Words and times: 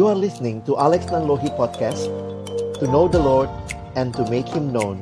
You 0.00 0.08
are 0.08 0.16
listening 0.16 0.64
to 0.64 0.80
Alex 0.80 1.12
Nanlohi 1.12 1.52
Podcast 1.60 2.08
To 2.80 2.88
know 2.88 3.04
the 3.04 3.20
Lord 3.20 3.52
and 4.00 4.16
to 4.16 4.24
make 4.32 4.48
Him 4.48 4.72
known 4.72 4.96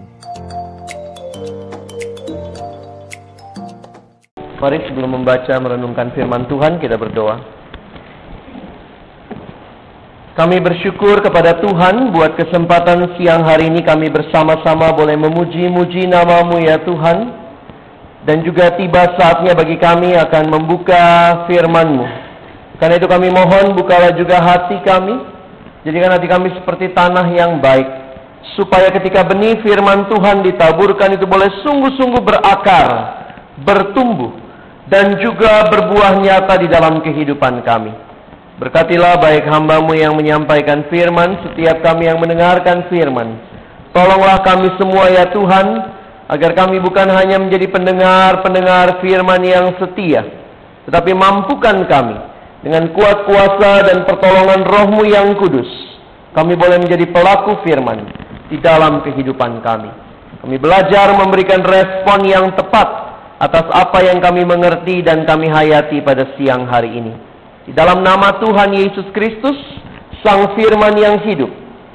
Mari 4.59 4.83
sebelum 4.91 5.15
membaca 5.15 5.55
merenungkan 5.63 6.11
firman 6.19 6.51
Tuhan 6.51 6.83
kita 6.83 6.99
berdoa. 6.99 7.39
Kami 10.35 10.59
bersyukur 10.67 11.23
kepada 11.23 11.63
Tuhan 11.63 12.11
buat 12.11 12.35
kesempatan 12.35 13.15
siang 13.15 13.47
hari 13.47 13.71
ini 13.71 13.87
kami 13.87 14.11
bersama-sama 14.11 14.91
boleh 14.99 15.15
memuji-muji 15.15 16.11
namamu 16.11 16.59
ya 16.59 16.83
Tuhan. 16.83 17.39
Dan 18.27 18.43
juga 18.43 18.75
tiba 18.75 19.15
saatnya 19.15 19.55
bagi 19.55 19.79
kami 19.79 20.19
akan 20.19 20.45
membuka 20.51 21.07
firman-Mu. 21.47 22.28
Karena 22.79 22.95
itu 22.95 23.11
kami 23.11 23.29
mohon 23.35 23.75
bukalah 23.75 24.15
juga 24.15 24.39
hati 24.39 24.79
kami. 24.87 25.19
Jadikan 25.83 26.15
hati 26.15 26.27
kami 26.31 26.55
seperti 26.55 26.95
tanah 26.95 27.27
yang 27.35 27.59
baik. 27.59 27.87
Supaya 28.55 28.95
ketika 28.95 29.27
benih 29.27 29.59
firman 29.67 30.07
Tuhan 30.07 30.47
ditaburkan 30.47 31.19
itu 31.19 31.27
boleh 31.27 31.51
sungguh-sungguh 31.67 32.23
berakar, 32.23 32.89
bertumbuh, 33.67 34.31
dan 34.87 35.19
juga 35.19 35.67
berbuah 35.67 36.23
nyata 36.23 36.55
di 36.63 36.71
dalam 36.71 37.03
kehidupan 37.03 37.67
kami. 37.67 37.93
Berkatilah 38.59 39.23
baik 39.23 39.47
hambamu 39.47 39.95
yang 39.95 40.15
menyampaikan 40.15 40.87
firman, 40.91 41.39
setiap 41.47 41.83
kami 41.83 42.11
yang 42.11 42.19
mendengarkan 42.19 42.87
firman. 42.91 43.39
Tolonglah 43.95 44.43
kami 44.43 44.71
semua 44.79 45.11
ya 45.11 45.31
Tuhan, 45.31 45.67
agar 46.31 46.51
kami 46.55 46.79
bukan 46.83 47.11
hanya 47.11 47.39
menjadi 47.43 47.71
pendengar-pendengar 47.71 49.03
firman 49.03 49.43
yang 49.43 49.67
setia, 49.79 50.27
tetapi 50.87 51.15
mampukan 51.15 51.87
kami 51.87 52.38
dengan 52.63 52.91
kuat 52.95 53.27
kuasa 53.27 53.87
dan 53.87 54.03
pertolongan 54.03 54.67
rohmu 54.67 55.07
yang 55.07 55.39
kudus. 55.39 55.69
Kami 56.35 56.55
boleh 56.55 56.79
menjadi 56.83 57.07
pelaku 57.09 57.63
firman 57.67 58.07
di 58.51 58.59
dalam 58.59 59.03
kehidupan 59.03 59.63
kami. 59.63 59.91
Kami 60.39 60.57
belajar 60.59 61.11
memberikan 61.19 61.63
respon 61.67 62.23
yang 62.27 62.55
tepat 62.55 62.89
atas 63.39 63.67
apa 63.71 64.03
yang 64.03 64.19
kami 64.19 64.43
mengerti 64.43 65.03
dan 65.03 65.23
kami 65.27 65.51
hayati 65.51 66.03
pada 66.03 66.35
siang 66.39 66.67
hari 66.67 66.95
ini. 66.99 67.15
Di 67.67 67.73
dalam 67.75 68.03
nama 68.03 68.39
Tuhan 68.39 68.75
Yesus 68.75 69.07
Kristus, 69.15 69.59
Sang 70.25 70.57
Firman 70.59 70.99
yang 70.99 71.23
hidup, 71.23 71.51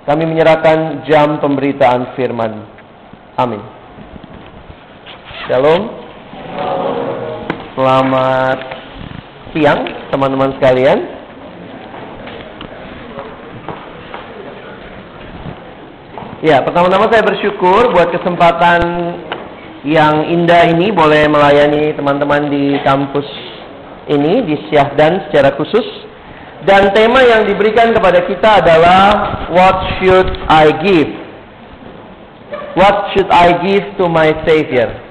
kami 0.08 0.28
menyerahkan 0.28 1.04
jam 1.08 1.40
pemberitaan 1.40 2.16
firman. 2.16 2.64
Amin. 3.40 3.64
Shalom. 5.48 6.04
Selamat 7.74 8.83
siang 9.54 9.86
teman-teman 10.10 10.58
sekalian. 10.58 11.00
Ya, 16.44 16.60
pertama-tama 16.60 17.08
saya 17.08 17.24
bersyukur 17.24 17.96
buat 17.96 18.12
kesempatan 18.12 18.82
yang 19.88 20.28
indah 20.28 20.68
ini 20.76 20.92
boleh 20.92 21.32
melayani 21.32 21.96
teman-teman 21.96 22.52
di 22.52 22.76
kampus 22.84 23.24
ini 24.12 24.44
di 24.44 24.56
Syahdan 24.68 25.32
secara 25.32 25.56
khusus. 25.56 25.88
Dan 26.68 26.92
tema 26.96 27.24
yang 27.24 27.48
diberikan 27.48 27.92
kepada 27.96 28.24
kita 28.28 28.60
adalah 28.64 29.08
what 29.52 29.78
should 30.00 30.32
I 30.52 30.72
give? 30.84 31.12
What 32.76 33.16
should 33.16 33.30
I 33.32 33.64
give 33.64 33.96
to 34.00 34.08
my 34.12 34.32
savior 34.44 35.03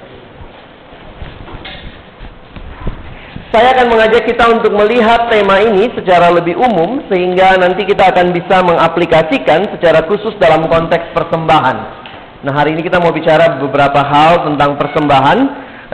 saya 3.53 3.77
akan 3.77 3.86
mengajak 3.92 4.25
kita 4.25 4.48
untuk 4.48 4.72
melihat 4.72 5.28
tema 5.28 5.61
ini 5.61 5.92
secara 5.92 6.33
lebih 6.33 6.56
umum 6.56 7.05
sehingga 7.12 7.61
nanti 7.61 7.84
kita 7.84 8.08
akan 8.08 8.33
bisa 8.33 8.64
mengaplikasikan 8.64 9.77
secara 9.77 10.08
khusus 10.08 10.33
dalam 10.40 10.64
konteks 10.73 11.13
persembahan 11.13 12.02
Nah 12.42 12.52
hari 12.58 12.74
ini 12.74 12.83
kita 12.83 12.98
mau 12.98 13.14
bicara 13.14 13.55
beberapa 13.63 14.02
hal 14.02 14.51
tentang 14.51 14.74
persembahan. 14.74 15.39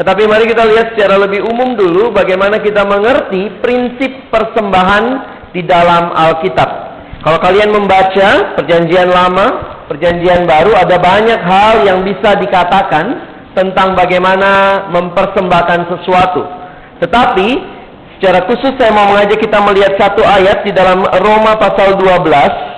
Tetapi 0.01 0.23
mari 0.25 0.49
kita 0.49 0.65
lihat 0.65 0.97
secara 0.97 1.21
lebih 1.21 1.45
umum 1.45 1.77
dulu 1.77 2.15
bagaimana 2.15 2.63
kita 2.63 2.87
mengerti 2.89 3.61
prinsip 3.61 4.31
persembahan 4.33 5.05
di 5.53 5.61
dalam 5.67 6.15
Alkitab. 6.15 6.71
Kalau 7.21 7.39
kalian 7.43 7.75
membaca 7.75 8.57
perjanjian 8.57 9.11
lama, 9.11 9.47
perjanjian 9.91 10.47
baru 10.47 10.73
ada 10.79 10.97
banyak 10.97 11.41
hal 11.43 11.75
yang 11.85 12.07
bisa 12.07 12.39
dikatakan 12.39 13.07
tentang 13.53 13.99
bagaimana 13.99 14.87
mempersembahkan 14.89 15.81
sesuatu. 15.93 16.47
Tetapi 16.99 17.49
secara 18.19 18.43
khusus 18.51 18.75
saya 18.75 18.91
mau 18.91 19.11
mengajak 19.11 19.39
kita 19.39 19.59
melihat 19.63 19.95
satu 19.99 20.23
ayat 20.27 20.67
di 20.67 20.75
dalam 20.75 21.07
Roma 21.07 21.55
pasal 21.59 21.95
12 21.99 22.69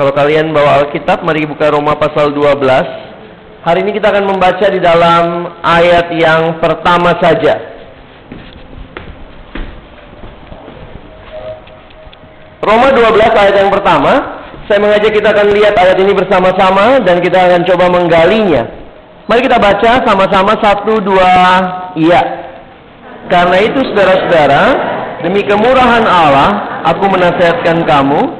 kalau 0.00 0.16
kalian 0.16 0.56
bawa 0.56 0.80
Alkitab, 0.80 1.20
mari 1.28 1.44
buka 1.44 1.68
Roma 1.76 1.92
pasal 1.92 2.32
12. 2.32 2.64
Hari 3.60 3.84
ini 3.84 3.92
kita 3.92 4.08
akan 4.08 4.32
membaca 4.32 4.64
di 4.72 4.80
dalam 4.80 5.52
ayat 5.60 6.08
yang 6.16 6.56
pertama 6.56 7.12
saja. 7.20 7.60
Roma 12.64 12.96
12 12.96 13.12
ayat 13.28 13.54
yang 13.60 13.68
pertama, 13.68 14.40
saya 14.64 14.80
mengajak 14.80 15.12
kita 15.12 15.36
akan 15.36 15.52
lihat 15.52 15.76
ayat 15.76 15.98
ini 16.00 16.16
bersama-sama 16.16 17.04
dan 17.04 17.20
kita 17.20 17.36
akan 17.36 17.60
coba 17.68 17.92
menggalinya. 17.92 18.64
Mari 19.30 19.46
kita 19.46 19.62
baca 19.62 20.02
sama-sama 20.02 20.58
satu 20.58 20.98
dua 21.06 21.30
iya. 21.94 22.18
Karena 23.30 23.62
itu 23.62 23.78
saudara-saudara, 23.86 24.64
demi 25.22 25.46
kemurahan 25.46 26.02
Allah, 26.02 26.82
aku 26.82 27.06
menasihatkan 27.06 27.86
kamu 27.86 28.26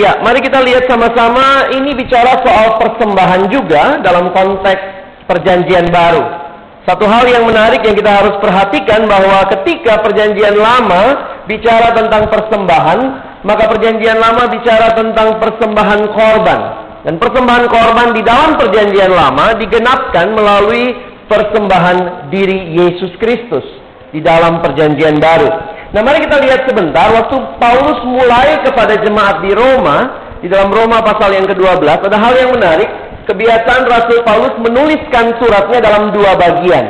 Ya, 0.00 0.16
mari 0.24 0.40
kita 0.40 0.64
lihat 0.64 0.88
sama-sama 0.88 1.68
ini 1.76 1.92
bicara 1.92 2.40
soal 2.40 2.80
persembahan 2.80 3.52
juga 3.52 4.00
dalam 4.00 4.32
konteks 4.32 4.80
perjanjian 5.28 5.92
baru. 5.92 6.39
Satu 6.88 7.04
hal 7.04 7.28
yang 7.28 7.44
menarik 7.44 7.84
yang 7.84 7.92
kita 7.92 8.08
harus 8.08 8.34
perhatikan 8.40 9.04
bahwa 9.04 9.44
ketika 9.52 10.00
perjanjian 10.00 10.56
lama 10.56 11.02
bicara 11.44 11.92
tentang 11.92 12.32
persembahan, 12.32 12.98
maka 13.44 13.68
perjanjian 13.68 14.16
lama 14.16 14.48
bicara 14.48 14.96
tentang 14.96 15.36
persembahan 15.36 16.00
korban. 16.16 16.60
Dan 17.04 17.16
persembahan 17.16 17.66
korban 17.68 18.08
di 18.12 18.22
dalam 18.24 18.60
perjanjian 18.60 19.12
lama 19.12 19.56
digenapkan 19.56 20.36
melalui 20.36 20.92
persembahan 21.28 22.28
diri 22.32 22.76
Yesus 22.76 23.12
Kristus 23.20 23.64
di 24.10 24.20
dalam 24.20 24.60
perjanjian 24.60 25.20
baru. 25.20 25.48
Nah 25.90 26.00
mari 26.06 26.22
kita 26.22 26.38
lihat 26.42 26.66
sebentar 26.66 27.10
waktu 27.10 27.36
Paulus 27.58 27.98
mulai 28.06 28.62
kepada 28.62 28.98
jemaat 29.00 29.42
di 29.42 29.50
Roma 29.54 29.98
di 30.40 30.48
dalam 30.48 30.70
Roma 30.70 31.02
pasal 31.02 31.34
yang 31.34 31.46
ke-12 31.50 31.82
ada 31.82 32.18
hal 32.18 32.34
yang 32.38 32.50
menarik 32.54 32.88
kebiasaan 33.28 33.84
Rasul 33.88 34.22
Paulus 34.24 34.54
menuliskan 34.60 35.36
suratnya 35.40 35.80
dalam 35.82 36.14
dua 36.14 36.36
bagian 36.36 36.84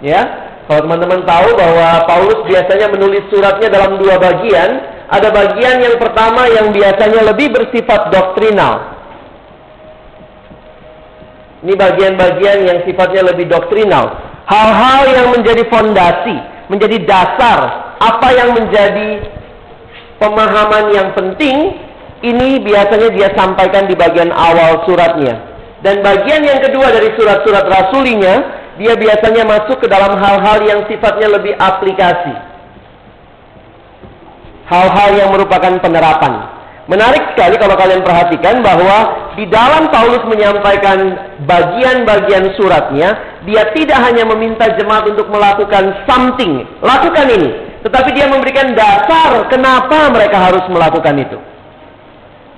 ya. 0.00 0.22
Kalau 0.70 0.86
teman-teman 0.86 1.26
tahu 1.26 1.58
bahwa 1.58 2.06
Paulus 2.06 2.40
biasanya 2.46 2.86
menulis 2.94 3.26
suratnya 3.26 3.68
dalam 3.74 3.98
dua 3.98 4.22
bagian 4.22 4.70
ada 5.10 5.28
bagian 5.34 5.82
yang 5.82 5.98
pertama 5.98 6.46
yang 6.46 6.70
biasanya 6.70 7.26
lebih 7.34 7.50
bersifat 7.50 8.14
doktrinal. 8.14 9.02
Ini 11.66 11.74
bagian-bagian 11.74 12.58
yang 12.70 12.78
sifatnya 12.86 13.34
lebih 13.34 13.50
doktrinal. 13.50 14.14
Hal-hal 14.46 15.02
yang 15.10 15.26
menjadi 15.34 15.66
fondasi 15.66 16.38
menjadi 16.70 17.02
dasar 17.02 17.58
apa 17.98 18.28
yang 18.30 18.54
menjadi 18.54 19.26
pemahaman 20.22 20.94
yang 20.94 21.10
penting 21.18 21.82
ini 22.22 22.62
biasanya 22.62 23.10
dia 23.10 23.28
sampaikan 23.34 23.90
di 23.90 23.98
bagian 23.98 24.30
awal 24.30 24.86
suratnya. 24.86 25.49
Dan 25.80 26.04
bagian 26.04 26.44
yang 26.44 26.60
kedua 26.60 26.92
dari 26.92 27.08
surat-surat 27.16 27.64
rasulinya, 27.64 28.34
dia 28.76 28.96
biasanya 28.96 29.44
masuk 29.48 29.80
ke 29.80 29.88
dalam 29.88 30.16
hal-hal 30.16 30.58
yang 30.64 30.80
sifatnya 30.88 31.28
lebih 31.40 31.56
aplikasi. 31.56 32.34
Hal-hal 34.68 35.10
yang 35.16 35.30
merupakan 35.32 35.80
penerapan. 35.80 36.60
Menarik 36.88 37.32
sekali 37.32 37.54
kalau 37.54 37.78
kalian 37.78 38.02
perhatikan 38.02 38.66
bahwa 38.66 39.30
di 39.38 39.46
dalam 39.46 39.88
Paulus 39.94 40.26
menyampaikan 40.26 40.98
bagian-bagian 41.46 42.50
suratnya, 42.58 43.40
dia 43.46 43.62
tidak 43.72 43.98
hanya 44.10 44.26
meminta 44.26 44.66
jemaat 44.74 45.06
untuk 45.06 45.30
melakukan 45.30 46.02
something, 46.04 46.66
lakukan 46.82 47.30
ini, 47.30 47.78
tetapi 47.86 48.10
dia 48.10 48.26
memberikan 48.26 48.74
dasar 48.74 49.46
kenapa 49.48 50.10
mereka 50.10 50.50
harus 50.50 50.64
melakukan 50.66 51.14
itu. 51.14 51.38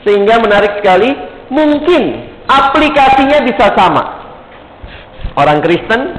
Sehingga 0.02 0.40
menarik 0.40 0.80
sekali, 0.80 1.12
mungkin 1.52 2.31
aplikasinya 2.48 3.38
bisa 3.46 3.74
sama. 3.74 4.02
Orang 5.38 5.64
Kristen 5.64 6.18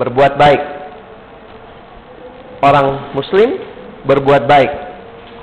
berbuat 0.00 0.38
baik. 0.38 0.62
Orang 2.62 3.12
Muslim 3.12 3.58
berbuat 4.06 4.48
baik. 4.48 4.70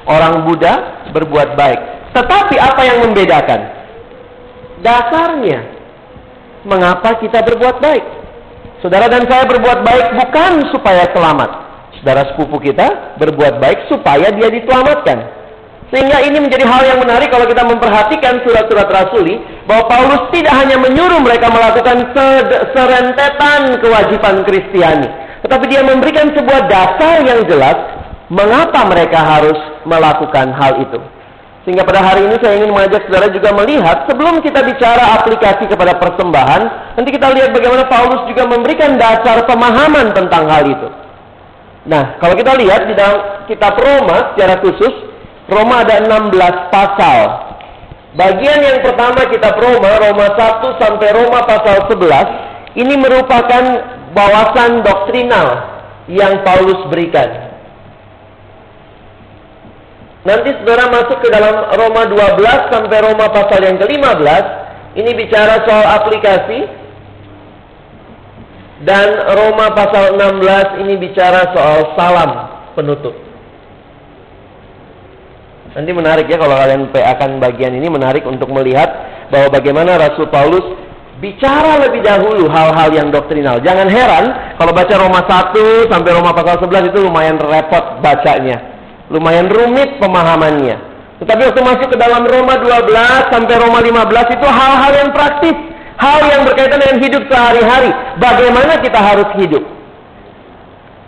Orang 0.10 0.48
Buddha 0.48 1.08
berbuat 1.12 1.56
baik. 1.56 1.80
Tetapi 2.14 2.56
apa 2.60 2.82
yang 2.86 2.98
membedakan? 3.10 3.84
dasarnya. 4.84 5.60
Mengapa 6.68 7.20
kita 7.24 7.44
berbuat 7.44 7.80
baik? 7.80 8.04
Saudara 8.84 9.08
dan 9.08 9.24
saya 9.32 9.48
berbuat 9.48 9.80
baik 9.84 10.06
bukan 10.20 10.52
supaya 10.76 11.08
selamat. 11.16 11.50
Saudara 12.00 12.28
sepupu 12.32 12.60
kita 12.60 13.16
berbuat 13.20 13.64
baik 13.64 13.88
supaya 13.88 14.32
dia 14.36 14.52
diselamatkan. 14.52 15.24
Sehingga 15.92 16.20
ini 16.24 16.40
menjadi 16.44 16.68
hal 16.68 16.84
yang 16.84 17.00
menarik 17.00 17.32
kalau 17.32 17.48
kita 17.48 17.64
memperhatikan 17.64 18.44
surat-surat 18.44 18.88
rasuli 18.92 19.40
bahwa 19.64 19.84
Paulus 19.88 20.24
tidak 20.36 20.54
hanya 20.60 20.76
menyuruh 20.76 21.20
mereka 21.24 21.48
melakukan 21.48 22.12
serentetan 22.76 23.80
kewajiban 23.80 24.44
Kristiani, 24.44 25.08
tetapi 25.48 25.66
dia 25.72 25.82
memberikan 25.84 26.32
sebuah 26.36 26.68
dasar 26.68 27.24
yang 27.24 27.48
jelas 27.48 27.78
mengapa 28.28 28.84
mereka 28.88 29.20
harus 29.24 29.60
melakukan 29.88 30.52
hal 30.56 30.84
itu. 30.84 31.00
Sehingga 31.64 31.88
pada 31.88 32.04
hari 32.04 32.28
ini 32.28 32.36
saya 32.44 32.60
ingin 32.60 32.76
mengajak 32.76 33.08
saudara 33.08 33.32
juga 33.32 33.56
melihat 33.56 34.04
sebelum 34.04 34.44
kita 34.44 34.68
bicara 34.68 35.16
aplikasi 35.16 35.64
kepada 35.72 35.96
persembahan, 35.96 36.62
nanti 37.00 37.10
kita 37.16 37.32
lihat 37.32 37.56
bagaimana 37.56 37.88
Paulus 37.88 38.28
juga 38.28 38.44
memberikan 38.52 39.00
dasar 39.00 39.48
pemahaman 39.48 40.12
tentang 40.12 40.44
hal 40.52 40.68
itu. 40.68 40.88
Nah, 41.88 42.20
kalau 42.20 42.36
kita 42.36 42.60
lihat 42.60 42.92
di 42.92 42.96
dalam 43.00 43.48
kitab 43.48 43.80
Roma 43.80 44.36
secara 44.36 44.60
khusus, 44.60 44.92
Roma 45.48 45.88
ada 45.88 46.04
16 46.04 46.72
pasal. 46.72 47.43
Bagian 48.14 48.60
yang 48.62 48.80
pertama 48.86 49.26
kitab 49.26 49.58
Roma, 49.58 49.98
Roma 49.98 50.28
1 50.38 50.78
sampai 50.78 51.10
Roma 51.18 51.50
pasal 51.50 51.90
11, 51.90 52.78
ini 52.78 52.94
merupakan 52.94 53.64
bawasan 54.14 54.86
doktrinal 54.86 55.48
yang 56.06 56.46
Paulus 56.46 56.78
berikan. 56.94 57.54
Nanti 60.24 60.56
saudara 60.62 60.94
masuk 60.94 61.20
ke 61.26 61.28
dalam 61.34 61.74
Roma 61.74 62.06
12 62.06 62.72
sampai 62.72 62.98
Roma 63.02 63.28
pasal 63.34 63.60
yang 63.66 63.78
ke-15, 63.82 64.46
ini 64.94 65.12
bicara 65.18 65.66
soal 65.66 65.86
aplikasi. 65.98 66.60
Dan 68.84 69.10
Roma 69.32 69.74
pasal 69.74 70.14
16 70.20 70.86
ini 70.86 71.02
bicara 71.02 71.50
soal 71.56 71.96
salam 71.96 72.32
penutup. 72.78 73.16
Nanti 75.74 75.90
menarik 75.90 76.30
ya 76.30 76.38
kalau 76.38 76.54
kalian 76.54 76.94
akan 76.94 77.30
bagian 77.42 77.74
ini 77.74 77.90
menarik 77.90 78.22
untuk 78.30 78.50
melihat 78.54 78.90
bahwa 79.34 79.50
bagaimana 79.50 79.98
Rasul 79.98 80.30
Paulus 80.30 80.62
bicara 81.18 81.82
lebih 81.82 82.06
dahulu 82.06 82.46
hal-hal 82.52 82.90
yang 82.94 83.10
doktrinal. 83.10 83.58
Jangan 83.64 83.90
heran 83.90 84.26
kalau 84.62 84.70
baca 84.70 84.94
Roma 85.00 85.26
1 85.26 85.90
sampai 85.90 86.12
Roma 86.14 86.36
pasal 86.36 86.62
11 86.62 86.94
itu 86.94 87.00
lumayan 87.02 87.42
repot 87.42 88.04
bacanya. 88.06 88.62
Lumayan 89.10 89.50
rumit 89.50 89.98
pemahamannya. 89.98 90.78
Tetapi 91.24 91.42
waktu 91.50 91.62
masuk 91.64 91.88
ke 91.94 91.98
dalam 91.98 92.28
Roma 92.28 92.60
12 92.60 93.34
sampai 93.34 93.56
Roma 93.56 93.80
15 93.80 94.36
itu 94.36 94.48
hal-hal 94.48 94.92
yang 94.94 95.10
praktis. 95.16 95.58
Hal 95.94 96.20
yang 96.26 96.42
berkaitan 96.44 96.82
dengan 96.82 96.98
hidup 97.00 97.24
sehari-hari. 97.32 97.90
Bagaimana 98.20 98.82
kita 98.82 99.00
harus 99.00 99.30
hidup. 99.40 99.64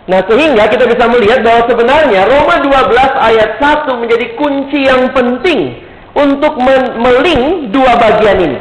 Nah 0.06 0.22
sehingga 0.30 0.70
kita 0.70 0.86
bisa 0.86 1.10
melihat 1.10 1.42
bahwa 1.42 1.66
sebenarnya 1.66 2.30
Roma 2.30 2.62
12 2.62 3.26
ayat 3.26 3.58
1 3.58 3.90
menjadi 4.06 4.38
kunci 4.38 4.86
yang 4.86 5.10
penting 5.10 5.82
untuk 6.14 6.54
meling 7.02 7.74
dua 7.74 7.98
bagian 7.98 8.38
ini. 8.38 8.54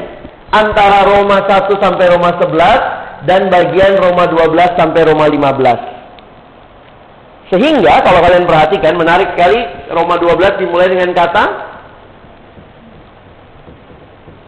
Antara 0.50 1.06
Roma 1.06 1.46
1 1.46 1.70
sampai 1.78 2.10
Roma 2.10 2.34
11 2.42 3.30
dan 3.30 3.54
bagian 3.54 3.94
Roma 4.02 4.26
12 4.26 4.74
sampai 4.74 5.06
Roma 5.06 5.30
15. 5.30 7.54
Sehingga 7.54 8.02
kalau 8.02 8.26
kalian 8.26 8.50
perhatikan 8.50 8.98
menarik 8.98 9.38
sekali 9.38 9.62
Roma 9.94 10.18
12 10.18 10.66
dimulai 10.66 10.90
dengan 10.90 11.14
kata 11.14 11.46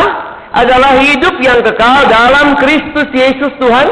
adalah 0.54 0.96
hidup 1.00 1.34
yang 1.42 1.60
kekal 1.60 2.08
dalam 2.08 2.56
Kristus 2.56 3.08
Yesus 3.10 3.52
Tuhan 3.58 3.86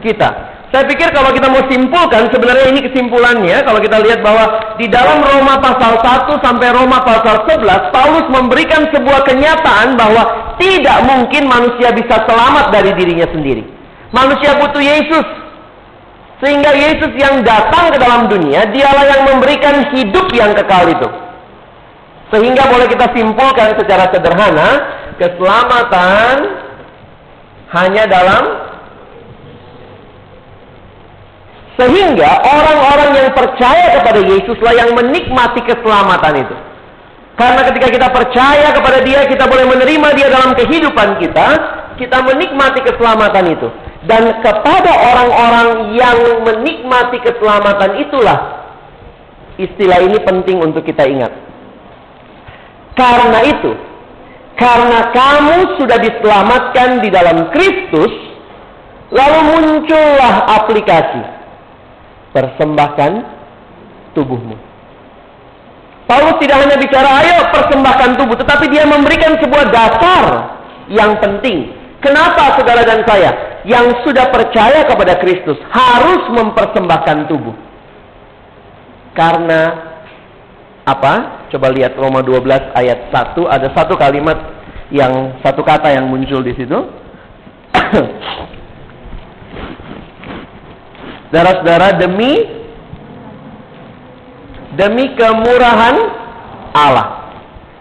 kita. 0.00 0.55
Saya 0.74 0.82
pikir 0.90 1.14
kalau 1.14 1.30
kita 1.30 1.46
mau 1.46 1.62
simpulkan, 1.70 2.26
sebenarnya 2.34 2.66
ini 2.74 2.80
kesimpulannya, 2.90 3.62
kalau 3.62 3.78
kita 3.78 4.02
lihat 4.02 4.18
bahwa 4.18 4.74
di 4.74 4.90
dalam 4.90 5.22
Roma 5.22 5.62
pasal 5.62 6.02
1 6.02 6.42
sampai 6.42 6.74
Roma 6.74 7.06
pasal 7.06 7.46
11, 7.46 7.94
Paulus 7.94 8.26
memberikan 8.34 8.90
sebuah 8.90 9.22
kenyataan 9.30 9.94
bahwa 9.94 10.26
tidak 10.58 10.98
mungkin 11.06 11.46
manusia 11.46 11.94
bisa 11.94 12.18
selamat 12.26 12.74
dari 12.74 12.90
dirinya 12.98 13.30
sendiri. 13.30 13.62
Manusia 14.10 14.58
butuh 14.58 14.82
Yesus. 14.82 15.26
Sehingga 16.42 16.74
Yesus 16.74 17.14
yang 17.16 17.46
datang 17.46 17.94
ke 17.94 17.98
dalam 18.02 18.28
dunia, 18.28 18.68
dialah 18.68 19.06
yang 19.08 19.22
memberikan 19.24 19.88
hidup 19.94 20.28
yang 20.34 20.52
kekal 20.52 20.84
itu. 20.90 21.08
Sehingga 22.34 22.68
boleh 22.68 22.90
kita 22.90 23.06
simpulkan 23.14 23.78
secara 23.78 24.10
sederhana, 24.10 24.68
keselamatan 25.16 26.34
hanya 27.70 28.04
dalam 28.10 28.42
Sehingga 31.76 32.40
orang-orang 32.40 33.10
yang 33.20 33.30
percaya 33.36 34.00
kepada 34.00 34.20
Yesuslah 34.24 34.72
yang 34.80 34.90
menikmati 34.96 35.60
keselamatan 35.60 36.40
itu. 36.40 36.56
Karena 37.36 37.68
ketika 37.68 37.88
kita 37.92 38.08
percaya 38.08 38.72
kepada 38.72 39.04
dia, 39.04 39.28
kita 39.28 39.44
boleh 39.44 39.68
menerima 39.68 40.08
dia 40.16 40.32
dalam 40.32 40.56
kehidupan 40.56 41.20
kita, 41.20 41.48
kita 42.00 42.24
menikmati 42.24 42.80
keselamatan 42.80 43.44
itu. 43.52 43.68
Dan 44.08 44.40
kepada 44.40 44.88
orang-orang 44.88 45.92
yang 45.92 46.16
menikmati 46.48 47.20
keselamatan 47.20 48.08
itulah, 48.08 48.38
istilah 49.60 50.00
ini 50.00 50.16
penting 50.24 50.64
untuk 50.64 50.80
kita 50.80 51.04
ingat. 51.04 51.32
Karena 52.96 53.44
itu, 53.44 53.76
karena 54.56 55.12
kamu 55.12 55.76
sudah 55.76 55.98
diselamatkan 56.00 57.04
di 57.04 57.12
dalam 57.12 57.52
Kristus, 57.52 58.12
lalu 59.12 59.40
muncullah 59.44 60.56
aplikasi 60.56 61.35
persembahkan 62.36 63.12
tubuhmu. 64.12 64.60
Paulus 66.04 66.36
tidak 66.44 66.68
hanya 66.68 66.76
bicara 66.76 67.08
ayo 67.24 67.48
persembahkan 67.50 68.20
tubuh, 68.20 68.36
tetapi 68.36 68.68
dia 68.68 68.84
memberikan 68.84 69.40
sebuah 69.40 69.72
dasar 69.72 70.24
yang 70.92 71.16
penting. 71.18 71.72
Kenapa 72.04 72.60
saudara 72.60 72.84
dan 72.84 73.02
saya 73.08 73.64
yang 73.64 74.04
sudah 74.04 74.28
percaya 74.28 74.84
kepada 74.84 75.16
Kristus 75.18 75.58
harus 75.72 76.22
mempersembahkan 76.30 77.26
tubuh? 77.26 77.56
Karena 79.16 79.60
apa? 80.86 81.48
Coba 81.50 81.72
lihat 81.74 81.98
Roma 81.98 82.22
12 82.22 82.46
ayat 82.76 83.10
1 83.10 83.42
ada 83.48 83.68
satu 83.74 83.98
kalimat 83.98 84.38
yang 84.94 85.40
satu 85.42 85.66
kata 85.66 85.90
yang 85.90 86.06
muncul 86.06 86.44
di 86.44 86.54
situ. 86.54 86.78
Saudara-saudara 91.30 91.98
demi 91.98 92.32
demi 94.76 95.16
kemurahan 95.18 95.96
Allah. 96.76 97.08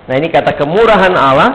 Nah, 0.06 0.16
ini 0.18 0.30
kata 0.32 0.56
kemurahan 0.56 1.14
Allah, 1.14 1.50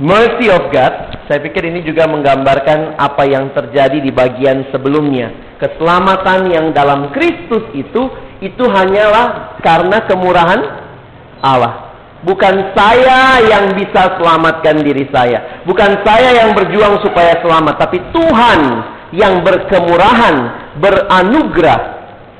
mercy 0.00 0.50
of 0.50 0.68
God. 0.74 1.24
Saya 1.24 1.40
pikir 1.40 1.72
ini 1.72 1.80
juga 1.80 2.04
menggambarkan 2.04 3.00
apa 3.00 3.24
yang 3.24 3.48
terjadi 3.56 3.96
di 4.02 4.12
bagian 4.12 4.68
sebelumnya. 4.68 5.56
Keselamatan 5.56 6.52
yang 6.52 6.66
dalam 6.76 7.08
Kristus 7.16 7.64
itu 7.72 8.02
itu 8.44 8.64
hanyalah 8.68 9.56
karena 9.64 10.04
kemurahan 10.04 10.60
Allah. 11.40 11.96
Bukan 12.24 12.72
saya 12.72 13.40
yang 13.44 13.76
bisa 13.76 14.16
selamatkan 14.16 14.80
diri 14.80 15.04
saya. 15.12 15.64
Bukan 15.68 16.00
saya 16.04 16.44
yang 16.44 16.56
berjuang 16.56 17.00
supaya 17.04 17.36
selamat. 17.44 17.76
Tapi 17.76 18.00
Tuhan 18.16 18.60
yang 19.14 19.46
berkemurahan, 19.46 20.36
beranugerah. 20.82 21.80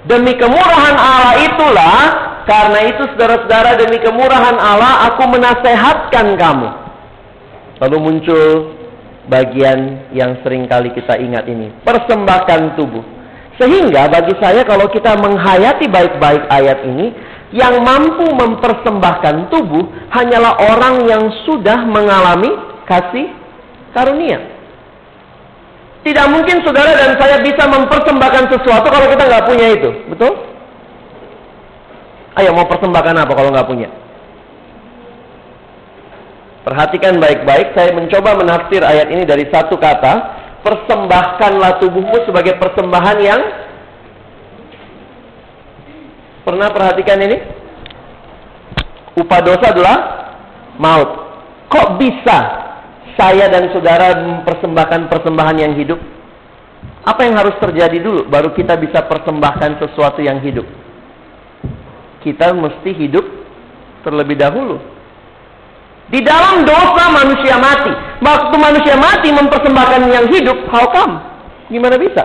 Demi 0.05 0.37
kemurahan 0.37 0.97
Allah 0.99 1.35
itulah, 1.41 1.99
karena 2.45 2.79
itu 2.93 3.03
saudara-saudara 3.15 3.81
demi 3.81 3.97
kemurahan 4.05 4.59
Allah, 4.61 5.09
aku 5.09 5.25
menasehatkan 5.33 6.37
kamu. 6.37 6.69
Lalu 7.81 7.97
muncul 7.99 8.45
bagian 9.33 10.11
yang 10.13 10.37
sering 10.45 10.69
kali 10.69 10.93
kita 10.93 11.17
ingat 11.17 11.49
ini. 11.49 11.73
Persembahkan 11.83 12.77
tubuh. 12.77 13.03
Sehingga 13.57 14.11
bagi 14.11 14.35
saya 14.43 14.67
kalau 14.67 14.91
kita 14.91 15.15
menghayati 15.17 15.89
baik-baik 15.89 16.45
ayat 16.53 16.85
ini, 16.85 17.15
yang 17.55 17.87
mampu 17.87 18.27
mempersembahkan 18.35 19.47
tubuh 19.49 19.87
hanyalah 20.11 20.59
orang 20.75 21.07
yang 21.07 21.25
sudah 21.47 21.87
mengalami 21.87 22.51
kasih 22.85 23.31
karunia. 23.95 24.54
Tidak 26.05 26.27
mungkin 26.29 26.61
saudara 26.61 26.93
dan 26.93 27.17
saya 27.17 27.41
bisa 27.41 27.65
mempersembahkan 27.65 28.45
sesuatu 28.53 28.87
kalau 28.93 29.09
kita 29.09 29.25
nggak 29.25 29.47
punya 29.49 29.67
itu, 29.73 29.91
betul? 30.13 30.33
Ayo 32.37 32.53
mau 32.53 32.69
persembahkan 32.69 33.25
apa 33.25 33.33
kalau 33.33 33.51
nggak 33.51 33.69
punya? 33.69 33.89
Perhatikan 36.65 37.21
baik-baik, 37.21 37.73
saya 37.73 37.93
mencoba 37.97 38.37
menafsir 38.37 38.85
ayat 38.85 39.09
ini 39.09 39.25
dari 39.25 39.49
satu 39.49 39.81
kata, 39.81 40.13
persembahkanlah 40.61 41.81
tubuhmu 41.81 42.25
sebagai 42.29 42.57
persembahan 42.61 43.19
yang 43.21 43.41
Pernah 46.45 46.69
perhatikan 46.69 47.19
ini? 47.25 47.41
Upah 49.17 49.41
dosa 49.41 49.73
adalah 49.73 49.99
maut. 50.77 51.11
Kok 51.73 51.97
bisa 51.97 52.39
saya 53.15 53.47
dan 53.51 53.71
saudara 53.71 54.19
mempersembahkan 54.19 55.11
persembahan 55.11 55.57
yang 55.59 55.73
hidup? 55.79 55.99
Apa 57.05 57.29
yang 57.29 57.37
harus 57.37 57.55
terjadi 57.61 58.01
dulu 58.01 58.25
baru 58.27 58.57
kita 58.57 58.81
bisa 58.81 59.05
persembahkan 59.05 59.77
sesuatu 59.77 60.25
yang 60.25 60.41
hidup? 60.41 60.65
Kita 62.25 62.57
mesti 62.57 62.91
hidup 62.97 63.25
terlebih 64.01 64.41
dahulu. 64.41 64.81
Di 66.09 66.21
dalam 66.21 66.65
dosa 66.69 67.05
manusia 67.13 67.57
mati. 67.61 67.93
Waktu 68.21 68.57
manusia 68.57 68.97
mati 68.97 69.29
mempersembahkan 69.33 70.03
yang 70.09 70.27
hidup, 70.33 70.69
how 70.73 70.85
come? 70.93 71.21
Gimana 71.69 71.97
bisa? 71.97 72.25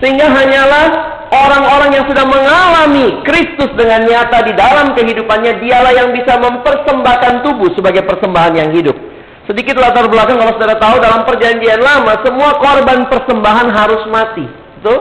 Sehingga 0.00 0.28
hanyalah 0.28 0.86
orang-orang 1.32 1.96
yang 1.96 2.04
sudah 2.08 2.24
mengalami 2.28 3.20
Kristus 3.24 3.72
dengan 3.76 4.04
nyata 4.04 4.44
di 4.44 4.52
dalam 4.52 4.92
kehidupannya, 4.96 5.60
dialah 5.64 5.92
yang 5.92 6.08
bisa 6.12 6.36
mempersembahkan 6.40 7.44
tubuh 7.44 7.72
sebagai 7.76 8.04
persembahan 8.04 8.54
yang 8.56 8.70
hidup. 8.72 9.11
Sedikit 9.42 9.74
latar 9.74 10.06
belakang 10.06 10.38
kalau 10.38 10.54
saudara 10.54 10.78
tahu 10.78 11.02
dalam 11.02 11.26
perjanjian 11.26 11.82
lama, 11.82 12.14
semua 12.22 12.62
korban 12.62 13.10
persembahan 13.10 13.68
harus 13.74 14.02
mati. 14.06 14.46
Betul? 14.78 14.98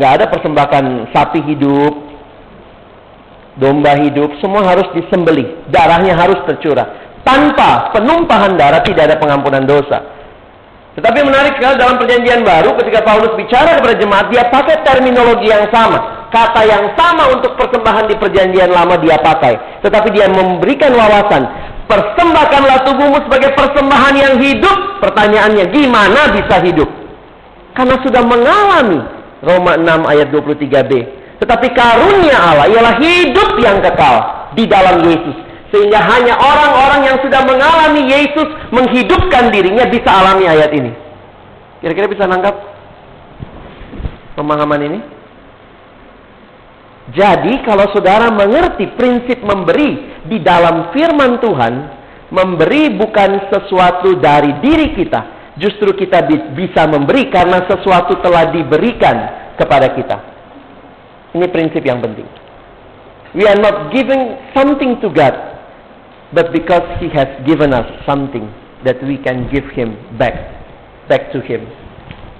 Nggak 0.00 0.12
ada 0.16 0.24
persembahan 0.32 0.86
sapi 1.12 1.40
hidup, 1.44 1.92
domba 3.60 3.92
hidup, 4.00 4.40
semua 4.40 4.64
harus 4.64 4.88
disembelih. 4.96 5.68
Darahnya 5.68 6.16
harus 6.16 6.40
tercurah. 6.48 7.12
Tanpa 7.20 7.92
penumpahan 7.92 8.56
darah 8.56 8.80
tidak 8.80 9.12
ada 9.12 9.16
pengampunan 9.20 9.68
dosa. 9.68 10.00
Tetapi 10.96 11.22
menarik 11.22 11.60
sekali 11.60 11.78
dalam 11.78 12.00
perjanjian 12.00 12.42
baru 12.42 12.74
ketika 12.82 13.04
Paulus 13.06 13.36
bicara 13.38 13.78
kepada 13.78 13.94
jemaat, 13.94 14.26
dia 14.32 14.48
pakai 14.48 14.82
terminologi 14.82 15.52
yang 15.52 15.68
sama. 15.70 16.28
Kata 16.32 16.62
yang 16.66 16.94
sama 16.98 17.30
untuk 17.30 17.54
persembahan 17.58 18.10
di 18.10 18.16
perjanjian 18.18 18.70
lama 18.70 18.98
dia 18.98 19.18
pakai. 19.20 19.82
Tetapi 19.84 20.08
dia 20.14 20.26
memberikan 20.30 20.94
wawasan. 20.94 21.69
Persembahkanlah 21.90 22.86
tubuhmu 22.86 23.18
sebagai 23.26 23.50
persembahan 23.58 24.14
yang 24.14 24.34
hidup. 24.38 25.02
Pertanyaannya, 25.02 25.74
gimana 25.74 26.30
bisa 26.30 26.62
hidup? 26.62 26.86
Karena 27.74 27.98
sudah 28.06 28.22
mengalami 28.22 29.02
Roma 29.42 29.74
6 29.74 30.06
ayat 30.06 30.30
23b. 30.30 30.92
Tetapi 31.42 31.66
karunia 31.74 32.38
Allah 32.38 32.70
ialah 32.70 32.94
hidup 33.02 33.58
yang 33.58 33.82
kekal 33.82 34.48
di 34.54 34.70
dalam 34.70 35.02
Yesus 35.02 35.50
sehingga 35.70 36.02
hanya 36.02 36.34
orang-orang 36.34 37.00
yang 37.06 37.18
sudah 37.22 37.46
mengalami 37.46 38.10
Yesus 38.10 38.48
menghidupkan 38.74 39.54
dirinya 39.54 39.86
bisa 39.86 40.10
alami 40.10 40.44
ayat 40.50 40.70
ini. 40.74 40.90
Kira-kira 41.78 42.10
bisa 42.10 42.26
nangkap 42.26 42.58
pemahaman 44.34 44.80
ini? 44.82 44.98
Jadi 47.10 47.66
kalau 47.66 47.90
saudara 47.90 48.30
mengerti 48.30 48.86
prinsip 48.94 49.42
memberi 49.42 50.22
di 50.30 50.38
dalam 50.40 50.94
firman 50.94 51.42
Tuhan, 51.42 51.74
memberi 52.30 52.94
bukan 52.94 53.50
sesuatu 53.50 54.14
dari 54.22 54.62
diri 54.62 54.94
kita, 54.94 55.54
justru 55.58 55.90
kita 55.96 56.26
bisa 56.54 56.86
memberi 56.86 57.26
karena 57.32 57.66
sesuatu 57.66 58.20
telah 58.22 58.54
diberikan 58.54 59.16
kepada 59.58 59.90
kita. 59.96 60.16
Ini 61.34 61.46
prinsip 61.50 61.82
yang 61.82 61.98
penting. 61.98 62.26
We 63.34 63.46
are 63.46 63.58
not 63.58 63.94
giving 63.94 64.38
something 64.54 64.98
to 65.02 65.08
God, 65.10 65.34
but 66.34 66.50
because 66.54 66.86
he 66.98 67.10
has 67.14 67.30
given 67.46 67.74
us 67.74 67.86
something 68.06 68.50
that 68.84 68.98
we 69.04 69.18
can 69.20 69.50
give 69.50 69.66
him 69.74 69.96
back 70.16 70.34
back 71.10 71.34
to 71.34 71.42
him 71.42 71.66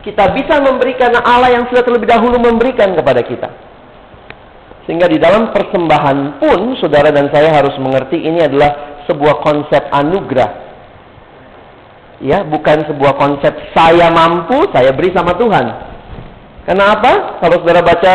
kita 0.01 0.33
bisa 0.33 0.63
memberi 0.65 0.97
karena 0.97 1.21
Allah 1.21 1.53
yang 1.53 1.69
sudah 1.69 1.85
terlebih 1.85 2.09
dahulu 2.09 2.41
memberikan 2.41 2.97
kepada 2.97 3.21
kita 3.21 3.49
sehingga 4.91 5.07
di 5.07 5.23
dalam 5.23 5.55
persembahan 5.55 6.43
pun 6.43 6.75
saudara 6.83 7.15
dan 7.15 7.31
saya 7.31 7.55
harus 7.55 7.79
mengerti 7.79 8.27
ini 8.27 8.43
adalah 8.43 8.99
sebuah 9.07 9.39
konsep 9.39 9.87
anugerah 9.87 10.51
ya 12.19 12.43
bukan 12.43 12.91
sebuah 12.91 13.15
konsep 13.15 13.55
saya 13.71 14.11
mampu 14.11 14.67
saya 14.75 14.91
beri 14.91 15.15
sama 15.15 15.39
Tuhan 15.39 15.63
kenapa 16.67 17.39
kalau 17.39 17.63
saudara 17.63 17.87
baca 17.87 18.15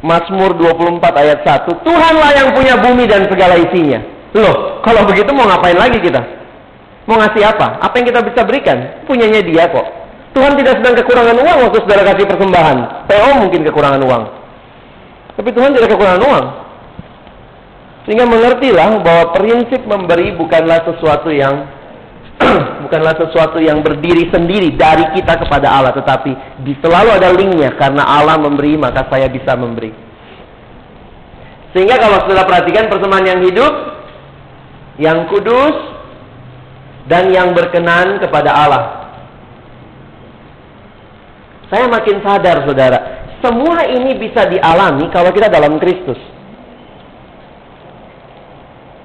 Mazmur 0.00 0.56
24 0.56 0.96
ayat 1.12 1.44
1 1.44 1.84
Tuhanlah 1.84 2.30
yang 2.40 2.48
punya 2.56 2.80
bumi 2.80 3.04
dan 3.04 3.28
segala 3.28 3.60
isinya 3.60 4.00
Loh, 4.32 4.80
kalau 4.80 5.04
begitu 5.04 5.28
mau 5.36 5.44
ngapain 5.44 5.76
lagi 5.76 6.00
kita? 6.00 6.24
Mau 7.04 7.20
ngasih 7.20 7.44
apa? 7.44 7.84
Apa 7.84 8.00
yang 8.00 8.08
kita 8.08 8.24
bisa 8.24 8.40
berikan? 8.48 9.04
Punyanya 9.04 9.44
dia 9.44 9.68
kok. 9.68 9.84
Tuhan 10.32 10.56
tidak 10.56 10.80
sedang 10.80 10.96
kekurangan 10.96 11.36
uang 11.36 11.58
waktu 11.68 11.78
saudara 11.84 12.08
kasih 12.08 12.24
persembahan. 12.24 12.78
PO 13.12 13.30
mungkin 13.44 13.60
kekurangan 13.68 14.00
uang. 14.00 14.41
Tapi 15.36 15.48
Tuhan 15.52 15.72
tidak 15.72 15.90
kekurangan 15.96 16.22
uang. 16.22 16.46
Sehingga 18.04 18.26
mengertilah 18.26 18.98
bahwa 19.00 19.24
prinsip 19.38 19.80
memberi 19.86 20.34
bukanlah 20.34 20.82
sesuatu 20.82 21.30
yang 21.30 21.70
bukanlah 22.84 23.14
sesuatu 23.14 23.62
yang 23.62 23.80
berdiri 23.80 24.26
sendiri 24.34 24.74
dari 24.74 25.06
kita 25.14 25.38
kepada 25.38 25.70
Allah, 25.70 25.94
tetapi 25.94 26.34
selalu 26.82 27.08
ada 27.14 27.30
linknya 27.30 27.70
karena 27.78 28.02
Allah 28.02 28.42
memberi 28.42 28.74
maka 28.74 29.06
saya 29.06 29.30
bisa 29.30 29.54
memberi. 29.54 29.94
Sehingga 31.72 31.96
kalau 31.96 32.26
sudah 32.26 32.44
perhatikan 32.44 32.90
persembahan 32.90 33.26
yang 33.26 33.40
hidup, 33.46 33.72
yang 35.00 35.18
kudus 35.30 35.76
dan 37.08 37.32
yang 37.32 37.56
berkenan 37.56 38.20
kepada 38.20 38.50
Allah. 38.52 38.84
Saya 41.72 41.88
makin 41.88 42.20
sadar, 42.20 42.68
saudara, 42.68 43.21
semua 43.42 43.84
ini 43.90 44.14
bisa 44.16 44.46
dialami 44.46 45.10
kalau 45.10 45.34
kita 45.34 45.50
dalam 45.50 45.76
Kristus. 45.82 46.16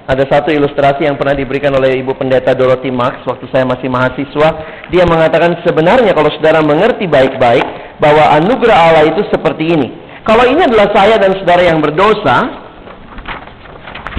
Ada 0.08 0.24
satu 0.24 0.48
ilustrasi 0.48 1.04
yang 1.04 1.20
pernah 1.20 1.36
diberikan 1.36 1.68
oleh 1.76 2.00
Ibu 2.00 2.16
Pendeta 2.16 2.56
Dorothy 2.56 2.88
Marx 2.88 3.28
waktu 3.28 3.44
saya 3.52 3.68
masih 3.68 3.92
mahasiswa. 3.92 4.48
Dia 4.88 5.04
mengatakan 5.04 5.60
sebenarnya 5.68 6.16
kalau 6.16 6.32
saudara 6.32 6.64
mengerti 6.64 7.04
baik-baik 7.04 7.66
bahwa 8.00 8.24
anugerah 8.40 8.78
Allah 8.88 9.04
itu 9.04 9.20
seperti 9.28 9.68
ini. 9.68 9.88
Kalau 10.24 10.48
ini 10.48 10.64
adalah 10.64 10.88
saya 10.96 11.20
dan 11.20 11.36
saudara 11.36 11.60
yang 11.60 11.84
berdosa, 11.84 12.36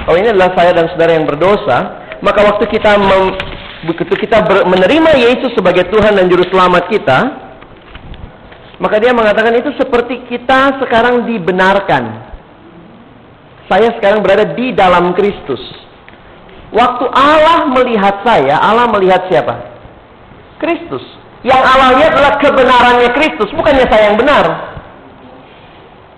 kalau 0.06 0.16
ini 0.20 0.30
adalah 0.30 0.54
saya 0.54 0.70
dan 0.78 0.86
saudara 0.94 1.10
yang 1.18 1.26
berdosa, 1.26 1.78
maka 2.22 2.40
waktu 2.46 2.64
kita 2.70 2.90
mem, 2.94 3.24
kita 3.98 4.38
ber, 4.46 4.70
menerima 4.70 5.10
Yesus 5.18 5.58
sebagai 5.58 5.90
Tuhan 5.90 6.14
dan 6.14 6.30
Juru 6.30 6.46
Selamat 6.54 6.86
kita, 6.86 7.49
maka 8.80 8.96
dia 8.96 9.12
mengatakan 9.12 9.52
itu 9.60 9.76
seperti 9.76 10.24
kita 10.24 10.80
sekarang 10.80 11.28
dibenarkan. 11.28 12.32
Saya 13.68 13.92
sekarang 14.00 14.24
berada 14.24 14.56
di 14.56 14.72
dalam 14.72 15.12
Kristus. 15.12 15.60
Waktu 16.72 17.04
Allah 17.12 17.68
melihat 17.76 18.24
saya, 18.24 18.56
Allah 18.56 18.88
melihat 18.88 19.28
siapa? 19.28 19.52
Kristus. 20.56 21.04
Yang 21.44 21.60
Allah 21.60 21.88
lihat 22.00 22.12
adalah 22.16 22.34
kebenarannya 22.40 23.10
Kristus, 23.16 23.52
bukannya 23.52 23.84
saya 23.86 24.12
yang 24.12 24.18
benar. 24.18 24.44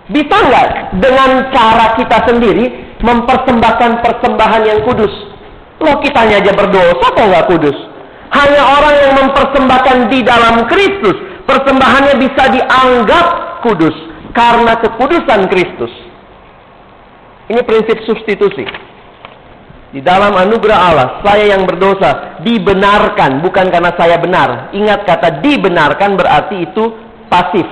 Bisa 0.07 0.35
nggak 0.35 0.99
dengan 1.03 1.47
cara 1.51 1.95
kita 1.99 2.17
sendiri 2.27 2.95
mempersembahkan 3.03 4.03
persembahan 4.03 4.63
yang 4.67 4.79
kudus? 4.87 5.11
Loh 5.83 5.99
kitanya 5.99 6.39
aja 6.39 6.51
berdosa 6.55 7.07
kok 7.11 7.27
nggak 7.27 7.47
kudus? 7.51 7.77
Hanya 8.33 8.61
orang 8.65 8.95
yang 8.97 9.13
mempersembahkan 9.19 9.97
di 10.11 10.19
dalam 10.25 10.67
Kristus, 10.67 11.32
persembahannya 11.47 12.15
bisa 12.19 12.43
dianggap 12.51 13.25
kudus 13.63 13.95
karena 14.35 14.73
kekudusan 14.81 15.47
Kristus. 15.47 15.93
Ini 17.47 17.61
prinsip 17.63 18.01
substitusi. 18.07 18.65
Di 19.93 20.01
dalam 20.01 20.33
anugerah 20.33 20.79
Allah, 20.89 21.07
saya 21.21 21.53
yang 21.53 21.69
berdosa 21.69 22.41
dibenarkan 22.41 23.45
bukan 23.45 23.69
karena 23.69 23.93
saya 23.93 24.17
benar. 24.17 24.73
Ingat 24.73 25.05
kata 25.05 25.37
dibenarkan 25.45 26.17
berarti 26.17 26.65
itu 26.65 26.97
pasif 27.29 27.67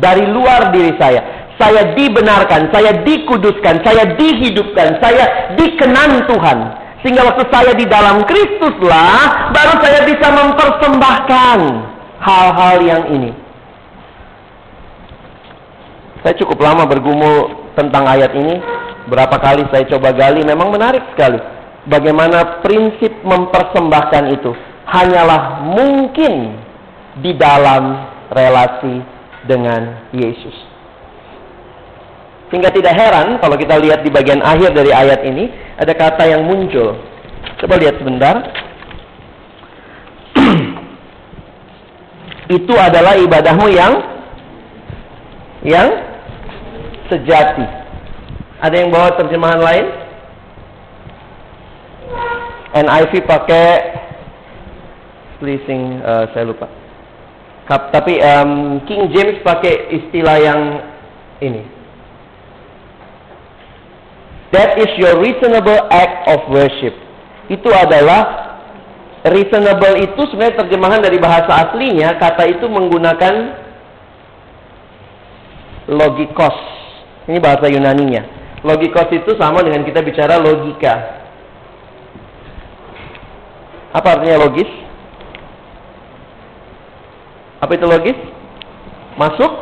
dari 0.00 0.24
luar 0.32 0.72
diri 0.72 0.96
saya. 0.96 1.52
Saya 1.60 1.92
dibenarkan, 1.92 2.72
saya 2.72 3.04
dikuduskan, 3.04 3.84
saya 3.84 4.16
dihidupkan, 4.16 4.96
saya 5.04 5.52
dikenan 5.60 6.24
Tuhan. 6.24 6.58
Sehingga 7.04 7.28
waktu 7.28 7.44
saya 7.52 7.76
di 7.76 7.84
dalam 7.84 8.24
Kristuslah 8.24 9.52
baru 9.52 9.74
saya 9.84 10.08
bisa 10.08 10.32
mempersembahkan 10.32 11.91
hal-hal 12.22 12.76
yang 12.86 13.04
ini. 13.10 13.32
Saya 16.22 16.38
cukup 16.38 16.62
lama 16.62 16.86
bergumul 16.86 17.66
tentang 17.74 18.06
ayat 18.06 18.30
ini 18.38 18.62
Berapa 19.10 19.34
kali 19.42 19.66
saya 19.74 19.82
coba 19.90 20.14
gali, 20.14 20.46
memang 20.46 20.70
menarik 20.70 21.02
sekali. 21.10 21.38
Bagaimana 21.90 22.62
prinsip 22.62 23.10
mempersembahkan 23.26 24.24
itu 24.30 24.54
hanyalah 24.86 25.66
mungkin 25.66 26.54
di 27.18 27.34
dalam 27.34 28.06
relasi 28.30 29.02
dengan 29.50 30.06
Yesus. 30.14 30.54
Sehingga 32.52 32.70
tidak 32.70 32.94
heran 32.94 33.42
kalau 33.42 33.58
kita 33.58 33.80
lihat 33.82 34.06
di 34.06 34.12
bagian 34.12 34.44
akhir 34.44 34.70
dari 34.76 34.94
ayat 34.94 35.26
ini 35.26 35.50
ada 35.74 35.90
kata 35.96 36.22
yang 36.30 36.46
muncul. 36.46 36.94
Coba 37.58 37.74
lihat 37.82 37.98
sebentar. 37.98 38.38
itu 42.52 42.74
adalah 42.76 43.16
ibadahmu 43.16 43.66
yang 43.72 43.92
yang 45.64 45.88
sejati. 47.08 47.64
Ada 48.62 48.74
yang 48.84 48.90
bawa 48.92 49.16
terjemahan 49.16 49.60
lain? 49.62 49.86
NIV 52.72 53.12
pakai 53.28 53.68
pleasing 55.42 56.00
uh, 56.00 56.30
saya 56.32 56.48
lupa. 56.48 56.70
Kap, 57.68 57.94
tapi 57.94 58.18
um, 58.18 58.82
King 58.88 59.12
James 59.12 59.38
pakai 59.44 59.92
istilah 59.92 60.36
yang 60.40 60.60
ini. 61.42 61.62
That 64.52 64.76
is 64.76 64.90
your 65.00 65.16
reasonable 65.20 65.88
act 65.88 66.28
of 66.28 66.44
worship. 66.52 66.92
Itu 67.48 67.72
adalah 67.72 68.41
reasonable 69.22 70.02
itu 70.02 70.20
sebenarnya 70.30 70.66
terjemahan 70.66 71.00
dari 71.02 71.18
bahasa 71.22 71.52
aslinya 71.68 72.18
kata 72.18 72.42
itu 72.50 72.66
menggunakan 72.66 73.34
logikos. 75.86 76.58
Ini 77.30 77.38
bahasa 77.38 77.70
Yunaninya. 77.70 78.22
Logikos 78.66 79.10
itu 79.14 79.34
sama 79.38 79.62
dengan 79.62 79.86
kita 79.86 80.02
bicara 80.02 80.38
logika. 80.38 81.22
Apa 83.92 84.18
artinya 84.18 84.42
logis? 84.42 84.70
Apa 87.62 87.72
itu 87.78 87.86
logis? 87.86 88.18
Masuk? 89.14 89.52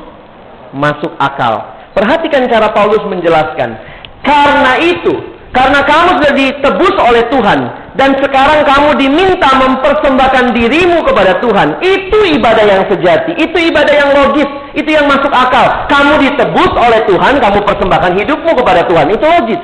Masuk 0.73 1.12
akal. 1.20 1.81
Perhatikan 1.92 2.46
cara 2.49 2.70
Paulus 2.73 3.03
menjelaskan. 3.05 3.77
Karena 4.23 4.79
itu, 4.79 5.39
karena 5.50 5.82
kamu 5.82 6.22
sudah 6.22 6.32
ditebus 6.38 6.94
oleh 7.02 7.26
Tuhan 7.26 7.58
dan 7.98 8.14
sekarang 8.22 8.62
kamu 8.62 9.02
diminta 9.02 9.50
mempersembahkan 9.58 10.54
dirimu 10.54 11.02
kepada 11.02 11.42
Tuhan. 11.42 11.82
Itu 11.82 12.18
ibadah 12.38 12.62
yang 12.62 12.82
sejati, 12.86 13.34
itu 13.34 13.58
ibadah 13.58 13.90
yang 13.90 14.10
logis, 14.14 14.46
itu 14.78 14.86
yang 14.94 15.10
masuk 15.10 15.28
akal. 15.34 15.90
Kamu 15.90 16.22
ditebus 16.22 16.70
oleh 16.78 17.02
Tuhan, 17.10 17.42
kamu 17.42 17.58
persembahkan 17.66 18.12
hidupmu 18.22 18.52
kepada 18.62 18.86
Tuhan. 18.86 19.10
Itu 19.10 19.26
logis. 19.26 19.60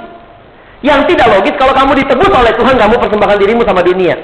Yang 0.83 1.15
tidak 1.15 1.29
logis 1.39 1.55
kalau 1.55 1.73
kamu 1.73 1.93
ditebus 2.03 2.33
oleh 2.35 2.53
Tuhan, 2.59 2.75
kamu 2.75 2.95
persembahkan 2.99 3.39
dirimu 3.39 3.63
sama 3.63 3.81
dunia. 3.87 4.15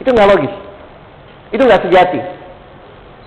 Itu 0.00 0.08
nggak 0.08 0.28
logis. 0.34 0.52
Itu 1.52 1.62
nggak 1.68 1.84
sejati. 1.84 2.20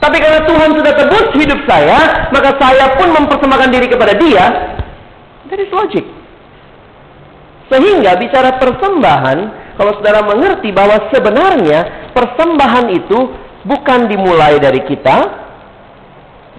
Tapi 0.01 0.17
karena 0.17 0.41
Tuhan 0.49 0.69
sudah 0.73 0.93
tebus 0.97 1.27
hidup 1.37 1.59
saya, 1.69 2.27
maka 2.33 2.57
saya 2.57 2.97
pun 2.97 3.13
mempersembahkan 3.13 3.69
diri 3.69 3.87
kepada 3.87 4.17
Dia. 4.17 4.45
That 5.47 5.61
is 5.61 5.69
logic. 5.69 6.22
Sehingga 7.73 8.13
bicara 8.21 8.61
persembahan, 8.61 9.37
kalau 9.81 9.97
saudara 9.97 10.21
mengerti 10.21 10.69
bahwa 10.69 11.09
sebenarnya 11.09 12.13
persembahan 12.13 12.85
itu 12.93 13.33
bukan 13.65 14.05
dimulai 14.05 14.61
dari 14.61 14.85
kita 14.85 15.17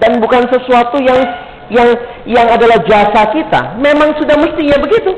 dan 0.03 0.19
bukan 0.19 0.51
sesuatu 0.51 0.99
yang 0.99 1.23
yang 1.71 1.89
yang 2.27 2.51
adalah 2.51 2.83
jasa 2.83 3.31
kita. 3.31 3.79
Memang 3.79 4.19
sudah 4.19 4.35
mestinya 4.43 4.83
begitu. 4.83 5.15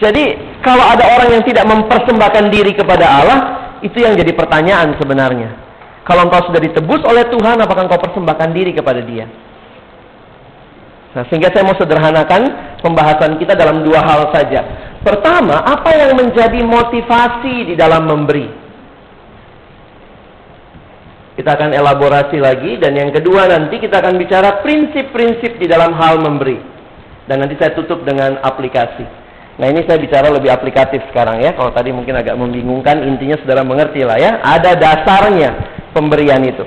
Jadi 0.00 0.24
kalau 0.64 0.88
ada 0.88 1.04
orang 1.12 1.36
yang 1.36 1.44
tidak 1.44 1.68
mempersembahkan 1.68 2.48
diri 2.48 2.72
kepada 2.72 3.04
Allah, 3.04 3.38
itu 3.84 4.00
yang 4.00 4.16
jadi 4.16 4.32
pertanyaan 4.32 4.96
sebenarnya. 4.96 5.60
Kalau 6.08 6.24
engkau 6.26 6.48
sudah 6.48 6.58
ditebus 6.58 7.04
oleh 7.04 7.28
Tuhan, 7.28 7.60
apakah 7.60 7.84
engkau 7.86 8.00
persembahkan 8.00 8.50
diri 8.50 8.72
kepada 8.74 9.04
Dia? 9.04 9.28
Nah, 11.12 11.28
sehingga 11.28 11.52
saya 11.52 11.68
mau 11.68 11.76
sederhanakan 11.76 12.42
pembahasan 12.80 13.36
kita 13.36 13.52
dalam 13.52 13.84
dua 13.84 14.00
hal 14.00 14.32
saja. 14.32 14.64
Pertama, 15.04 15.60
apa 15.60 15.92
yang 15.92 16.16
menjadi 16.16 16.64
motivasi 16.64 17.68
di 17.68 17.74
dalam 17.76 18.08
memberi? 18.08 18.48
Kita 21.32 21.52
akan 21.56 21.72
elaborasi 21.72 22.36
lagi 22.40 22.76
dan 22.80 22.96
yang 22.96 23.10
kedua 23.12 23.48
nanti 23.48 23.80
kita 23.80 24.00
akan 24.00 24.20
bicara 24.20 24.60
prinsip-prinsip 24.64 25.56
di 25.60 25.66
dalam 25.68 25.96
hal 25.96 26.20
memberi. 26.20 26.60
Dan 27.28 27.44
nanti 27.44 27.56
saya 27.60 27.76
tutup 27.76 28.04
dengan 28.04 28.40
aplikasi. 28.40 29.04
Nah 29.60 29.68
ini 29.68 29.84
saya 29.84 30.00
bicara 30.00 30.32
lebih 30.32 30.48
aplikatif 30.48 31.04
sekarang 31.12 31.44
ya. 31.44 31.52
Kalau 31.52 31.72
tadi 31.76 31.92
mungkin 31.92 32.16
agak 32.16 32.36
membingungkan, 32.40 33.04
intinya 33.04 33.36
saudara 33.40 33.64
mengerti 33.64 34.00
lah 34.00 34.16
ya. 34.16 34.40
Ada 34.40 34.76
dasarnya 34.80 35.50
pemberian 35.92 36.40
itu. 36.44 36.64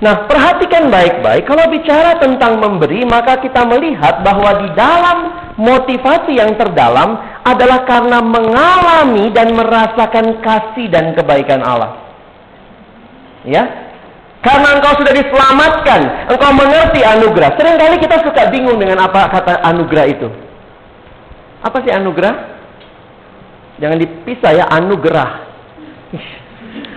Nah, 0.00 0.24
perhatikan 0.24 0.88
baik-baik. 0.88 1.44
Kalau 1.44 1.68
bicara 1.68 2.16
tentang 2.16 2.56
memberi, 2.56 3.04
maka 3.04 3.36
kita 3.36 3.68
melihat 3.68 4.24
bahwa 4.24 4.64
di 4.64 4.68
dalam 4.72 5.18
motivasi 5.60 6.40
yang 6.40 6.56
terdalam 6.56 7.20
adalah 7.44 7.84
karena 7.84 8.24
mengalami 8.24 9.28
dan 9.36 9.52
merasakan 9.52 10.40
kasih 10.40 10.88
dan 10.88 11.12
kebaikan 11.12 11.60
Allah. 11.60 12.00
Ya, 13.44 13.68
karena 14.40 14.80
engkau 14.80 15.04
sudah 15.04 15.12
diselamatkan, 15.12 16.32
engkau 16.32 16.52
mengerti 16.56 17.04
anugerah. 17.04 17.60
Seringkali 17.60 18.00
kita 18.00 18.24
suka 18.24 18.48
bingung 18.48 18.80
dengan 18.80 19.04
apa 19.04 19.28
kata 19.28 19.60
anugerah 19.68 20.06
itu. 20.08 20.28
Apa 21.60 21.84
sih 21.84 21.92
anugerah? 21.92 22.56
Jangan 23.84 24.00
dipisah 24.00 24.52
ya, 24.56 24.64
anugerah. 24.72 25.30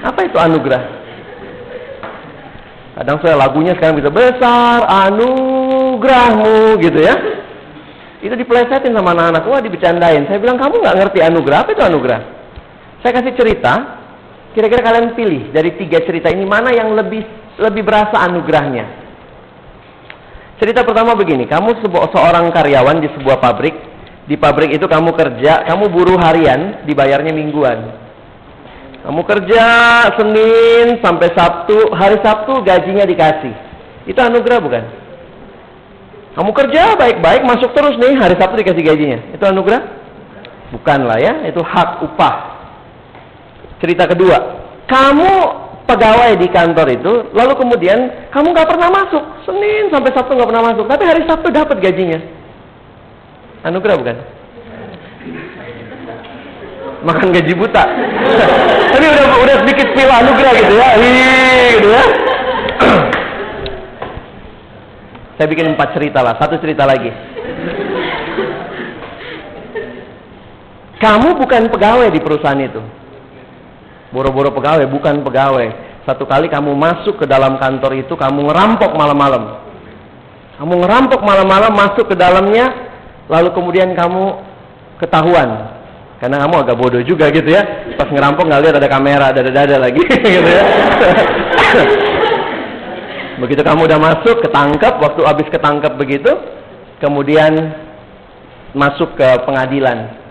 Apa 0.08 0.20
itu 0.24 0.40
anugerah? 0.40 1.03
Kadang 2.94 3.18
saya 3.26 3.34
lagunya 3.34 3.74
sekarang 3.74 3.98
bisa 3.98 4.14
besar 4.14 4.86
anugerahmu 4.86 6.78
gitu 6.78 7.00
ya. 7.02 7.16
Itu 8.22 8.38
dipelesetin 8.38 8.94
sama 8.94 9.12
anak-anak, 9.18 9.44
wah 9.50 9.60
dibecandain. 9.60 10.30
Saya 10.30 10.40
bilang 10.40 10.62
kamu 10.62 10.80
nggak 10.80 10.98
ngerti 11.02 11.20
anugerah, 11.26 11.58
apa 11.66 11.70
itu 11.74 11.84
anugerah? 11.84 12.22
Saya 13.02 13.12
kasih 13.20 13.34
cerita, 13.36 13.74
kira-kira 14.56 14.80
kalian 14.80 15.18
pilih 15.18 15.52
dari 15.52 15.76
tiga 15.76 16.00
cerita 16.06 16.32
ini 16.32 16.48
mana 16.48 16.72
yang 16.72 16.94
lebih 16.96 17.26
lebih 17.60 17.84
berasa 17.84 18.16
anugerahnya. 18.24 18.86
Cerita 20.62 20.86
pertama 20.86 21.18
begini, 21.18 21.50
kamu 21.50 21.84
seorang 22.14 22.48
karyawan 22.54 23.02
di 23.04 23.10
sebuah 23.12 23.42
pabrik, 23.42 23.76
di 24.30 24.40
pabrik 24.40 24.72
itu 24.72 24.88
kamu 24.88 25.12
kerja, 25.18 25.68
kamu 25.68 25.92
buruh 25.92 26.16
harian, 26.22 26.86
dibayarnya 26.88 27.34
mingguan. 27.36 28.03
Kamu 29.04 29.22
kerja 29.28 29.66
Senin 30.16 31.04
sampai 31.04 31.36
Sabtu, 31.36 31.92
hari 31.92 32.24
Sabtu 32.24 32.64
gajinya 32.64 33.04
dikasih. 33.04 33.52
Itu 34.08 34.20
anugerah 34.24 34.60
bukan? 34.64 34.84
Kamu 36.34 36.52
kerja 36.56 36.96
baik-baik, 36.96 37.44
masuk 37.44 37.76
terus 37.76 38.00
nih, 38.00 38.16
hari 38.16 38.40
Sabtu 38.40 38.64
dikasih 38.64 38.84
gajinya. 38.84 39.20
Itu 39.36 39.44
anugerah? 39.44 39.82
Bukan 40.72 41.00
lah 41.04 41.20
ya, 41.20 41.34
itu 41.52 41.60
hak 41.60 42.00
upah. 42.08 42.36
Cerita 43.84 44.08
kedua, 44.08 44.40
kamu 44.88 45.32
pegawai 45.84 46.40
di 46.40 46.48
kantor 46.48 46.88
itu, 46.96 47.14
lalu 47.36 47.54
kemudian 47.60 48.32
kamu 48.32 48.56
nggak 48.56 48.72
pernah 48.72 48.88
masuk, 48.88 49.24
Senin 49.44 49.92
sampai 49.92 50.16
Sabtu 50.16 50.32
nggak 50.32 50.48
pernah 50.48 50.66
masuk, 50.72 50.88
tapi 50.88 51.04
hari 51.04 51.28
Sabtu 51.28 51.52
dapat 51.52 51.78
gajinya. 51.84 52.24
Anugerah 53.68 54.00
bukan? 54.00 54.18
makan 57.04 57.36
gaji 57.36 57.54
buta. 57.54 57.84
Tapi 58.94 59.06
udah 59.10 59.26
udah 59.42 59.56
sedikit 59.66 59.88
pil 59.98 60.06
anugerah 60.06 60.54
gitu 60.54 60.74
ya. 60.78 60.90
Hii, 61.02 61.66
gitu 61.82 61.90
ya. 61.90 62.04
Saya 65.42 65.48
bikin 65.50 65.74
empat 65.74 65.98
cerita 65.98 66.22
lah, 66.22 66.38
satu 66.38 66.62
cerita 66.62 66.86
lagi. 66.86 67.10
Kamu 71.02 71.36
bukan 71.42 71.74
pegawai 71.74 72.08
di 72.14 72.22
perusahaan 72.22 72.62
itu. 72.62 72.80
Boro-boro 74.14 74.54
pegawai, 74.54 74.86
bukan 74.88 75.26
pegawai. 75.26 75.68
Satu 76.06 76.30
kali 76.30 76.48
kamu 76.48 76.78
masuk 76.78 77.18
ke 77.18 77.26
dalam 77.26 77.58
kantor 77.58 77.98
itu, 77.98 78.14
kamu 78.14 78.46
ngerampok 78.46 78.94
malam-malam. 78.94 79.58
Kamu 80.62 80.74
ngerampok 80.86 81.26
malam-malam, 81.26 81.74
masuk 81.74 82.14
ke 82.14 82.16
dalamnya, 82.16 82.70
lalu 83.26 83.50
kemudian 83.58 83.98
kamu 83.98 84.38
ketahuan. 85.02 85.82
Karena 86.24 86.40
kamu 86.40 86.56
agak 86.64 86.80
bodoh 86.80 87.04
juga 87.04 87.28
gitu 87.36 87.52
ya. 87.52 87.92
Pas 88.00 88.08
ngerampok 88.08 88.48
nggak 88.48 88.64
lihat 88.64 88.76
ada 88.80 88.88
kamera, 88.88 89.36
ada 89.36 89.44
dada 89.44 89.76
lagi 89.76 90.00
gitu 90.40 90.48
ya. 90.48 90.64
Begitu 93.44 93.60
kamu 93.60 93.92
udah 93.92 94.00
masuk, 94.00 94.40
ketangkep, 94.40 95.04
waktu 95.04 95.22
habis 95.28 95.52
ketangkep 95.52 96.00
begitu, 96.00 96.32
kemudian 97.04 97.76
masuk 98.72 99.20
ke 99.20 99.28
pengadilan 99.44 100.24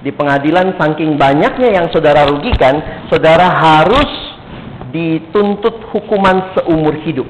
di 0.00 0.08
pengadilan 0.12 0.76
saking 0.80 1.20
banyaknya 1.20 1.80
yang 1.80 1.86
saudara 1.92 2.24
rugikan, 2.24 3.04
saudara 3.12 3.52
harus 3.52 4.08
dituntut 4.92 5.92
hukuman 5.92 6.56
seumur 6.56 6.96
hidup. 7.04 7.28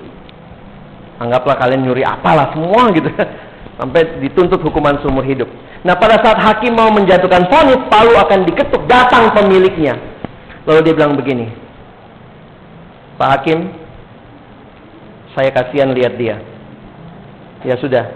Anggaplah 1.19 1.55
kalian 1.59 1.83
nyuri 1.83 2.03
apalah 2.07 2.55
semua 2.55 2.95
gitu. 2.95 3.11
Sampai 3.79 4.23
dituntut 4.23 4.63
hukuman 4.63 5.03
seumur 5.03 5.23
hidup. 5.23 5.51
Nah 5.85 5.95
pada 6.01 6.17
saat 6.25 6.41
hakim 6.41 6.73
mau 6.73 6.89
menjatuhkan 6.89 7.45
vonis, 7.53 7.85
palu 7.93 8.17
akan 8.17 8.49
diketuk, 8.49 8.89
datang 8.89 9.37
pemiliknya. 9.37 10.01
Lalu 10.65 10.81
dia 10.81 10.97
bilang 10.97 11.13
begini, 11.13 11.53
Pak 13.21 13.29
Hakim, 13.29 13.69
saya 15.37 15.53
kasihan 15.53 15.93
lihat 15.93 16.17
dia. 16.17 16.41
Ya 17.69 17.77
sudah, 17.77 18.09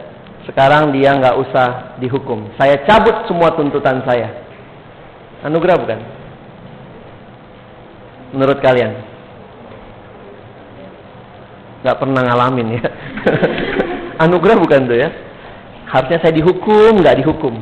sekarang 0.49 0.97
dia 0.97 1.13
nggak 1.13 1.37
usah 1.45 2.01
dihukum. 2.01 2.49
Saya 2.57 2.81
cabut 2.89 3.29
semua 3.29 3.53
tuntutan 3.53 4.01
saya. 4.09 4.33
Anugerah 5.45 5.77
bukan? 5.77 6.01
Menurut 8.33 8.59
kalian? 8.65 8.97
Gak 11.85 12.01
pernah 12.01 12.27
ngalamin 12.27 12.81
ya. 12.81 12.85
Anugerah 14.25 14.57
bukan 14.57 14.89
tuh 14.89 14.99
ya? 14.99 15.09
Harusnya 15.89 16.21
saya 16.21 16.33
dihukum, 16.37 17.01
gak 17.01 17.17
dihukum. 17.21 17.57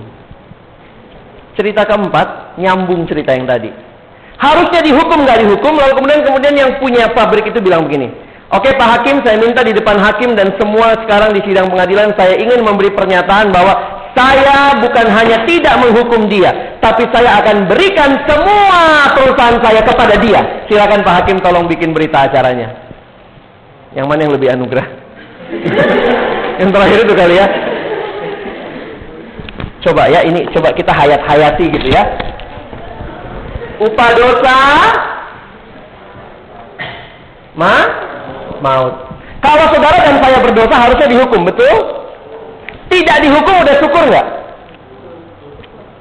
Cerita 1.54 1.86
keempat, 1.86 2.58
nyambung 2.58 3.06
cerita 3.06 3.32
yang 3.32 3.46
tadi. 3.46 3.70
Harusnya 4.36 4.82
dihukum, 4.84 5.24
gak 5.24 5.40
dihukum, 5.46 5.72
lalu 5.78 5.92
kemudian 5.96 6.20
kemudian 6.26 6.54
yang 6.54 6.70
punya 6.82 7.08
pabrik 7.14 7.48
itu 7.48 7.62
bilang 7.62 7.86
begini. 7.86 8.12
Oke 8.46 8.70
Pak 8.78 8.88
Hakim, 9.00 9.26
saya 9.26 9.42
minta 9.42 9.66
di 9.66 9.74
depan 9.74 9.98
Hakim 9.98 10.38
dan 10.38 10.54
semua 10.54 10.94
sekarang 11.02 11.34
di 11.34 11.42
sidang 11.42 11.66
pengadilan 11.66 12.14
saya 12.14 12.38
ingin 12.38 12.62
memberi 12.62 12.94
pernyataan 12.94 13.50
bahwa 13.50 13.74
saya 14.14 14.78
bukan 14.78 15.06
hanya 15.10 15.42
tidak 15.50 15.74
menghukum 15.82 16.30
dia, 16.30 16.78
tapi 16.78 17.10
saya 17.10 17.42
akan 17.42 17.66
berikan 17.66 18.14
semua 18.22 19.10
perusahaan 19.18 19.58
saya 19.58 19.82
kepada 19.82 20.14
dia. 20.22 20.40
Silakan 20.70 21.02
Pak 21.02 21.14
Hakim 21.20 21.38
tolong 21.42 21.66
bikin 21.66 21.90
berita 21.90 22.30
acaranya. 22.30 22.70
Yang 23.98 24.06
mana 24.06 24.20
yang 24.24 24.34
lebih 24.38 24.48
anugerah? 24.54 24.86
yang 26.62 26.70
terakhir 26.70 26.98
itu 27.02 27.14
kali 27.18 27.34
ya. 27.34 27.46
Coba 29.86 30.10
ya, 30.10 30.26
ini 30.26 30.42
coba 30.50 30.74
kita 30.74 30.90
hayat-hayati 30.90 31.64
gitu 31.70 31.88
ya. 31.94 32.02
Upah 33.78 34.10
dosa 34.18 34.58
ma 37.54 37.74
maut. 38.58 38.94
Kalau 39.38 39.64
saudara 39.70 40.02
dan 40.02 40.18
saya 40.18 40.42
berdosa 40.42 40.74
harusnya 40.74 41.06
dihukum, 41.06 41.46
betul? 41.46 41.76
Tidak 42.90 43.18
dihukum 43.22 43.54
udah 43.62 43.76
syukur 43.78 44.02
nggak? 44.10 44.26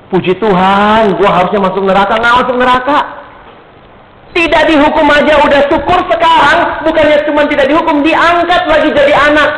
Puji 0.10 0.34
Tuhan, 0.42 1.22
gua 1.22 1.30
harusnya 1.30 1.62
masuk 1.62 1.84
neraka, 1.86 2.14
nggak 2.18 2.36
masuk 2.42 2.56
neraka. 2.58 2.98
Tidak 4.34 4.64
dihukum 4.66 5.06
aja 5.14 5.34
udah 5.46 5.62
syukur 5.70 6.00
sekarang, 6.10 6.60
bukannya 6.90 7.22
cuma 7.30 7.46
tidak 7.46 7.70
dihukum, 7.70 8.02
diangkat 8.02 8.62
lagi 8.66 8.90
jadi 8.98 9.14
anak. 9.14 9.50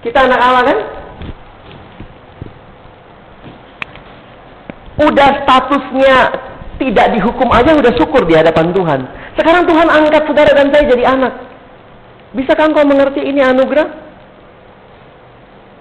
Kita 0.00 0.18
anak 0.32 0.40
Allah 0.40 0.64
kan? 0.64 0.78
Udah 4.94 5.42
statusnya 5.42 6.16
tidak 6.78 7.06
dihukum 7.18 7.50
aja 7.50 7.74
udah 7.74 7.92
syukur 7.98 8.22
di 8.26 8.34
hadapan 8.38 8.70
Tuhan. 8.70 9.00
Sekarang 9.34 9.66
Tuhan 9.66 9.88
angkat 9.90 10.22
saudara 10.26 10.52
dan 10.54 10.70
saya 10.70 10.84
jadi 10.86 11.04
anak. 11.06 11.32
Bisakah 12.34 12.70
engkau 12.70 12.86
mengerti 12.86 13.22
ini 13.22 13.42
anugerah? 13.42 14.02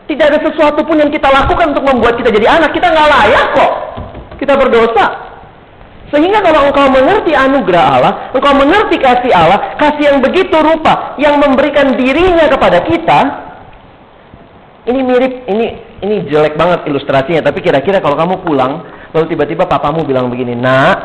Tidak 0.04 0.26
ada 0.26 0.40
sesuatu 0.42 0.86
pun 0.86 1.00
yang 1.02 1.10
kita 1.10 1.30
lakukan 1.30 1.74
untuk 1.74 1.86
membuat 1.86 2.18
kita 2.18 2.30
jadi 2.30 2.62
anak. 2.62 2.74
Kita 2.74 2.94
nggak 2.94 3.10
layak 3.10 3.48
kok. 3.58 3.74
Kita 4.38 4.54
berdosa. 4.58 5.06
Sehingga 6.14 6.46
kalau 6.46 6.70
engkau 6.70 6.86
mengerti 6.94 7.34
anugerah 7.34 7.86
Allah, 7.90 8.14
engkau 8.38 8.54
mengerti 8.54 9.02
kasih 9.02 9.34
Allah, 9.34 9.74
kasih 9.82 10.14
yang 10.14 10.18
begitu 10.22 10.54
rupa, 10.62 11.18
yang 11.18 11.42
memberikan 11.42 11.98
dirinya 11.98 12.46
kepada 12.54 12.86
kita, 12.86 13.20
ini 14.94 15.02
mirip, 15.02 15.34
ini 15.50 15.68
ini 16.06 16.16
jelek 16.30 16.54
banget 16.54 16.86
ilustrasinya, 16.86 17.42
tapi 17.42 17.66
kira-kira 17.66 17.98
kalau 17.98 18.14
kamu 18.14 18.46
pulang, 18.46 18.86
lalu 19.14 19.26
tiba-tiba 19.30 19.64
papamu 19.70 20.02
bilang 20.04 20.28
begini, 20.34 20.58
nak, 20.58 20.98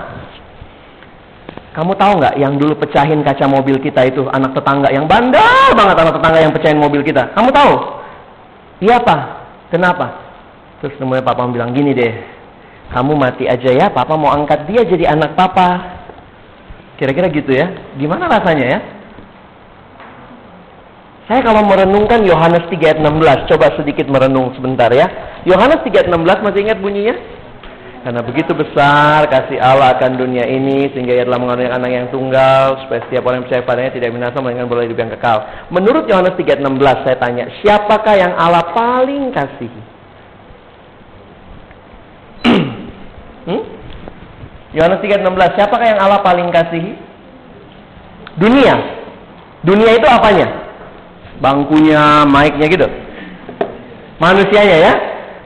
kamu 1.77 1.93
tahu 1.95 2.13
nggak 2.19 2.35
yang 2.41 2.57
dulu 2.57 2.75
pecahin 2.81 3.21
kaca 3.23 3.45
mobil 3.47 3.79
kita 3.79 4.09
itu 4.09 4.27
anak 4.33 4.57
tetangga 4.57 4.89
yang 4.91 5.07
bandel 5.07 5.77
banget 5.77 5.97
anak 6.01 6.15
tetangga 6.17 6.39
yang 6.41 6.53
pecahin 6.57 6.81
mobil 6.81 7.05
kita, 7.05 7.31
kamu 7.37 7.53
tahu? 7.53 7.73
Iya 8.83 8.97
pak, 9.05 9.21
kenapa? 9.71 10.07
Terus 10.81 10.97
kemudian 10.97 11.23
papa 11.23 11.45
bilang 11.53 11.77
gini 11.77 11.93
deh, 11.93 12.15
kamu 12.97 13.13
mati 13.15 13.45
aja 13.45 13.71
ya, 13.71 13.87
papa 13.93 14.17
mau 14.17 14.33
angkat 14.33 14.65
dia 14.67 14.83
jadi 14.89 15.13
anak 15.13 15.37
papa. 15.37 16.01
Kira-kira 16.99 17.31
gitu 17.31 17.55
ya, 17.55 17.95
gimana 17.95 18.27
rasanya 18.27 18.67
ya? 18.67 18.81
Saya 21.29 21.45
kalau 21.45 21.61
merenungkan 21.63 22.25
Yohanes 22.25 22.65
3 22.73 22.81
ayat 22.89 22.99
16, 23.05 23.53
coba 23.53 23.71
sedikit 23.77 24.09
merenung 24.09 24.51
sebentar 24.57 24.89
ya. 24.89 25.07
Yohanes 25.45 25.85
3 25.85 25.95
ayat 25.95 26.09
16 26.09 26.41
masih 26.41 26.61
ingat 26.65 26.79
bunyinya? 26.81 27.15
Karena 28.09 28.25
begitu 28.25 28.57
besar 28.57 29.29
kasih 29.29 29.61
Allah 29.61 29.93
akan 30.01 30.17
dunia 30.17 30.49
ini 30.49 30.89
sehingga 30.97 31.13
ia 31.13 31.29
telah 31.29 31.45
mengandung 31.45 31.69
anak 31.69 31.93
yang 31.93 32.09
tunggal 32.09 32.81
supaya 32.81 33.05
setiap 33.05 33.21
orang 33.29 33.45
yang 33.45 33.47
percaya 33.53 33.69
padanya 33.69 33.93
tidak 33.93 34.17
binasa 34.17 34.41
melainkan 34.41 34.65
boleh 34.65 34.89
hidup 34.89 34.97
yang 34.97 35.13
kekal. 35.13 35.45
Menurut 35.69 36.09
Yohanes 36.09 36.33
3:16 36.41 37.05
saya 37.05 37.21
tanya, 37.21 37.53
siapakah 37.61 38.17
yang 38.17 38.33
Allah 38.33 38.65
paling 38.73 39.29
kasihi? 39.29 39.81
hmm? 43.53 43.63
Yohanes 44.73 45.05
3:16, 45.05 45.29
siapakah 45.61 45.87
yang 45.93 46.01
Allah 46.01 46.25
paling 46.25 46.49
kasihi? 46.49 46.97
Dunia. 48.41 48.75
Dunia 49.69 50.01
itu 50.01 50.09
apanya? 50.09 50.49
Bangkunya, 51.45 52.25
mic-nya 52.25 52.73
gitu. 52.73 52.89
Manusianya 54.17 54.79
ya. 54.81 54.93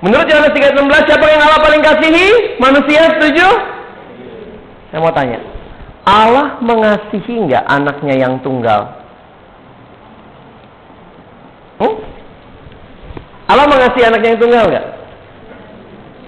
Menurut 0.02 0.26
Yohanes 0.26 0.50
3:16 0.50 1.06
siapa 1.06 1.26
yang 1.30 1.42
Allah 1.46 1.60
paling 1.62 1.78
kasihi? 1.78 2.58
Manusia 2.58 3.06
setuju? 3.16 3.46
Saya 4.90 4.98
mau 4.98 5.14
tanya. 5.14 5.38
Allah 6.02 6.58
mengasihi 6.58 7.46
nggak 7.46 7.62
anaknya 7.70 8.14
yang 8.26 8.34
tunggal? 8.42 8.90
Hmm? 11.78 11.94
Allah 13.46 13.66
mengasihi 13.70 14.02
anaknya 14.02 14.34
yang 14.34 14.42
tunggal 14.42 14.64
nggak? 14.74 14.86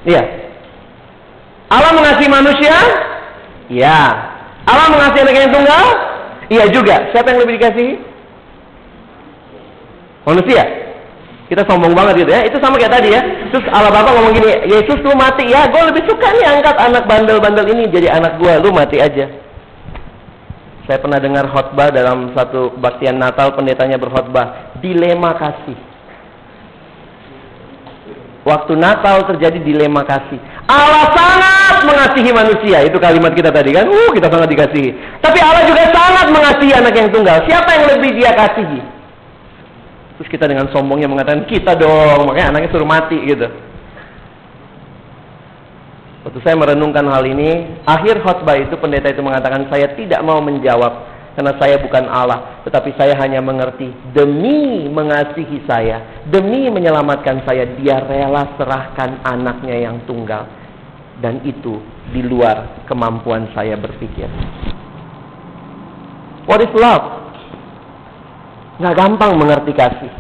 Iya. 0.07 0.23
Allah 1.75 1.93
mengasihi 1.99 2.31
manusia? 2.31 2.77
Iya. 3.75 4.01
Allah 4.71 4.87
mengasihi 4.95 5.23
anaknya 5.27 5.43
yang 5.51 5.57
tunggal? 5.59 5.85
Iya 6.47 6.65
juga. 6.71 6.97
Siapa 7.11 7.35
yang 7.35 7.43
lebih 7.43 7.59
dikasihi? 7.59 7.95
Manusia. 10.31 10.84
Kita 11.45 11.61
sombong 11.69 11.93
banget 11.93 12.25
gitu 12.25 12.31
ya. 12.33 12.41
Itu 12.49 12.57
sama 12.57 12.81
kayak 12.81 12.95
tadi 12.97 13.09
ya. 13.13 13.21
Terus 13.53 13.69
Allah 13.69 13.93
Bapa 13.93 14.17
ngomong 14.17 14.33
gini, 14.33 14.49
Yesus 14.65 14.99
lu 15.05 15.13
mati 15.13 15.45
ya. 15.45 15.69
Gue 15.69 15.83
lebih 15.93 16.09
suka 16.09 16.33
nih 16.33 16.47
angkat 16.49 16.77
anak 16.81 17.05
bandel-bandel 17.05 17.69
ini 17.69 17.85
jadi 17.93 18.17
anak 18.17 18.41
gue. 18.41 18.53
Lu 18.65 18.73
mati 18.73 18.97
aja. 18.97 19.29
Saya 20.85 21.01
pernah 21.01 21.17
dengar 21.17 21.49
khotbah 21.49 21.89
dalam 21.93 22.33
satu 22.37 22.77
kebaktian 22.77 23.17
Natal 23.17 23.57
pendetanya 23.57 23.97
berkhotbah 23.97 24.77
dilema 24.81 25.37
kasih. 25.37 25.77
Waktu 28.45 28.77
Natal 28.77 29.25
terjadi 29.25 29.61
dilema 29.65 30.05
kasih. 30.05 30.37
Allah 30.69 31.09
sangat 31.17 31.77
mengasihi 31.89 32.31
manusia. 32.33 32.85
Itu 32.85 33.01
kalimat 33.01 33.33
kita 33.33 33.49
tadi 33.49 33.73
kan. 33.73 33.89
Uh, 33.89 34.13
kita 34.13 34.29
sangat 34.29 34.49
dikasihi. 34.53 34.93
Tapi 35.25 35.39
Allah 35.41 35.65
juga 35.65 35.89
sangat 35.93 36.29
mengasihi 36.29 36.73
anak 36.77 36.93
yang 36.93 37.09
tunggal. 37.09 37.41
Siapa 37.49 37.69
yang 37.73 37.85
lebih 37.97 38.11
dia 38.21 38.33
kasihi? 38.37 38.94
Terus 40.25 40.41
kita 40.41 40.49
dengan 40.49 40.73
sombongnya 40.73 41.05
mengatakan 41.05 41.45
kita 41.45 41.77
dong, 41.77 42.33
makanya 42.33 42.57
anaknya 42.57 42.73
suruh 42.73 42.89
mati 42.89 43.21
gitu. 43.29 43.45
Waktu 46.25 46.41
saya 46.41 46.57
merenungkan 46.57 47.05
hal 47.13 47.29
ini, 47.29 47.85
akhir 47.85 48.25
khotbah 48.25 48.57
itu 48.57 48.73
pendeta 48.81 49.13
itu 49.13 49.21
mengatakan 49.21 49.69
saya 49.69 49.93
tidak 49.93 50.25
mau 50.25 50.41
menjawab 50.41 51.13
karena 51.37 51.53
saya 51.61 51.77
bukan 51.77 52.09
Allah, 52.09 52.65
tetapi 52.65 52.97
saya 52.97 53.13
hanya 53.21 53.45
mengerti 53.45 53.93
demi 54.17 54.89
mengasihi 54.89 55.61
saya, 55.69 56.25
demi 56.25 56.73
menyelamatkan 56.73 57.45
saya, 57.45 57.69
dia 57.77 58.01
rela 58.01 58.57
serahkan 58.57 59.21
anaknya 59.29 59.77
yang 59.77 60.01
tunggal. 60.09 60.49
Dan 61.21 61.45
itu 61.45 61.85
di 62.17 62.25
luar 62.25 62.89
kemampuan 62.89 63.53
saya 63.53 63.77
berpikir. 63.77 64.33
What 66.49 66.65
is 66.65 66.73
love? 66.73 67.24
Nggak 68.79 68.95
gampang 68.99 69.33
mengerti 69.39 69.73
kasih. 69.75 70.13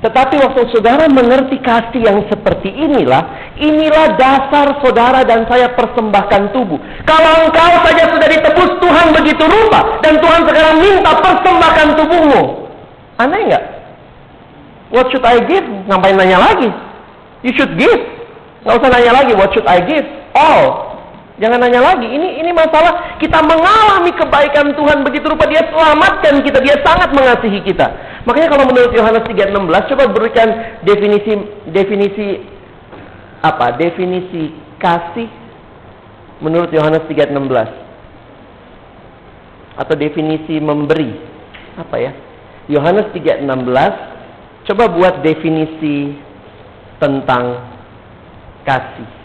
Tetapi 0.00 0.40
waktu 0.40 0.72
saudara 0.72 1.12
mengerti 1.12 1.60
kasih 1.60 2.00
yang 2.00 2.24
seperti 2.32 2.72
inilah, 2.72 3.52
inilah 3.60 4.16
dasar 4.16 4.80
saudara 4.80 5.20
dan 5.28 5.44
saya 5.44 5.76
persembahkan 5.76 6.56
tubuh. 6.56 6.80
Kalau 7.04 7.44
engkau 7.44 7.72
saja 7.84 8.08
sudah 8.08 8.28
ditebus 8.32 8.80
Tuhan 8.80 9.06
begitu 9.12 9.44
rupa, 9.44 10.00
dan 10.00 10.16
Tuhan 10.16 10.40
sekarang 10.48 10.76
minta 10.80 11.12
persembahkan 11.20 11.88
tubuhmu. 12.00 12.42
Aneh 13.20 13.40
nggak? 13.52 13.64
What 14.88 15.12
should 15.12 15.22
I 15.22 15.44
give? 15.44 15.68
Ngapain 15.84 16.16
nanya 16.16 16.48
lagi? 16.48 16.72
You 17.44 17.52
should 17.52 17.76
give. 17.76 18.00
Nggak 18.64 18.80
usah 18.80 18.88
nanya 18.88 19.12
lagi, 19.20 19.32
what 19.36 19.52
should 19.52 19.68
I 19.68 19.84
give? 19.84 20.08
All. 20.32 20.89
Jangan 21.40 21.56
nanya 21.56 21.80
lagi. 21.80 22.04
Ini 22.04 22.44
ini 22.44 22.52
masalah 22.52 23.16
kita 23.16 23.40
mengalami 23.40 24.12
kebaikan 24.12 24.76
Tuhan 24.76 25.00
begitu 25.00 25.32
rupa 25.32 25.48
dia 25.48 25.64
selamatkan 25.72 26.44
kita, 26.44 26.60
dia 26.60 26.76
sangat 26.84 27.16
mengasihi 27.16 27.64
kita. 27.64 27.88
Makanya 28.28 28.52
kalau 28.52 28.68
menurut 28.68 28.92
Yohanes 28.92 29.24
3:16 29.24 29.88
coba 29.88 30.04
berikan 30.12 30.48
definisi 30.84 31.32
definisi 31.72 32.44
apa? 33.40 33.72
Definisi 33.80 34.52
kasih 34.76 35.32
menurut 36.44 36.68
Yohanes 36.76 37.08
3:16. 37.08 37.72
Atau 39.80 39.96
definisi 39.96 40.60
memberi. 40.60 41.16
Apa 41.80 41.96
ya? 41.96 42.12
Yohanes 42.68 43.08
3:16 43.16 43.96
coba 44.68 44.92
buat 44.92 45.24
definisi 45.24 46.20
tentang 47.00 47.64
kasih. 48.68 49.19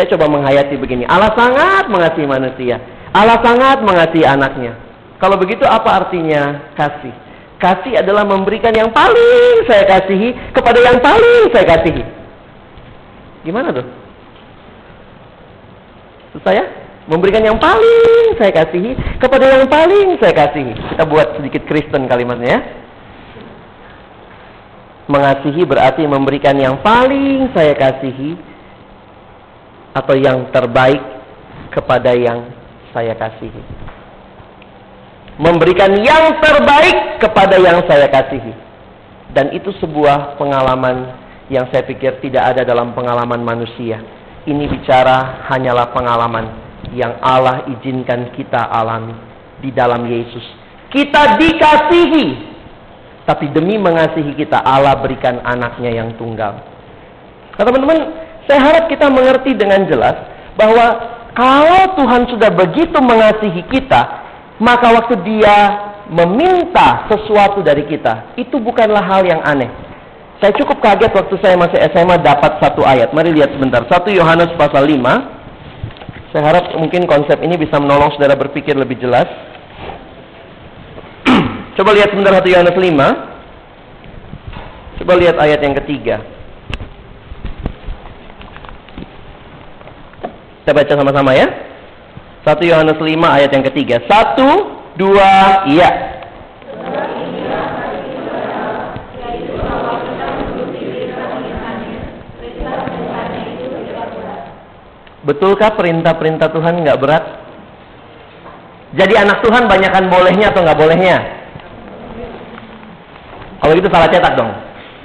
Saya 0.00 0.16
coba 0.16 0.32
menghayati 0.32 0.80
begini. 0.80 1.04
Allah 1.04 1.28
sangat 1.36 1.92
mengasihi 1.92 2.24
manusia. 2.24 2.80
Allah 3.12 3.36
sangat 3.44 3.84
mengasihi 3.84 4.24
anaknya. 4.24 4.72
Kalau 5.20 5.36
begitu 5.36 5.60
apa 5.68 5.92
artinya 5.92 6.72
kasih? 6.72 7.12
Kasih 7.60 8.00
adalah 8.00 8.24
memberikan 8.24 8.72
yang 8.72 8.88
paling 8.96 9.68
saya 9.68 9.84
kasihi 9.84 10.56
kepada 10.56 10.80
yang 10.80 11.04
paling 11.04 11.52
saya 11.52 11.68
kasihi. 11.68 12.00
Gimana 13.44 13.76
tuh? 13.76 13.84
Susah 16.32 16.56
ya? 16.56 16.64
Memberikan 17.04 17.44
yang 17.44 17.60
paling 17.60 18.40
saya 18.40 18.56
kasihi 18.56 18.96
kepada 19.20 19.52
yang 19.52 19.68
paling 19.68 20.16
saya 20.16 20.32
kasihi. 20.32 20.80
Kita 20.96 21.04
buat 21.04 21.36
sedikit 21.36 21.68
Kristen 21.68 22.08
kalimatnya 22.08 22.48
ya. 22.48 22.60
Mengasihi 25.12 25.60
berarti 25.68 26.08
memberikan 26.08 26.56
yang 26.56 26.80
paling 26.80 27.52
saya 27.52 27.76
kasihi 27.76 28.48
atau 29.94 30.14
yang 30.14 30.50
terbaik 30.54 31.02
kepada 31.74 32.14
yang 32.14 32.50
saya 32.94 33.14
kasihi. 33.14 33.62
Memberikan 35.40 35.94
yang 36.04 36.36
terbaik 36.42 37.22
kepada 37.22 37.56
yang 37.56 37.80
saya 37.88 38.06
kasihi. 38.10 38.52
Dan 39.30 39.54
itu 39.54 39.70
sebuah 39.78 40.36
pengalaman 40.36 41.14
yang 41.48 41.70
saya 41.70 41.86
pikir 41.86 42.18
tidak 42.22 42.54
ada 42.54 42.62
dalam 42.66 42.92
pengalaman 42.92 43.40
manusia. 43.42 44.02
Ini 44.44 44.64
bicara 44.66 45.46
hanyalah 45.48 45.94
pengalaman 45.94 46.46
yang 46.90 47.18
Allah 47.22 47.70
izinkan 47.70 48.34
kita 48.34 48.68
alami 48.68 49.14
di 49.62 49.70
dalam 49.70 50.06
Yesus. 50.06 50.42
Kita 50.90 51.38
dikasihi. 51.38 52.50
Tapi 53.28 53.46
demi 53.54 53.78
mengasihi 53.78 54.34
kita 54.34 54.58
Allah 54.66 54.98
berikan 54.98 55.38
anaknya 55.46 56.02
yang 56.02 56.18
tunggal. 56.18 56.66
Nah 57.54 57.62
teman-teman, 57.62 57.98
saya 58.48 58.60
harap 58.60 58.88
kita 58.88 59.10
mengerti 59.10 59.56
dengan 59.56 59.84
jelas 59.88 60.16
bahwa 60.56 60.86
kalau 61.36 61.94
Tuhan 61.96 62.26
sudah 62.28 62.50
begitu 62.52 62.98
mengasihi 62.98 63.62
kita, 63.70 64.02
maka 64.60 64.92
waktu 64.92 65.16
Dia 65.24 65.58
meminta 66.10 67.06
sesuatu 67.06 67.62
dari 67.62 67.86
kita, 67.86 68.34
itu 68.34 68.58
bukanlah 68.58 69.06
hal 69.06 69.22
yang 69.22 69.38
aneh. 69.46 69.70
Saya 70.40 70.56
cukup 70.56 70.80
kaget 70.80 71.12
waktu 71.12 71.36
saya 71.44 71.52
masih 71.60 71.76
SMA 71.92 72.16
dapat 72.24 72.56
satu 72.64 72.80
ayat. 72.80 73.12
Mari 73.12 73.36
lihat 73.36 73.52
sebentar. 73.52 73.84
1 73.84 73.92
Yohanes 74.16 74.48
pasal 74.56 74.88
5. 74.88 76.32
Saya 76.32 76.42
harap 76.48 76.72
mungkin 76.80 77.04
konsep 77.04 77.36
ini 77.44 77.60
bisa 77.60 77.76
menolong 77.76 78.16
saudara 78.16 78.40
berpikir 78.40 78.72
lebih 78.72 78.96
jelas. 79.04 79.28
Coba 81.76 81.92
lihat 81.92 82.08
sebentar 82.08 82.32
1 82.40 82.56
Yohanes 82.56 82.72
5. 82.72 85.04
Coba 85.04 85.12
lihat 85.20 85.36
ayat 85.36 85.60
yang 85.60 85.76
ketiga. 85.84 86.39
Kita 90.60 90.76
baca 90.76 90.92
sama-sama 90.92 91.32
ya. 91.32 91.48
1 92.44 92.56
Yohanes 92.64 92.96
5 92.96 93.36
ayat 93.36 93.50
yang 93.52 93.64
ketiga. 93.68 93.96
Satu, 94.08 94.80
dua, 94.96 95.64
iya. 95.68 96.20
Betulkah 105.20 105.76
perintah-perintah 105.76 106.48
Tuhan 106.48 106.80
nggak 106.80 107.00
berat? 107.00 107.24
Jadi 108.96 109.14
anak 109.14 109.44
Tuhan 109.44 109.68
banyakkan 109.68 110.08
bolehnya 110.08 110.50
atau 110.50 110.64
nggak 110.64 110.80
bolehnya? 110.80 111.16
Kalau 113.60 113.72
gitu 113.76 113.88
salah 113.92 114.08
cetak 114.08 114.34
dong. 114.34 114.50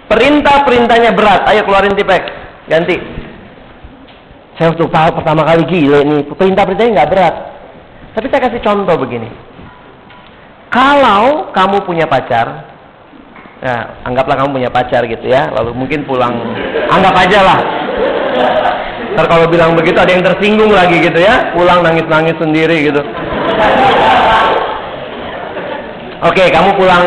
Perintah-perintahnya 0.07 1.11
berat. 1.11 1.43
Ayo 1.51 1.67
keluarin 1.67 1.93
tipek. 1.93 2.23
Ganti. 2.71 3.24
Saya 4.55 4.71
waktu 4.71 4.87
tahu 4.87 5.09
pertama 5.19 5.43
kali 5.43 5.63
gila 5.67 5.99
nih, 6.07 6.21
perintah-perintahnya 6.31 6.95
nggak 6.95 7.11
berat. 7.11 7.35
Tapi 8.15 8.25
saya 8.31 8.41
kasih 8.47 8.61
contoh 8.63 8.95
begini. 8.95 9.27
Kalau 10.71 11.51
kamu 11.51 11.83
punya 11.83 12.07
pacar, 12.07 12.71
ya 13.59 13.99
anggaplah 14.07 14.39
kamu 14.39 14.55
punya 14.55 14.69
pacar 14.71 15.03
gitu 15.07 15.27
ya, 15.27 15.51
lalu 15.51 15.75
mungkin 15.75 16.07
pulang, 16.07 16.35
anggap 16.87 17.15
aja 17.15 17.39
lah. 17.43 17.59
Ntar 19.15 19.27
kalau 19.31 19.47
bilang 19.47 19.75
begitu 19.75 19.95
ada 19.99 20.11
yang 20.11 20.23
tersinggung 20.23 20.71
lagi 20.71 21.03
gitu 21.03 21.19
ya, 21.19 21.51
pulang 21.55 21.83
nangis-nangis 21.83 22.35
sendiri 22.39 22.91
gitu. 22.91 23.03
Oke, 26.23 26.47
kamu 26.47 26.79
pulang 26.79 27.05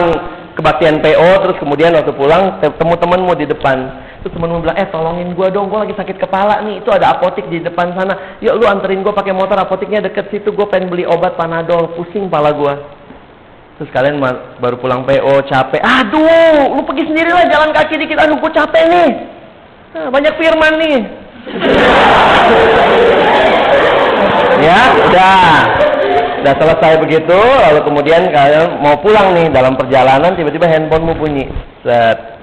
kebaktian 0.57 1.01
PO, 1.01 1.31
terus 1.45 1.57
kemudian 1.61 1.97
waktu 1.97 2.13
pulang 2.13 2.61
ketemu 2.61 2.95
temenmu 2.97 3.33
di 3.41 3.47
depan 3.49 4.08
Terus 4.29 4.45
temen 4.45 4.61
bilang, 4.61 4.77
eh 4.77 4.85
tolongin 4.93 5.33
gue 5.33 5.49
dong, 5.49 5.73
gue 5.73 5.89
lagi 5.89 5.97
sakit 5.97 6.21
kepala 6.21 6.61
nih. 6.61 6.85
Itu 6.85 6.93
ada 6.93 7.17
apotik 7.17 7.49
di 7.49 7.65
depan 7.65 7.97
sana. 7.97 8.37
Yuk 8.45 8.61
lu 8.61 8.69
anterin 8.69 9.01
gue 9.01 9.09
pakai 9.09 9.33
motor, 9.33 9.57
apotiknya 9.57 10.05
deket 10.05 10.29
situ. 10.29 10.53
Gue 10.53 10.69
pengen 10.69 10.93
beli 10.93 11.09
obat 11.09 11.41
panadol, 11.41 11.97
pusing 11.97 12.29
pala 12.29 12.53
gue. 12.53 12.77
Terus 13.81 13.89
kalian 13.89 14.21
baru 14.61 14.77
pulang 14.77 15.09
PO, 15.09 15.49
capek. 15.49 15.81
Aduh, 15.81 16.77
lu 16.77 16.85
pergi 16.85 17.09
sendiri 17.09 17.33
lah 17.33 17.49
jalan 17.49 17.73
kaki 17.73 18.05
dikit. 18.05 18.21
Aduh, 18.21 18.37
gue 18.37 18.53
capek 18.53 18.85
nih. 18.85 19.17
Nah, 19.97 20.13
banyak 20.13 20.37
firman 20.37 20.77
nih. 20.77 21.09
ya, 24.69 24.93
udah. 25.09 25.73
Udah 26.45 26.53
selesai 26.53 27.01
begitu, 27.01 27.41
lalu 27.65 27.81
kemudian 27.81 28.29
kalian 28.29 28.77
mau 28.85 29.01
pulang 29.01 29.33
nih 29.33 29.49
dalam 29.49 29.73
perjalanan, 29.73 30.37
tiba-tiba 30.37 30.69
handphonemu 30.69 31.17
bunyi. 31.17 31.49
Set 31.81 32.38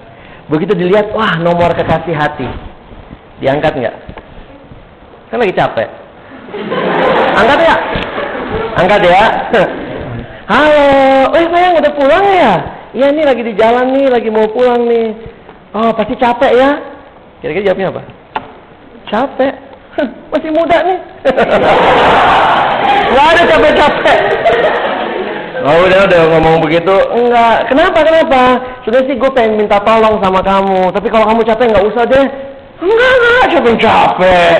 Begitu 0.45 0.77
dilihat, 0.77 1.09
wah 1.17 1.41
nomor 1.41 1.73
kekasih 1.73 2.13
hati. 2.13 2.45
Diangkat 3.41 3.73
nggak? 3.81 3.95
Kan 5.33 5.41
lagi 5.41 5.53
capek. 5.57 5.89
Angkat 7.33 7.59
ya? 7.65 7.75
Angkat 8.77 9.01
ya? 9.01 9.23
Halo, 10.53 11.33
eh 11.33 11.45
sayang 11.49 11.73
udah 11.81 11.93
pulang 11.97 12.25
ya? 12.29 12.53
Iya 12.93 13.07
nih 13.11 13.25
lagi 13.25 13.41
di 13.41 13.53
jalan 13.57 13.89
nih, 13.97 14.05
lagi 14.13 14.29
mau 14.29 14.45
pulang 14.53 14.85
nih. 14.85 15.17
Oh 15.73 15.89
pasti 15.97 16.13
capek 16.13 16.53
ya? 16.53 16.69
Kira-kira 17.41 17.73
jawabnya 17.73 17.89
apa? 17.89 18.01
Capek. 19.09 19.53
Masih 20.29 20.51
muda 20.53 20.77
nih. 20.85 20.99
Gak 23.15 23.27
ada 23.33 23.41
capek-capek. 23.49 24.19
Oh 25.65 25.81
udah 25.81 26.05
udah 26.05 26.21
ngomong 26.37 26.61
begitu. 26.61 26.93
Enggak. 26.93 27.73
Kenapa 27.73 28.05
kenapa? 28.05 28.41
Sudah 28.85 29.01
sih 29.09 29.17
gue 29.17 29.31
pengen 29.33 29.65
minta 29.65 29.81
tolong 29.81 30.21
sama 30.21 30.45
kamu. 30.45 30.93
Tapi 30.93 31.07
kalau 31.09 31.25
kamu 31.25 31.41
capek 31.41 31.73
nggak 31.73 31.87
usah 31.89 32.03
deh. 32.05 32.25
Enggak 32.85 33.11
enggak. 33.17 33.43
Siapa 33.49 33.67
yang 33.73 33.81
capek? 33.81 34.59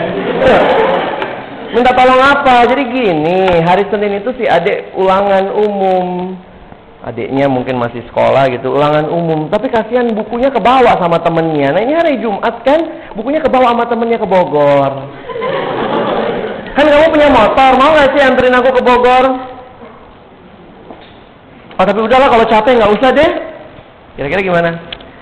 Minta 1.77 1.91
tolong 1.93 2.21
apa? 2.25 2.55
Jadi 2.73 2.83
gini 2.89 3.39
hari 3.61 3.85
Senin 3.93 4.17
itu 4.17 4.33
si 4.33 4.49
adik 4.49 4.97
ulangan 4.97 5.53
umum. 5.53 6.33
Adiknya 7.05 7.45
mungkin 7.45 7.77
masih 7.77 8.01
sekolah 8.09 8.49
gitu 8.49 8.73
ulangan 8.73 9.05
umum. 9.05 9.45
Tapi 9.53 9.69
kasihan 9.69 10.09
bukunya 10.09 10.49
kebawa 10.49 10.97
sama 10.97 11.21
temennya. 11.21 11.69
Nah 11.69 11.85
ini 11.85 11.93
hari 11.93 12.17
Jumat 12.17 12.65
kan? 12.65 12.81
Bukunya 13.13 13.45
kebawa 13.45 13.77
sama 13.77 13.85
temennya 13.85 14.17
ke 14.17 14.25
Bogor. 14.25 15.05
Kan 16.73 16.85
kamu 16.89 17.13
punya 17.13 17.29
motor 17.29 17.71
mau 17.77 17.93
nggak 17.93 18.09
sih 18.17 18.21
anterin 18.25 18.57
aku 18.57 18.73
ke 18.73 18.81
Bogor 18.81 19.53
Oh 21.75 21.83
tapi 21.83 21.99
udahlah 21.99 22.27
kalau 22.31 22.45
capek 22.47 22.79
nggak 22.79 22.93
usah 22.95 23.09
deh. 23.11 23.29
Kira-kira 24.15 24.41
gimana? 24.41 24.69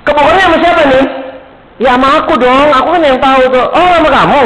Ke 0.05 0.11
Bogornya 0.13 0.45
sama 0.45 0.57
siapa 0.61 0.81
nih? 0.85 1.05
Ya 1.81 1.97
sama 1.97 2.07
aku 2.21 2.37
dong, 2.37 2.69
aku 2.69 2.87
kan 2.93 3.01
yang 3.01 3.17
tahu 3.17 3.41
tuh. 3.49 3.65
Oh 3.73 3.87
sama 3.97 4.09
kamu? 4.13 4.43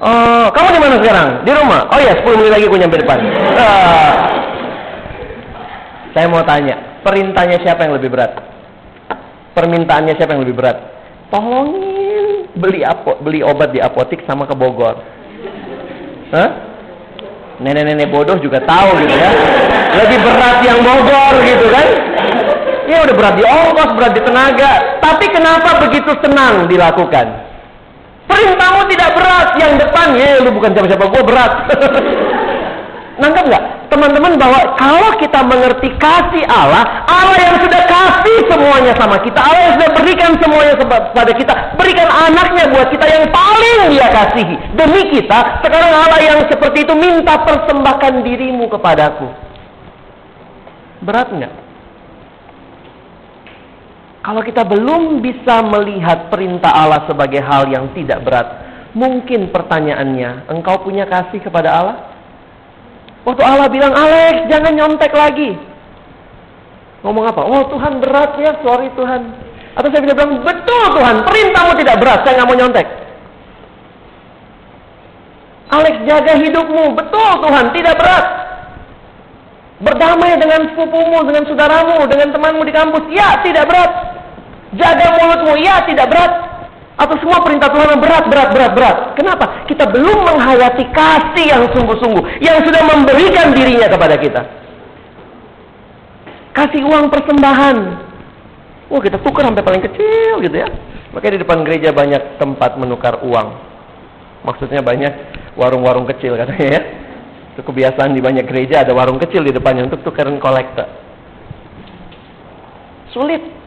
Oh, 0.00 0.46
kamu 0.56 0.68
di 0.72 0.80
mana 0.80 0.96
sekarang? 0.96 1.28
Di 1.44 1.52
rumah? 1.52 1.84
Oh 1.92 2.00
ya, 2.00 2.16
10 2.16 2.40
menit 2.40 2.52
lagi 2.56 2.64
aku 2.68 2.76
nyampe 2.80 2.96
depan. 3.04 3.20
Ah. 3.60 4.12
Saya 6.16 6.26
mau 6.26 6.40
tanya, 6.42 7.04
perintahnya 7.04 7.60
siapa 7.60 7.84
yang 7.84 8.00
lebih 8.00 8.08
berat? 8.08 8.32
Permintaannya 9.52 10.16
siapa 10.16 10.32
yang 10.32 10.42
lebih 10.48 10.56
berat? 10.56 10.76
Tolongin 11.28 12.48
beli 12.56 12.80
apo, 12.80 13.20
beli 13.20 13.44
obat 13.44 13.76
di 13.76 13.80
apotik 13.84 14.24
sama 14.24 14.48
ke 14.48 14.56
Bogor. 14.56 15.04
Hah? 16.32 16.69
Nenek-nenek 17.60 18.08
bodoh 18.08 18.40
juga 18.40 18.56
tahu 18.64 18.96
gitu 19.04 19.12
ya. 19.12 19.30
Lebih 20.00 20.18
berat 20.24 20.58
yang 20.64 20.80
Bogor 20.80 21.34
gitu 21.44 21.66
kan? 21.68 21.86
Ya 22.88 23.06
udah 23.06 23.14
berat 23.14 23.34
di 23.36 23.44
ongkos, 23.44 23.90
berat 23.94 24.12
di 24.16 24.22
tenaga. 24.24 24.72
Tapi 24.98 25.24
kenapa 25.28 25.70
begitu 25.84 26.10
senang 26.24 26.66
dilakukan? 26.66 27.26
Perintahmu 28.26 28.82
tidak 28.88 29.10
berat, 29.12 29.48
yang 29.60 29.76
depan 29.76 30.16
ya 30.16 30.40
lu 30.40 30.50
bukan 30.56 30.70
siapa-siapa, 30.72 31.04
gue 31.04 31.22
berat. 31.26 31.52
Nangkep 33.20 33.44
nggak? 33.52 33.64
Teman-teman 33.92 34.40
bahwa 34.40 34.80
kalau 34.80 35.12
kita 35.20 35.44
mengerti 35.44 35.92
kasih 36.00 36.44
Allah, 36.48 37.04
Allah 37.04 37.36
yang 37.36 37.56
sudah 37.60 37.82
kasih 37.84 38.48
semuanya 38.48 38.96
sama 38.96 39.20
kita, 39.20 39.36
Allah 39.36 39.60
yang 39.60 39.74
sudah 39.76 39.90
berikan 40.00 40.32
semuanya 40.40 40.74
kepada 40.80 41.32
kita, 41.36 41.52
berikan 41.76 42.08
anaknya 42.08 42.64
buat 42.72 42.88
kita 42.88 43.04
yang 43.04 43.24
paling 43.28 43.92
dia 43.92 44.08
kasihi. 44.08 44.56
Demi 44.72 45.02
kita, 45.12 45.60
sekarang 45.60 45.92
Allah 45.92 46.20
yang 46.24 46.40
seperti 46.48 46.88
itu 46.88 46.94
minta 46.96 47.44
persembahkan 47.44 48.24
dirimu 48.24 48.72
kepadaku. 48.72 49.28
Berat 51.04 51.28
nggak? 51.28 51.54
Kalau 54.20 54.44
kita 54.44 54.64
belum 54.64 55.20
bisa 55.20 55.60
melihat 55.64 56.32
perintah 56.32 56.72
Allah 56.72 57.04
sebagai 57.04 57.40
hal 57.44 57.68
yang 57.68 57.92
tidak 57.92 58.24
berat, 58.24 58.48
mungkin 58.96 59.48
pertanyaannya, 59.52 60.48
engkau 60.48 60.80
punya 60.84 61.04
kasih 61.04 61.40
kepada 61.40 61.68
Allah? 61.72 62.09
Waktu 63.24 63.42
Allah 63.44 63.68
bilang, 63.68 63.92
Alex, 63.92 64.48
jangan 64.48 64.72
nyontek 64.72 65.12
lagi. 65.12 65.52
Ngomong 67.04 67.24
apa? 67.32 67.42
Oh 67.44 67.64
Tuhan 67.68 68.00
berat 68.00 68.36
ya, 68.40 68.56
sorry 68.64 68.88
Tuhan. 68.96 69.22
Atau 69.76 69.88
saya 69.92 70.02
bisa 70.04 70.16
bilang, 70.16 70.40
betul 70.44 70.84
Tuhan, 70.96 71.16
perintahmu 71.24 71.72
tidak 71.78 71.96
berat, 72.00 72.20
saya 72.24 72.32
nggak 72.40 72.48
mau 72.48 72.58
nyontek. 72.58 72.86
Alex 75.70 75.94
jaga 76.02 76.34
hidupmu, 76.34 76.84
betul 76.98 77.30
Tuhan, 77.46 77.64
tidak 77.76 77.94
berat. 77.94 78.26
Berdamai 79.80 80.36
dengan 80.36 80.60
sepupumu, 80.74 81.24
dengan 81.24 81.44
saudaramu, 81.48 82.04
dengan 82.04 82.28
temanmu 82.36 82.62
di 82.68 82.74
kampus, 82.74 83.04
ya 83.14 83.40
tidak 83.40 83.64
berat. 83.64 83.90
Jaga 84.76 85.06
mulutmu, 85.16 85.56
ya 85.56 85.80
tidak 85.88 86.10
berat. 86.10 86.49
Atau 86.98 87.16
semua 87.22 87.40
perintah 87.40 87.70
Tuhan 87.70 87.96
yang 87.96 88.02
berat, 88.02 88.24
berat, 88.28 88.48
berat, 88.52 88.72
berat. 88.76 88.96
Kenapa? 89.16 89.64
Kita 89.64 89.88
belum 89.88 90.18
menghayati 90.26 90.84
kasih 90.90 91.46
yang 91.48 91.62
sungguh-sungguh. 91.72 92.42
Yang 92.42 92.70
sudah 92.70 92.82
memberikan 92.86 93.54
dirinya 93.54 93.88
kepada 93.88 94.16
kita. 94.18 94.42
Kasih 96.50 96.82
uang 96.82 97.08
persembahan. 97.08 97.76
Wah 98.90 99.00
kita 99.00 99.22
tukar 99.22 99.46
sampai 99.46 99.62
paling 99.62 99.82
kecil 99.86 100.42
gitu 100.42 100.56
ya. 100.58 100.68
Makanya 101.14 101.38
di 101.38 101.42
depan 101.46 101.62
gereja 101.62 101.94
banyak 101.94 102.42
tempat 102.42 102.74
menukar 102.74 103.22
uang. 103.22 103.48
Maksudnya 104.42 104.82
banyak 104.82 105.12
warung-warung 105.54 106.10
kecil 106.10 106.34
katanya 106.34 106.66
ya. 106.78 106.82
Itu 107.54 107.62
kebiasaan 107.66 108.14
di 108.14 108.20
banyak 108.22 108.46
gereja 108.50 108.82
ada 108.82 108.90
warung 108.94 109.22
kecil 109.22 109.46
di 109.46 109.54
depannya 109.54 109.86
untuk 109.86 110.02
tukaran 110.02 110.42
kolektor. 110.42 110.90
Sulit 113.14 113.59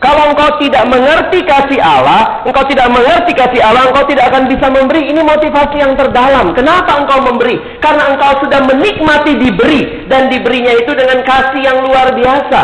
kalau 0.00 0.32
engkau 0.32 0.56
tidak 0.64 0.88
mengerti 0.88 1.44
kasih 1.44 1.76
Allah, 1.76 2.40
engkau 2.48 2.64
tidak 2.72 2.88
mengerti 2.88 3.36
kasih 3.36 3.60
Allah, 3.60 3.92
engkau 3.92 4.08
tidak 4.08 4.32
akan 4.32 4.48
bisa 4.48 4.72
memberi. 4.72 5.12
Ini 5.12 5.20
motivasi 5.20 5.76
yang 5.76 5.92
terdalam. 5.92 6.56
Kenapa 6.56 7.04
engkau 7.04 7.20
memberi? 7.20 7.60
Karena 7.84 8.08
engkau 8.16 8.40
sudah 8.40 8.64
menikmati 8.64 9.36
diberi 9.36 10.08
dan 10.08 10.32
diberinya 10.32 10.72
itu 10.72 10.96
dengan 10.96 11.20
kasih 11.20 11.60
yang 11.60 11.84
luar 11.84 12.16
biasa. 12.16 12.60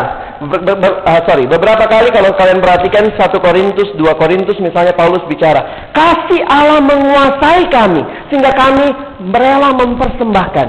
Ber, 0.49 0.61
ber, 0.65 0.75
ber, 0.81 0.91
uh, 1.05 1.21
sorry, 1.29 1.45
beberapa 1.45 1.85
kali 1.85 2.09
kalau 2.09 2.33
kalian 2.33 2.57
perhatikan 2.57 3.05
1 3.13 3.21
Korintus, 3.37 3.89
2 3.93 4.01
Korintus 4.17 4.57
misalnya 4.57 4.97
Paulus 4.97 5.21
bicara, 5.29 5.93
kasih 5.93 6.41
Allah 6.49 6.81
menguasai 6.81 7.69
kami 7.69 8.01
sehingga 8.33 8.49
kami 8.57 8.85
rela 9.29 9.77
mempersembahkan. 9.77 10.67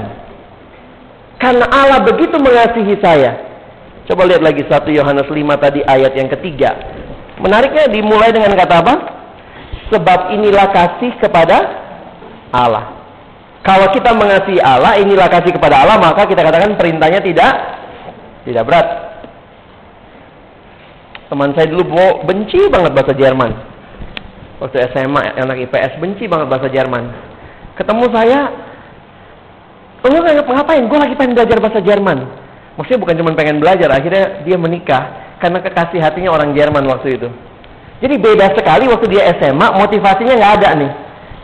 Karena 1.41 1.65
Allah 1.65 2.05
begitu 2.05 2.37
mengasihi 2.37 2.93
saya, 3.01 3.48
Coba 4.09 4.25
lihat 4.25 4.41
lagi 4.41 4.65
satu 4.65 4.89
Yohanes 4.89 5.29
5 5.29 5.37
tadi 5.61 5.85
ayat 5.85 6.17
yang 6.17 6.25
ketiga. 6.33 6.73
Menariknya 7.37 7.93
dimulai 7.93 8.33
dengan 8.33 8.57
kata 8.57 8.81
apa? 8.81 8.95
Sebab 9.93 10.33
inilah 10.33 10.65
kasih 10.73 11.13
kepada 11.21 11.57
Allah. 12.49 12.97
Kalau 13.61 13.85
kita 13.93 14.09
mengasihi 14.17 14.57
Allah, 14.65 14.97
inilah 14.97 15.29
kasih 15.29 15.53
kepada 15.53 15.85
Allah, 15.85 16.01
maka 16.01 16.25
kita 16.25 16.41
katakan 16.41 16.73
perintahnya 16.73 17.21
tidak 17.21 17.53
tidak 18.49 18.65
berat. 18.65 18.87
Teman 21.29 21.53
saya 21.53 21.69
dulu 21.69 21.85
benci 22.25 22.65
banget 22.65 22.97
bahasa 22.97 23.13
Jerman. 23.13 23.51
Waktu 24.57 24.89
SMA 24.89 25.37
anak 25.37 25.69
IPS 25.69 26.01
benci 26.01 26.25
banget 26.25 26.49
bahasa 26.49 26.65
Jerman. 26.65 27.13
Ketemu 27.77 28.05
saya, 28.09 28.39
lu 30.01 30.17
ngapain? 30.17 30.89
Gue 30.89 30.97
lagi 30.97 31.13
pengen 31.13 31.37
belajar 31.37 31.57
bahasa 31.61 31.79
Jerman 31.85 32.48
Maksudnya 32.79 33.03
bukan 33.03 33.15
cuma 33.19 33.35
pengen 33.35 33.59
belajar, 33.59 33.91
akhirnya 33.91 34.39
dia 34.47 34.55
menikah 34.55 35.35
karena 35.43 35.59
kekasih 35.59 35.99
hatinya 35.99 36.31
orang 36.31 36.55
Jerman 36.55 36.87
waktu 36.87 37.19
itu. 37.19 37.27
Jadi 37.99 38.15
beda 38.15 38.55
sekali 38.55 38.87
waktu 38.87 39.11
dia 39.11 39.35
SMA, 39.35 39.67
motivasinya 39.75 40.39
nggak 40.39 40.53
ada 40.63 40.69
nih. 40.79 40.91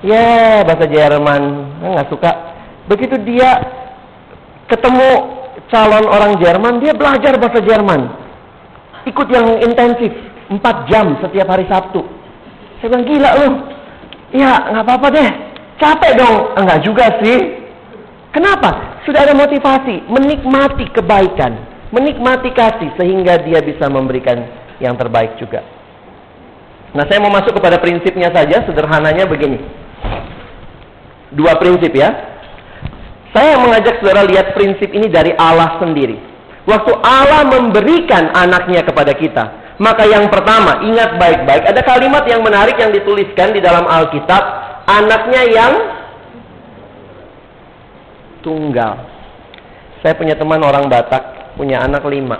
Ya 0.08 0.16
yeah, 0.16 0.56
bahasa 0.64 0.88
Jerman, 0.88 1.44
nggak 1.84 2.08
suka. 2.08 2.32
Begitu 2.88 3.20
dia 3.28 3.52
ketemu 4.72 5.36
calon 5.68 6.08
orang 6.08 6.40
Jerman, 6.40 6.80
dia 6.80 6.96
belajar 6.96 7.36
bahasa 7.36 7.60
Jerman. 7.60 8.08
Ikut 9.04 9.28
yang 9.28 9.60
intensif, 9.60 10.16
4 10.48 10.56
jam 10.88 11.20
setiap 11.20 11.52
hari 11.52 11.68
Sabtu. 11.68 12.00
Saya 12.80 12.96
bilang, 12.96 13.06
gila 13.12 13.30
lu. 13.44 13.50
Ya, 14.32 14.72
nggak 14.72 14.84
apa-apa 14.88 15.08
deh. 15.12 15.30
Capek 15.76 16.12
dong. 16.16 16.38
Enggak 16.56 16.80
juga 16.88 17.06
sih. 17.20 17.60
Kenapa? 18.32 18.95
Sudah 19.06 19.22
ada 19.22 19.38
motivasi, 19.38 20.10
menikmati 20.10 20.90
kebaikan, 20.90 21.54
menikmati 21.94 22.50
kasih 22.52 22.90
sehingga 22.98 23.38
dia 23.46 23.62
bisa 23.62 23.86
memberikan 23.86 24.42
yang 24.82 24.98
terbaik 24.98 25.38
juga. 25.38 25.62
Nah, 26.96 27.06
saya 27.06 27.22
mau 27.22 27.30
masuk 27.30 27.54
kepada 27.54 27.78
prinsipnya 27.78 28.34
saja, 28.34 28.66
sederhananya 28.66 29.30
begini. 29.30 29.62
Dua 31.36 31.54
prinsip 31.62 31.92
ya. 31.92 32.34
Saya 33.36 33.60
mengajak 33.60 34.00
saudara 34.00 34.24
lihat 34.24 34.56
prinsip 34.56 34.90
ini 34.96 35.12
dari 35.12 35.36
Allah 35.36 35.76
sendiri. 35.84 36.16
Waktu 36.66 36.94
Allah 37.04 37.46
memberikan 37.52 38.32
anaknya 38.32 38.82
kepada 38.88 39.12
kita, 39.12 39.76
maka 39.78 40.08
yang 40.08 40.32
pertama, 40.32 40.82
ingat 40.88 41.20
baik-baik, 41.20 41.68
ada 41.68 41.84
kalimat 41.84 42.24
yang 42.26 42.40
menarik 42.42 42.80
yang 42.80 42.96
dituliskan 42.96 43.52
di 43.52 43.60
dalam 43.60 43.84
Alkitab, 43.84 44.44
anaknya 44.88 45.42
yang 45.52 45.74
tunggal. 48.46 49.10
Saya 50.06 50.14
punya 50.14 50.38
teman 50.38 50.62
orang 50.62 50.86
Batak, 50.86 51.58
punya 51.58 51.82
anak 51.82 52.06
lima. 52.06 52.38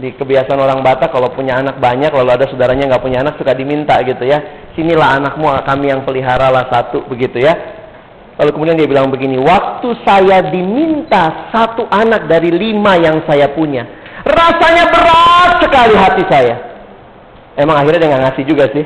Di 0.00 0.16
kebiasaan 0.16 0.56
orang 0.56 0.80
Batak 0.80 1.12
kalau 1.12 1.28
punya 1.28 1.60
anak 1.60 1.76
banyak, 1.76 2.08
lalu 2.08 2.32
ada 2.32 2.48
saudaranya 2.48 2.88
nggak 2.88 3.04
punya 3.04 3.20
anak 3.20 3.36
suka 3.36 3.52
diminta 3.52 4.00
gitu 4.00 4.24
ya. 4.24 4.40
Sinilah 4.72 5.20
anakmu, 5.20 5.52
kami 5.68 5.92
yang 5.92 6.08
pelihara 6.08 6.48
lah 6.48 6.72
satu 6.72 7.04
begitu 7.04 7.44
ya. 7.44 7.52
Lalu 8.36 8.50
kemudian 8.52 8.76
dia 8.76 8.88
bilang 8.88 9.08
begini, 9.08 9.40
waktu 9.40 9.96
saya 10.04 10.44
diminta 10.48 11.48
satu 11.52 11.88
anak 11.88 12.28
dari 12.28 12.52
lima 12.52 12.96
yang 13.00 13.24
saya 13.24 13.48
punya, 13.48 13.88
rasanya 14.24 14.92
berat 14.92 15.50
sekali 15.64 15.94
hati 15.96 16.24
saya. 16.28 16.56
Emang 17.56 17.80
akhirnya 17.80 18.04
dia 18.04 18.10
nggak 18.12 18.24
ngasih 18.28 18.44
juga 18.44 18.64
sih. 18.76 18.84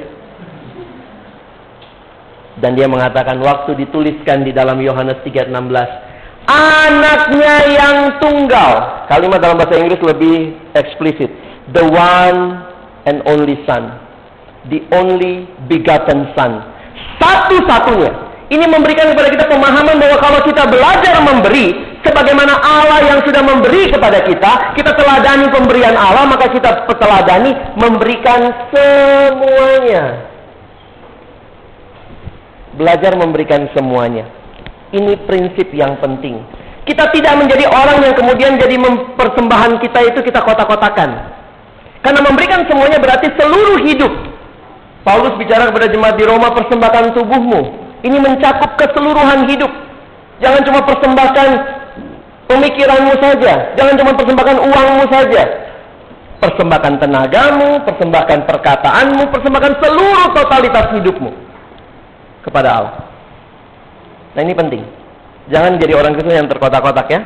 Dan 2.61 2.77
dia 2.77 2.85
mengatakan 2.85 3.41
waktu 3.41 3.73
dituliskan 3.73 4.45
di 4.45 4.53
dalam 4.53 4.77
Yohanes 4.85 5.25
3:16, 5.25 5.89
anaknya 6.45 7.57
yang 7.73 7.97
tunggal. 8.21 9.05
Kalimat 9.09 9.41
dalam 9.41 9.57
bahasa 9.57 9.81
Inggris 9.81 10.01
lebih 10.05 10.55
eksplisit. 10.77 11.33
The 11.73 11.85
one 11.89 12.61
and 13.09 13.25
only 13.25 13.57
son. 13.65 13.97
The 14.69 14.85
only 14.93 15.49
begotten 15.73 16.29
son. 16.37 16.61
Satu-satunya. 17.17 18.29
Ini 18.51 18.67
memberikan 18.67 19.15
kepada 19.15 19.31
kita 19.31 19.47
pemahaman 19.47 19.95
bahwa 19.95 20.19
kalau 20.19 20.43
kita 20.43 20.67
belajar 20.67 21.23
memberi, 21.23 21.71
sebagaimana 22.03 22.59
Allah 22.59 22.99
yang 23.07 23.21
sudah 23.23 23.47
memberi 23.47 23.95
kepada 23.95 24.27
kita, 24.27 24.75
kita 24.75 24.91
teladani 24.99 25.47
pemberian 25.55 25.95
Allah, 25.95 26.27
maka 26.27 26.51
kita 26.51 26.83
teladani 26.99 27.55
memberikan 27.79 28.51
semuanya 28.75 30.30
belajar 32.81 33.13
memberikan 33.13 33.69
semuanya. 33.77 34.25
Ini 34.97 35.29
prinsip 35.29 35.69
yang 35.77 36.01
penting. 36.01 36.41
Kita 36.89 37.13
tidak 37.13 37.37
menjadi 37.37 37.69
orang 37.69 38.01
yang 38.01 38.17
kemudian 38.17 38.57
jadi 38.57 38.81
mempersembahan 38.81 39.79
kita 39.85 40.01
itu 40.09 40.19
kita 40.25 40.41
kotak-kotakan. 40.41 41.37
Karena 42.01 42.21
memberikan 42.25 42.65
semuanya 42.65 42.97
berarti 42.97 43.29
seluruh 43.37 43.85
hidup. 43.85 44.09
Paulus 45.05 45.37
bicara 45.37 45.69
kepada 45.69 45.93
jemaat 45.93 46.17
di 46.17 46.25
Roma, 46.25 46.57
persembahkan 46.57 47.13
tubuhmu. 47.13 47.61
Ini 48.01 48.17
mencakup 48.17 48.81
keseluruhan 48.81 49.45
hidup. 49.53 49.69
Jangan 50.41 50.65
cuma 50.65 50.81
persembahkan 50.89 51.49
pemikiranmu 52.49 53.15
saja. 53.21 53.77
Jangan 53.77 53.95
cuma 54.01 54.13
persembahkan 54.17 54.57
uangmu 54.57 55.05
saja. 55.13 55.43
Persembahkan 56.41 56.97
tenagamu, 56.97 57.85
persembahkan 57.85 58.49
perkataanmu, 58.49 59.29
persembahkan 59.29 59.73
seluruh 59.85 60.27
totalitas 60.33 60.89
hidupmu 60.97 61.50
kepada 62.45 62.69
Allah. 62.71 62.95
Nah 64.37 64.41
ini 64.41 64.55
penting. 64.55 64.83
Jangan 65.51 65.81
jadi 65.83 65.93
orang 65.99 66.15
Kristen 66.15 66.37
yang 66.47 66.51
terkotak-kotak 66.51 67.07
ya. 67.11 67.21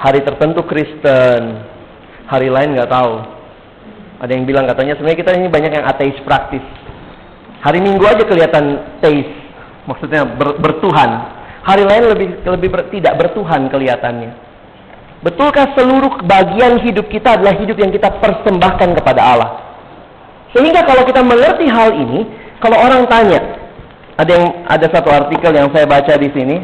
Hari 0.00 0.24
tertentu 0.24 0.64
Kristen, 0.64 1.60
hari 2.24 2.48
lain 2.48 2.72
nggak 2.72 2.88
tahu. 2.88 3.20
Ada 4.20 4.32
yang 4.32 4.44
bilang 4.48 4.64
katanya 4.64 4.96
sebenarnya 4.96 5.20
kita 5.20 5.32
ini 5.36 5.48
banyak 5.52 5.72
yang 5.76 5.84
ateis 5.84 6.16
praktis. 6.24 6.64
Hari 7.60 7.84
Minggu 7.84 8.04
aja 8.08 8.24
kelihatan 8.24 8.96
teis, 9.04 9.28
maksudnya 9.84 10.24
ber, 10.24 10.56
bertuhan. 10.56 11.36
Hari 11.60 11.84
lain 11.84 12.08
lebih 12.08 12.28
lebih 12.48 12.68
ber, 12.72 12.88
tidak 12.88 13.20
bertuhan 13.20 13.68
kelihatannya. 13.68 14.32
Betulkah 15.20 15.76
seluruh 15.76 16.24
bagian 16.24 16.80
hidup 16.80 17.12
kita 17.12 17.36
adalah 17.36 17.52
hidup 17.60 17.76
yang 17.76 17.92
kita 17.92 18.08
persembahkan 18.24 18.96
kepada 18.96 19.20
Allah? 19.20 19.50
Sehingga 20.56 20.80
kalau 20.88 21.04
kita 21.04 21.20
mengerti 21.20 21.68
hal 21.68 21.92
ini, 21.92 22.24
kalau 22.64 22.80
orang 22.80 23.04
tanya, 23.04 23.59
ada 24.20 24.32
yang 24.36 24.46
ada 24.68 24.86
satu 24.92 25.08
artikel 25.08 25.48
yang 25.56 25.72
saya 25.72 25.88
baca 25.88 26.12
di 26.20 26.28
sini, 26.36 26.60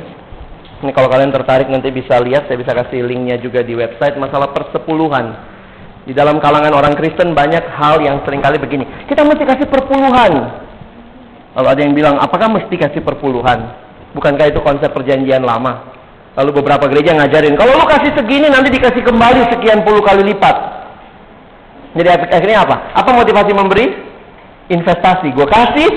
ini 0.85 0.91
kalau 0.93 1.09
kalian 1.09 1.33
tertarik 1.33 1.73
nanti 1.73 1.89
bisa 1.89 2.21
lihat, 2.21 2.45
saya 2.45 2.61
bisa 2.61 2.77
kasih 2.77 3.01
linknya 3.01 3.41
juga 3.41 3.65
di 3.65 3.73
website 3.73 4.21
masalah 4.21 4.53
persepuluhan. 4.53 5.57
Di 6.05 6.13
dalam 6.15 6.39
kalangan 6.39 6.71
orang 6.71 6.95
Kristen 6.95 7.35
banyak 7.35 7.67
hal 7.67 7.99
yang 7.99 8.23
sering 8.23 8.39
kali 8.39 8.63
begini. 8.63 8.87
Kita 9.11 9.27
mesti 9.27 9.43
kasih 9.43 9.67
perpuluhan. 9.67 10.33
Lalu 11.59 11.67
ada 11.67 11.81
yang 11.81 11.95
bilang, 11.97 12.15
apakah 12.21 12.47
mesti 12.53 12.77
kasih 12.77 13.03
perpuluhan? 13.03 13.73
Bukankah 14.15 14.47
itu 14.53 14.63
konsep 14.63 14.93
perjanjian 14.93 15.43
lama? 15.43 15.97
Lalu 16.37 16.63
beberapa 16.63 16.87
gereja 16.93 17.17
ngajarin, 17.17 17.57
kalau 17.57 17.81
lu 17.81 17.89
kasih 17.89 18.13
segini 18.13 18.47
nanti 18.53 18.69
dikasih 18.71 19.03
kembali 19.03 19.51
sekian 19.57 19.83
puluh 19.83 20.05
kali 20.05 20.21
lipat. 20.31 20.57
Jadi 21.97 22.09
akhirnya 22.13 22.69
apa? 22.69 22.93
Apa 22.93 23.11
motivasi 23.17 23.57
memberi? 23.57 24.06
Investasi. 24.69 25.31
Gue 25.35 25.47
kasih, 25.47 25.89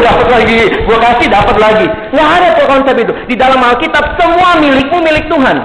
dapat 0.00 0.28
lagi. 0.28 0.60
Gue 0.88 0.98
kasih, 0.98 1.26
dapat 1.28 1.56
lagi. 1.60 1.86
Nggak 2.12 2.28
ada 2.40 2.48
tuh 2.56 2.66
konsep 2.68 2.94
itu. 2.98 3.12
Di 3.28 3.36
dalam 3.36 3.60
Alkitab 3.60 4.16
semua 4.16 4.56
milikmu 4.60 4.98
milik 5.04 5.28
Tuhan. 5.28 5.58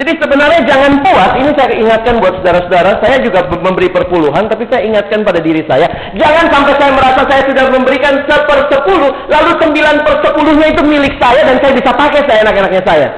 Jadi 0.00 0.16
sebenarnya 0.16 0.64
jangan 0.64 1.04
puas. 1.04 1.36
Ini 1.36 1.50
saya 1.60 1.76
ingatkan 1.76 2.24
buat 2.24 2.40
saudara-saudara. 2.40 3.04
Saya 3.04 3.20
juga 3.20 3.44
memberi 3.52 3.92
perpuluhan, 3.92 4.48
tapi 4.48 4.64
saya 4.72 4.88
ingatkan 4.88 5.20
pada 5.28 5.44
diri 5.44 5.60
saya. 5.68 5.84
Jangan 6.16 6.48
sampai 6.48 6.72
saya 6.80 6.92
merasa 6.96 7.20
saya 7.28 7.42
sudah 7.44 7.64
memberikan 7.68 8.24
sepersepuluh, 8.24 9.12
lalu 9.28 9.50
sembilan 9.60 9.96
persepuluhnya 10.00 10.66
itu 10.72 10.82
milik 10.88 11.20
saya 11.20 11.44
dan 11.44 11.60
saya 11.60 11.72
bisa 11.76 11.92
pakai 11.92 12.20
saya 12.24 12.38
enak-enaknya 12.48 12.82
saya. 12.88 13.08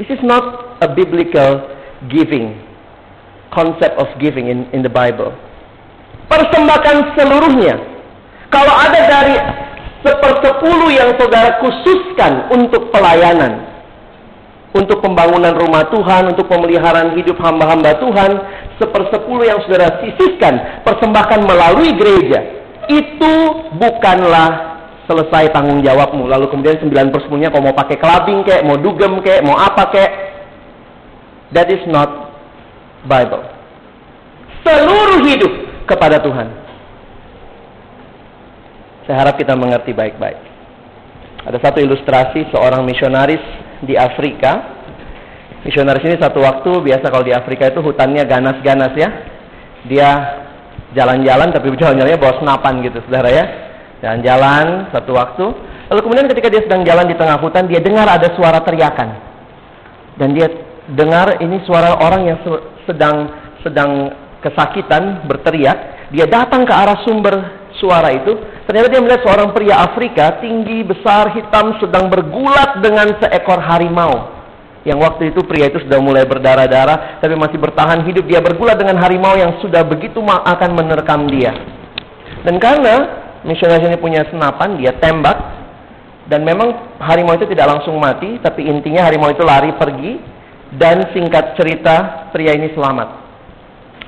This 0.00 0.08
is 0.08 0.24
not 0.24 0.80
a 0.80 0.88
biblical 0.88 1.68
giving 2.08 2.56
concept 3.52 4.00
of 4.00 4.08
giving 4.16 4.48
in 4.48 4.64
in 4.72 4.80
the 4.80 4.88
Bible 4.88 5.36
persembahkan 6.32 6.96
seluruhnya. 7.12 7.76
Kalau 8.48 8.72
ada 8.72 9.00
dari 9.04 9.36
sepersepuluh 10.00 10.88
yang 10.88 11.12
saudara 11.20 11.60
khususkan 11.60 12.48
untuk 12.48 12.88
pelayanan, 12.88 13.68
untuk 14.72 15.04
pembangunan 15.04 15.52
rumah 15.52 15.84
Tuhan, 15.92 16.32
untuk 16.32 16.48
pemeliharaan 16.48 17.12
hidup 17.20 17.36
hamba-hamba 17.36 18.00
Tuhan, 18.00 18.30
sepersepuluh 18.80 19.44
yang 19.44 19.60
saudara 19.68 20.00
sisihkan, 20.00 20.84
persembahkan 20.88 21.44
melalui 21.44 21.92
gereja, 21.96 22.40
itu 22.88 23.34
bukanlah 23.76 24.80
selesai 25.04 25.52
tanggung 25.52 25.84
jawabmu. 25.84 26.28
Lalu 26.28 26.48
kemudian 26.48 26.80
sembilan 26.80 27.12
persepuluhnya 27.12 27.52
kalau 27.52 27.72
mau 27.72 27.76
pakai 27.76 27.96
kelabing 28.00 28.40
kek, 28.48 28.64
mau 28.64 28.80
dugem 28.80 29.20
kek, 29.20 29.44
mau 29.44 29.60
apa 29.60 29.84
kek. 29.92 30.10
That 31.52 31.68
is 31.68 31.84
not 31.84 32.32
Bible. 33.04 33.44
Seluruh 34.64 35.20
hidup 35.28 35.71
kepada 35.84 36.22
Tuhan. 36.22 36.48
Saya 39.06 39.16
harap 39.26 39.34
kita 39.34 39.58
mengerti 39.58 39.90
baik-baik. 39.90 40.38
Ada 41.42 41.58
satu 41.58 41.82
ilustrasi 41.82 42.54
seorang 42.54 42.86
misionaris 42.86 43.42
di 43.82 43.98
Afrika. 43.98 44.78
Misionaris 45.66 46.06
ini 46.06 46.16
satu 46.22 46.38
waktu 46.38 46.70
biasa 46.86 47.10
kalau 47.10 47.26
di 47.26 47.34
Afrika 47.34 47.66
itu 47.66 47.82
hutannya 47.82 48.22
ganas-ganas 48.22 48.94
ya. 48.94 49.10
Dia 49.90 50.10
jalan-jalan 50.94 51.50
tapi 51.50 51.74
jalan-jalannya 51.74 52.18
bawa 52.22 52.34
senapan 52.38 52.74
gitu, 52.86 53.02
saudara 53.10 53.30
ya. 53.34 53.44
Jalan-jalan 54.06 54.94
satu 54.94 55.12
waktu. 55.18 55.46
Lalu 55.90 56.00
kemudian 56.06 56.26
ketika 56.30 56.48
dia 56.48 56.62
sedang 56.62 56.86
jalan 56.86 57.10
di 57.10 57.18
tengah 57.18 57.42
hutan, 57.42 57.66
dia 57.66 57.82
dengar 57.82 58.06
ada 58.06 58.30
suara 58.38 58.62
teriakan. 58.62 59.08
Dan 60.14 60.38
dia 60.38 60.46
dengar 60.94 61.42
ini 61.42 61.58
suara 61.66 61.98
orang 61.98 62.22
yang 62.30 62.38
sedang 62.86 63.30
sedang 63.66 64.21
kesakitan, 64.42 65.24
berteriak, 65.24 66.10
dia 66.12 66.26
datang 66.28 66.66
ke 66.66 66.74
arah 66.74 67.00
sumber 67.06 67.34
suara 67.78 68.12
itu. 68.12 68.36
Ternyata 68.68 68.88
dia 68.92 69.00
melihat 69.00 69.22
seorang 69.24 69.50
pria 69.54 69.80
Afrika 69.80 70.38
tinggi, 70.42 70.84
besar, 70.84 71.32
hitam 71.34 71.78
sedang 71.80 72.12
bergulat 72.12 72.82
dengan 72.84 73.16
seekor 73.18 73.58
harimau. 73.58 74.42
Yang 74.82 74.98
waktu 74.98 75.22
itu 75.30 75.40
pria 75.46 75.70
itu 75.70 75.78
sudah 75.86 76.02
mulai 76.02 76.26
berdarah-darah, 76.26 77.22
tapi 77.22 77.38
masih 77.38 77.58
bertahan 77.58 78.02
hidup. 78.02 78.26
Dia 78.26 78.42
bergulat 78.42 78.74
dengan 78.74 78.98
harimau 78.98 79.38
yang 79.38 79.62
sudah 79.62 79.86
begitu 79.86 80.18
akan 80.22 80.70
menerkam 80.74 81.30
dia. 81.30 81.54
Dan 82.42 82.58
karena 82.58 83.22
misionaris 83.46 83.86
ini 83.86 83.98
punya 83.98 84.26
senapan, 84.26 84.74
dia 84.78 84.90
tembak. 84.98 85.62
Dan 86.26 86.42
memang 86.42 86.98
harimau 86.98 87.34
itu 87.38 87.46
tidak 87.50 87.78
langsung 87.78 87.98
mati, 87.98 88.42
tapi 88.42 88.66
intinya 88.66 89.06
harimau 89.06 89.30
itu 89.30 89.42
lari 89.46 89.70
pergi. 89.78 90.18
Dan 90.74 91.14
singkat 91.14 91.54
cerita, 91.54 92.26
pria 92.34 92.56
ini 92.56 92.74
selamat. 92.74 93.21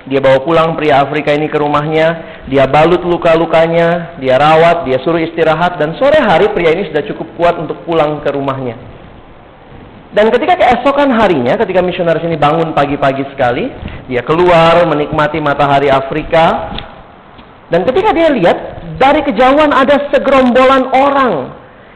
Dia 0.05 0.21
bawa 0.21 0.45
pulang 0.45 0.77
pria 0.77 1.01
Afrika 1.01 1.33
ini 1.33 1.49
ke 1.49 1.57
rumahnya, 1.57 2.43
dia 2.45 2.69
balut 2.69 3.01
luka-lukanya, 3.01 4.21
dia 4.21 4.37
rawat, 4.37 4.85
dia 4.85 5.01
suruh 5.01 5.17
istirahat, 5.17 5.81
dan 5.81 5.97
sore 5.97 6.21
hari 6.21 6.53
pria 6.53 6.77
ini 6.77 6.93
sudah 6.93 7.03
cukup 7.09 7.29
kuat 7.41 7.57
untuk 7.57 7.81
pulang 7.89 8.21
ke 8.21 8.29
rumahnya. 8.29 8.77
Dan 10.13 10.31
ketika 10.31 10.55
keesokan 10.61 11.11
harinya, 11.11 11.57
ketika 11.59 11.81
misionaris 11.83 12.23
ini 12.23 12.37
bangun 12.37 12.77
pagi-pagi 12.77 13.27
sekali, 13.33 13.67
dia 14.07 14.23
keluar 14.23 14.85
menikmati 14.87 15.41
matahari 15.41 15.91
Afrika. 15.91 16.71
Dan 17.73 17.83
ketika 17.89 18.13
dia 18.13 18.29
lihat, 18.31 18.59
dari 19.01 19.25
kejauhan 19.25 19.73
ada 19.73 20.13
segerombolan 20.13 20.87
orang 20.93 21.33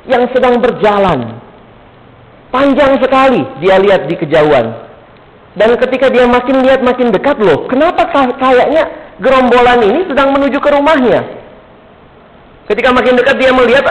yang 0.08 0.24
sedang 0.32 0.58
berjalan. 0.58 1.38
Panjang 2.48 2.96
sekali 3.04 3.44
dia 3.60 3.76
lihat 3.76 4.08
di 4.08 4.16
kejauhan. 4.16 4.87
Dan 5.58 5.74
ketika 5.74 6.06
dia 6.06 6.22
makin 6.22 6.62
lihat 6.62 6.86
makin 6.86 7.10
dekat 7.10 7.34
loh, 7.42 7.66
kenapa 7.66 8.06
kayaknya 8.38 8.86
gerombolan 9.18 9.82
ini 9.82 10.06
sedang 10.06 10.30
menuju 10.30 10.62
ke 10.62 10.70
rumahnya? 10.70 11.26
Ketika 12.70 12.94
makin 12.94 13.18
dekat 13.18 13.42
dia 13.42 13.50
melihat 13.50 13.82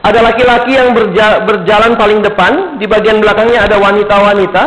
ada 0.00 0.20
laki-laki 0.24 0.80
yang 0.80 0.96
berja 0.96 1.44
berjalan 1.44 1.92
paling 2.00 2.24
depan, 2.24 2.80
di 2.80 2.88
bagian 2.88 3.20
belakangnya 3.20 3.68
ada 3.68 3.76
wanita-wanita, 3.76 4.62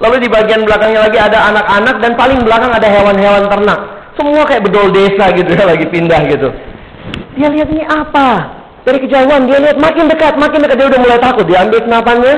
lalu 0.00 0.24
di 0.24 0.28
bagian 0.32 0.64
belakangnya 0.64 1.04
lagi 1.04 1.18
ada 1.20 1.38
anak-anak 1.52 1.96
dan 2.00 2.12
paling 2.16 2.40
belakang 2.48 2.72
ada 2.72 2.88
hewan-hewan 2.88 3.44
ternak. 3.52 3.80
Semua 4.16 4.42
kayak 4.48 4.64
bedol 4.64 4.88
desa 4.88 5.28
gitu 5.36 5.52
ya, 5.58 5.68
lagi 5.68 5.84
pindah 5.84 6.20
gitu. 6.32 6.48
Dia 7.36 7.48
lihat 7.52 7.68
ini 7.68 7.84
apa? 7.84 8.56
Dari 8.88 9.04
kejauhan 9.04 9.44
dia 9.44 9.60
lihat 9.60 9.76
makin 9.76 10.08
dekat, 10.08 10.40
makin 10.40 10.64
dekat 10.64 10.80
dia 10.80 10.88
udah 10.88 11.00
mulai 11.04 11.20
takut. 11.20 11.44
Dia 11.44 11.60
ambil 11.60 11.84
senapannya, 11.84 12.34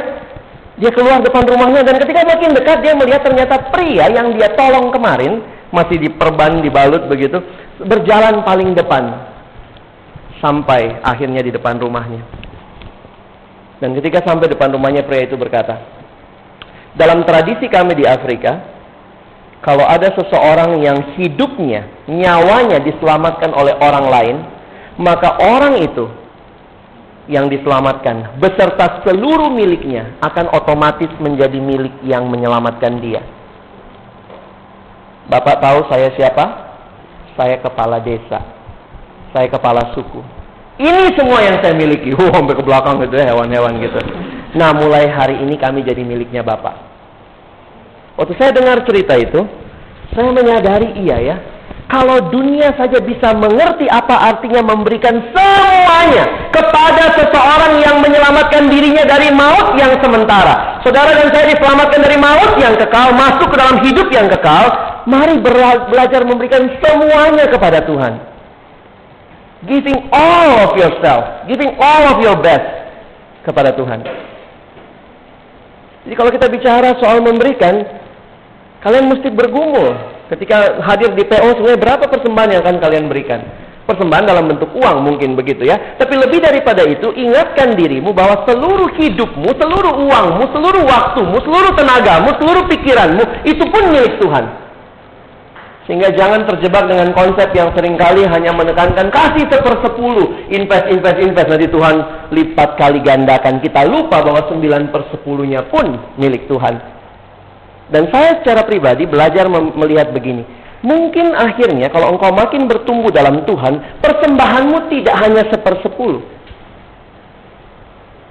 dia 0.82 0.90
keluar 0.90 1.22
depan 1.22 1.46
rumahnya 1.46 1.86
dan 1.86 1.94
ketika 2.02 2.26
makin 2.26 2.58
dekat 2.58 2.82
dia 2.82 2.98
melihat 2.98 3.22
ternyata 3.22 3.70
pria 3.70 4.10
yang 4.10 4.34
dia 4.34 4.50
tolong 4.58 4.90
kemarin 4.90 5.38
masih 5.70 5.94
diperban, 6.02 6.58
dibalut 6.58 7.06
begitu, 7.06 7.38
berjalan 7.86 8.42
paling 8.42 8.74
depan 8.74 9.30
sampai 10.42 10.98
akhirnya 11.06 11.38
di 11.38 11.54
depan 11.54 11.78
rumahnya. 11.78 12.26
Dan 13.78 13.94
ketika 13.94 14.26
sampai 14.26 14.50
depan 14.50 14.74
rumahnya 14.74 15.06
pria 15.06 15.22
itu 15.22 15.38
berkata, 15.38 15.78
dalam 16.98 17.22
tradisi 17.22 17.70
kami 17.70 17.94
di 17.94 18.02
Afrika, 18.02 18.58
kalau 19.62 19.86
ada 19.86 20.10
seseorang 20.18 20.82
yang 20.82 21.14
hidupnya, 21.14 21.86
nyawanya 22.10 22.82
diselamatkan 22.82 23.54
oleh 23.54 23.78
orang 23.78 24.06
lain, 24.10 24.36
maka 24.98 25.38
orang 25.38 25.78
itu 25.78 26.10
yang 27.30 27.46
diselamatkan 27.46 28.34
beserta 28.42 29.02
seluruh 29.06 29.46
miliknya 29.52 30.18
akan 30.26 30.50
otomatis 30.50 31.10
menjadi 31.22 31.58
milik 31.62 31.94
yang 32.02 32.26
menyelamatkan 32.26 32.98
dia. 32.98 33.22
Bapak 35.30 35.62
tahu 35.62 35.86
saya 35.86 36.10
siapa? 36.18 36.44
Saya 37.38 37.62
kepala 37.62 38.02
desa. 38.02 38.42
Saya 39.30 39.46
kepala 39.48 39.94
suku. 39.94 40.20
Ini 40.82 41.14
semua 41.14 41.40
yang 41.46 41.62
saya 41.62 41.78
miliki. 41.78 42.10
Oh, 42.18 42.28
sampai 42.34 42.58
ke 42.58 42.64
belakang 42.64 42.98
gitu 43.06 43.14
ya 43.16 43.32
hewan-hewan 43.32 43.78
gitu. 43.78 44.00
Nah, 44.58 44.74
mulai 44.76 45.08
hari 45.08 45.40
ini 45.40 45.56
kami 45.56 45.86
jadi 45.86 46.02
miliknya 46.04 46.42
Bapak. 46.44 46.74
Waktu 48.18 48.34
saya 48.36 48.52
dengar 48.52 48.84
cerita 48.84 49.16
itu, 49.16 49.40
saya 50.12 50.28
menyadari 50.28 50.92
iya 51.00 51.16
ya. 51.22 51.36
Kalau 51.92 52.32
dunia 52.32 52.72
saja 52.72 53.04
bisa 53.04 53.36
mengerti 53.36 53.84
apa 53.84 54.32
artinya 54.32 54.64
memberikan 54.64 55.12
semuanya 55.28 56.48
kepada 56.48 57.12
seseorang 57.20 57.84
yang 57.84 58.00
menyelamatkan 58.00 58.64
dirinya 58.72 59.04
dari 59.04 59.28
maut 59.28 59.76
yang 59.76 60.00
sementara. 60.00 60.80
Saudara 60.80 61.12
dan 61.12 61.28
saya 61.36 61.52
diselamatkan 61.52 62.00
dari 62.00 62.16
maut 62.16 62.56
yang 62.56 62.80
kekal, 62.80 63.12
masuk 63.12 63.52
ke 63.52 63.56
dalam 63.60 63.76
hidup 63.84 64.08
yang 64.08 64.24
kekal. 64.32 64.72
Mari 65.04 65.36
belajar 65.92 66.24
memberikan 66.24 66.64
semuanya 66.80 67.44
kepada 67.52 67.84
Tuhan. 67.84 68.24
Giving 69.68 70.08
all 70.16 70.64
of 70.64 70.72
yourself, 70.80 71.44
giving 71.44 71.76
all 71.76 72.16
of 72.16 72.24
your 72.24 72.40
best 72.40 72.88
kepada 73.44 73.68
Tuhan. 73.76 74.00
Jadi 76.08 76.14
kalau 76.16 76.32
kita 76.32 76.48
bicara 76.48 76.96
soal 76.96 77.20
memberikan, 77.20 77.84
kalian 78.80 79.12
mesti 79.12 79.28
bergumul. 79.28 80.21
Ketika 80.30 80.82
hadir 80.84 81.10
di 81.16 81.24
PO 81.26 81.58
sebenarnya 81.58 81.80
berapa 81.80 82.04
persembahan 82.06 82.50
yang 82.54 82.60
akan 82.62 82.76
kalian 82.78 83.06
berikan? 83.10 83.40
Persembahan 83.82 84.30
dalam 84.30 84.46
bentuk 84.46 84.70
uang 84.78 85.02
mungkin 85.02 85.34
begitu 85.34 85.66
ya. 85.66 85.98
Tapi 85.98 86.14
lebih 86.14 86.38
daripada 86.38 86.86
itu, 86.86 87.10
ingatkan 87.18 87.74
dirimu 87.74 88.14
bahwa 88.14 88.46
seluruh 88.46 88.94
hidupmu, 88.94 89.50
seluruh 89.58 89.94
uangmu, 90.06 90.44
seluruh 90.54 90.82
waktumu, 90.86 91.36
seluruh 91.42 91.74
tenagamu, 91.74 92.30
seluruh 92.38 92.64
pikiranmu, 92.70 93.42
itu 93.42 93.64
pun 93.66 93.82
milik 93.90 94.22
Tuhan. 94.22 94.62
Sehingga 95.82 96.14
jangan 96.14 96.46
terjebak 96.46 96.86
dengan 96.86 97.10
konsep 97.10 97.50
yang 97.58 97.74
sering 97.74 97.98
kali 97.98 98.22
hanya 98.22 98.54
menekankan 98.54 99.10
kasih 99.10 99.50
sepersepuluh, 99.50 100.46
invest, 100.46 100.86
invest, 100.86 101.18
invest. 101.18 101.48
Nanti 101.50 101.66
Tuhan 101.66 101.96
lipat 102.30 102.78
kali 102.78 103.02
gandakan. 103.02 103.58
Kita 103.58 103.82
lupa 103.90 104.22
bahwa 104.22 104.46
sembilan 104.46 104.94
persepuluhnya 104.94 105.66
pun 105.66 106.14
milik 106.22 106.46
Tuhan. 106.46 107.01
Dan 107.92 108.08
saya 108.08 108.40
secara 108.40 108.64
pribadi 108.64 109.04
belajar 109.04 109.46
melihat 109.52 110.10
begini. 110.16 110.42
Mungkin 110.82 111.36
akhirnya 111.36 111.92
kalau 111.92 112.16
engkau 112.16 112.32
makin 112.32 112.66
bertumbuh 112.66 113.12
dalam 113.12 113.44
Tuhan, 113.44 114.00
persembahanmu 114.02 114.90
tidak 114.90 115.14
hanya 115.20 115.46
sepersepuluh. 115.52 116.24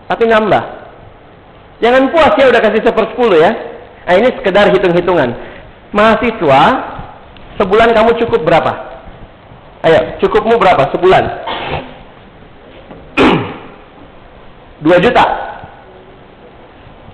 Tapi 0.10 0.24
nambah. 0.28 0.64
Jangan 1.80 2.12
puas 2.12 2.34
ya 2.36 2.52
udah 2.52 2.62
kasih 2.62 2.82
sepersepuluh 2.84 3.38
ya. 3.40 3.52
Nah 4.10 4.14
ini 4.18 4.34
sekedar 4.36 4.68
hitung-hitungan. 4.74 5.30
Mahasiswa 5.96 6.62
Sebulan 7.62 7.94
kamu 7.94 8.18
cukup 8.26 8.42
berapa? 8.42 8.74
Ayo, 9.86 10.18
cukupmu 10.18 10.58
berapa 10.58 10.90
sebulan? 10.90 11.24
2 14.82 15.06
juta. 15.06 15.26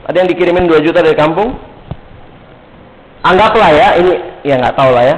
Ada 0.08 0.24
yang 0.24 0.30
dikirimin 0.32 0.72
2 0.72 0.88
juta 0.88 1.04
dari 1.04 1.20
kampung? 1.20 1.52
Anggaplah 3.26 3.70
ya, 3.74 3.88
ini 3.98 4.14
ya 4.46 4.62
nggak 4.62 4.78
tahu 4.78 4.92
lah 4.94 5.06
ya. 5.06 5.18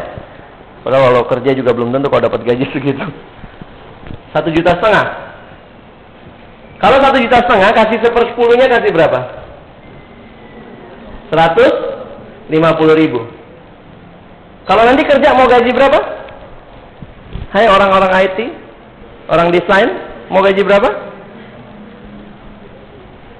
Padahal 0.83 1.11
kalau 1.11 1.23
kerja 1.27 1.51
juga 1.51 1.75
belum 1.75 1.91
tentu 1.91 2.07
kalau 2.07 2.23
dapat 2.23 2.41
gaji 2.47 2.65
segitu. 2.73 3.03
Satu 4.31 4.49
juta 4.53 4.77
setengah. 4.77 5.05
Kalau 6.79 6.97
satu 7.03 7.17
juta 7.19 7.43
setengah, 7.43 7.69
kasih 7.75 7.99
sepersepuluhnya 7.99 8.71
kasih 8.71 8.91
berapa? 8.95 9.19
Seratus 11.27 11.73
lima 12.47 12.71
puluh 12.79 12.95
ribu. 12.95 13.19
Kalau 14.63 14.85
nanti 14.87 15.03
kerja 15.03 15.35
mau 15.35 15.49
gaji 15.49 15.75
berapa? 15.75 15.99
Hai 17.49 17.65
orang-orang 17.65 18.13
IT, 18.29 18.39
orang 19.27 19.49
desain, 19.49 19.89
mau 20.29 20.45
gaji 20.45 20.61
berapa? 20.61 20.89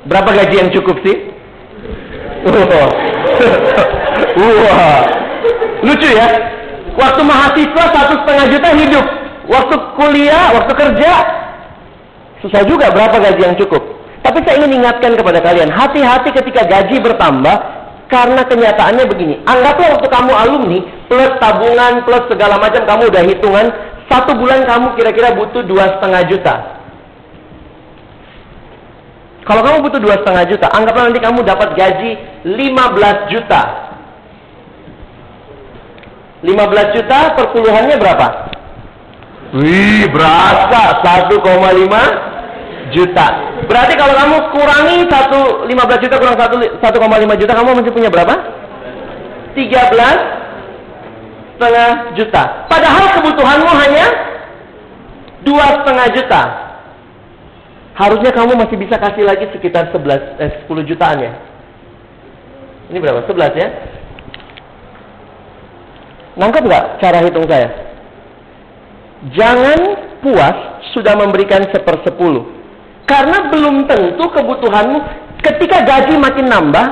Berapa 0.09 0.29
gaji 0.33 0.55
yang 0.57 0.69
cukup 0.73 0.97
sih? 1.05 1.17
Wah, 4.37 5.01
lucu 5.81 6.09
ya. 6.13 6.27
Waktu 6.99 7.21
mahasiswa 7.23 7.83
satu 7.95 8.13
setengah 8.21 8.45
juta 8.51 8.69
hidup. 8.75 9.05
Waktu 9.49 9.75
kuliah, 9.97 10.53
waktu 10.53 10.73
kerja, 10.77 11.11
susah 12.45 12.61
juga 12.69 12.93
berapa 12.93 13.17
gaji 13.17 13.41
yang 13.41 13.57
cukup. 13.57 13.81
Tapi 14.21 14.45
saya 14.45 14.61
ingin 14.61 14.83
ingatkan 14.83 15.17
kepada 15.17 15.41
kalian, 15.41 15.73
hati-hati 15.73 16.29
ketika 16.35 16.67
gaji 16.69 17.01
bertambah, 17.01 17.55
karena 18.11 18.41
kenyataannya 18.45 19.05
begini, 19.09 19.35
anggaplah 19.49 19.97
waktu 19.97 20.07
kamu 20.11 20.31
alumni, 20.33 20.79
plus 21.07 21.33
tabungan, 21.41 22.03
plus 22.05 22.25
segala 22.29 22.61
macam, 22.61 22.83
kamu 22.85 23.03
udah 23.09 23.23
hitungan, 23.25 23.65
satu 24.05 24.37
bulan 24.37 24.65
kamu 24.69 24.97
kira-kira 24.97 25.33
butuh 25.33 25.65
dua 25.65 25.97
setengah 25.97 26.21
juta. 26.29 26.55
Kalau 29.49 29.61
kamu 29.65 29.77
butuh 29.81 29.97
dua 29.97 30.15
setengah 30.21 30.45
juta, 30.45 30.67
anggaplah 30.69 31.09
nanti 31.09 31.21
kamu 31.25 31.41
dapat 31.41 31.73
gaji 31.73 32.11
15 32.45 33.33
juta. 33.33 33.61
15 36.39 36.95
juta 36.95 37.19
perpuluhannya 37.35 37.95
berapa? 37.99 38.27
Wih, 39.59 40.07
berasa 40.13 41.01
1,5 41.01 41.35
juta. 42.95 43.27
Berarti 43.65 43.93
kalau 43.99 44.13
kamu 44.17 44.37
kurangi 44.53 44.97
1 45.05 45.67
15 45.67 46.03
juta 46.05 46.15
kurang 46.17 46.37
1 46.37 46.79
1,5 46.79 47.41
juta 47.41 47.53
kamu 47.53 47.69
masih 47.81 47.91
punya 47.93 48.09
berapa? 48.09 48.35
13 49.53 50.39
setengah 51.59 52.15
juta. 52.15 52.43
Padahal 52.71 53.05
kebutuhanmu 53.19 53.71
hanya 53.83 54.05
dua 55.43 55.83
setengah 55.83 56.07
juta. 56.15 56.41
Harusnya 57.99 58.31
kamu 58.31 58.55
masih 58.55 58.79
bisa 58.79 58.95
kasih 58.95 59.27
lagi 59.27 59.51
sekitar 59.51 59.91
11 59.91 60.39
eh, 60.39 60.51
10 60.63 60.87
jutaan 60.87 61.19
ya. 61.19 61.35
Ini 62.89 62.97
berapa? 63.03 63.27
11 63.27 63.59
ya? 63.59 63.67
Nangkep 66.39 66.63
nggak 66.63 66.85
cara 67.03 67.19
hitung 67.19 67.43
saya? 67.51 67.67
Jangan 69.35 69.79
puas 70.23 70.57
sudah 70.95 71.19
memberikan 71.19 71.67
sepersepuluh. 71.67 72.47
Karena 73.03 73.51
belum 73.51 73.83
tentu 73.91 74.23
kebutuhanmu 74.31 74.99
ketika 75.43 75.83
gaji 75.83 76.15
makin 76.15 76.47
nambah, 76.47 76.85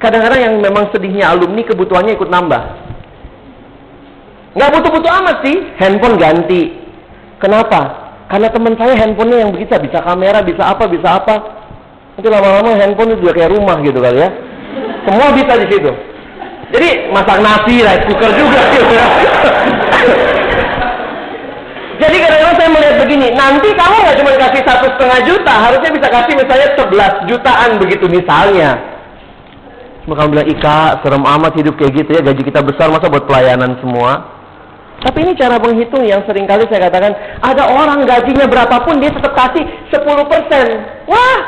kadang-kadang 0.00 0.40
yang 0.40 0.54
memang 0.64 0.88
sedihnya 0.96 1.28
alumni 1.28 1.60
kebutuhannya 1.60 2.16
ikut 2.16 2.30
nambah. 2.32 2.62
Nggak 4.56 4.70
butuh-butuh 4.80 5.12
amat 5.20 5.36
sih, 5.44 5.56
handphone 5.76 6.16
ganti. 6.16 6.72
Kenapa? 7.36 7.80
Karena 8.32 8.48
teman 8.48 8.72
saya 8.80 8.96
handphonenya 8.96 9.38
yang 9.44 9.52
bisa, 9.52 9.76
bisa 9.76 10.00
kamera, 10.00 10.40
bisa 10.40 10.62
apa, 10.64 10.88
bisa 10.88 11.20
apa. 11.20 11.34
Nanti 12.16 12.28
lama-lama 12.32 12.80
handphone 12.80 13.12
itu 13.12 13.28
juga 13.28 13.36
kayak 13.36 13.52
rumah 13.52 13.76
gitu 13.84 14.00
kali 14.00 14.24
ya. 14.24 14.28
Semua 15.04 15.28
bisa 15.36 15.52
di 15.60 15.66
situ. 15.68 15.92
Jadi 16.72 16.88
masak 17.12 17.38
nasi, 17.44 17.84
rice 17.84 18.04
cooker 18.08 18.32
juga 18.32 18.60
gitu. 18.72 18.96
Jadi 22.02 22.16
kadang-kadang 22.18 22.56
saya 22.58 22.70
melihat 22.72 22.96
begini, 23.04 23.26
nanti 23.36 23.68
kamu 23.76 23.94
nggak 24.02 24.16
cuma 24.18 24.30
kasih 24.34 24.62
satu 24.66 24.86
setengah 24.96 25.20
juta, 25.28 25.54
harusnya 25.54 25.90
bisa 25.92 26.08
kasih 26.10 26.34
misalnya 26.34 26.68
11 26.74 27.30
jutaan 27.30 27.70
begitu 27.78 28.04
misalnya. 28.08 28.70
Cuma 30.02 30.18
kamu 30.18 30.28
bilang, 30.34 30.48
Ika, 30.50 30.98
serem 31.04 31.22
amat 31.22 31.52
hidup 31.54 31.78
kayak 31.78 31.92
gitu 31.94 32.10
ya, 32.18 32.20
gaji 32.26 32.42
kita 32.42 32.58
besar, 32.64 32.90
masa 32.90 33.06
buat 33.06 33.22
pelayanan 33.28 33.78
semua? 33.78 34.34
Tapi 34.98 35.18
ini 35.22 35.32
cara 35.38 35.62
menghitung 35.62 36.02
yang 36.02 36.26
sering 36.26 36.46
kali 36.46 36.66
saya 36.66 36.90
katakan, 36.90 37.14
ada 37.38 37.70
orang 37.70 38.02
gajinya 38.02 38.50
berapapun, 38.50 38.98
dia 38.98 39.14
tetap 39.14 39.34
kasih 39.34 39.62
10%. 39.94 41.06
Wah! 41.06 41.38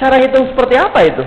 Cara 0.00 0.16
hitung 0.22 0.48
seperti 0.48 0.74
apa 0.80 1.00
itu? 1.04 1.24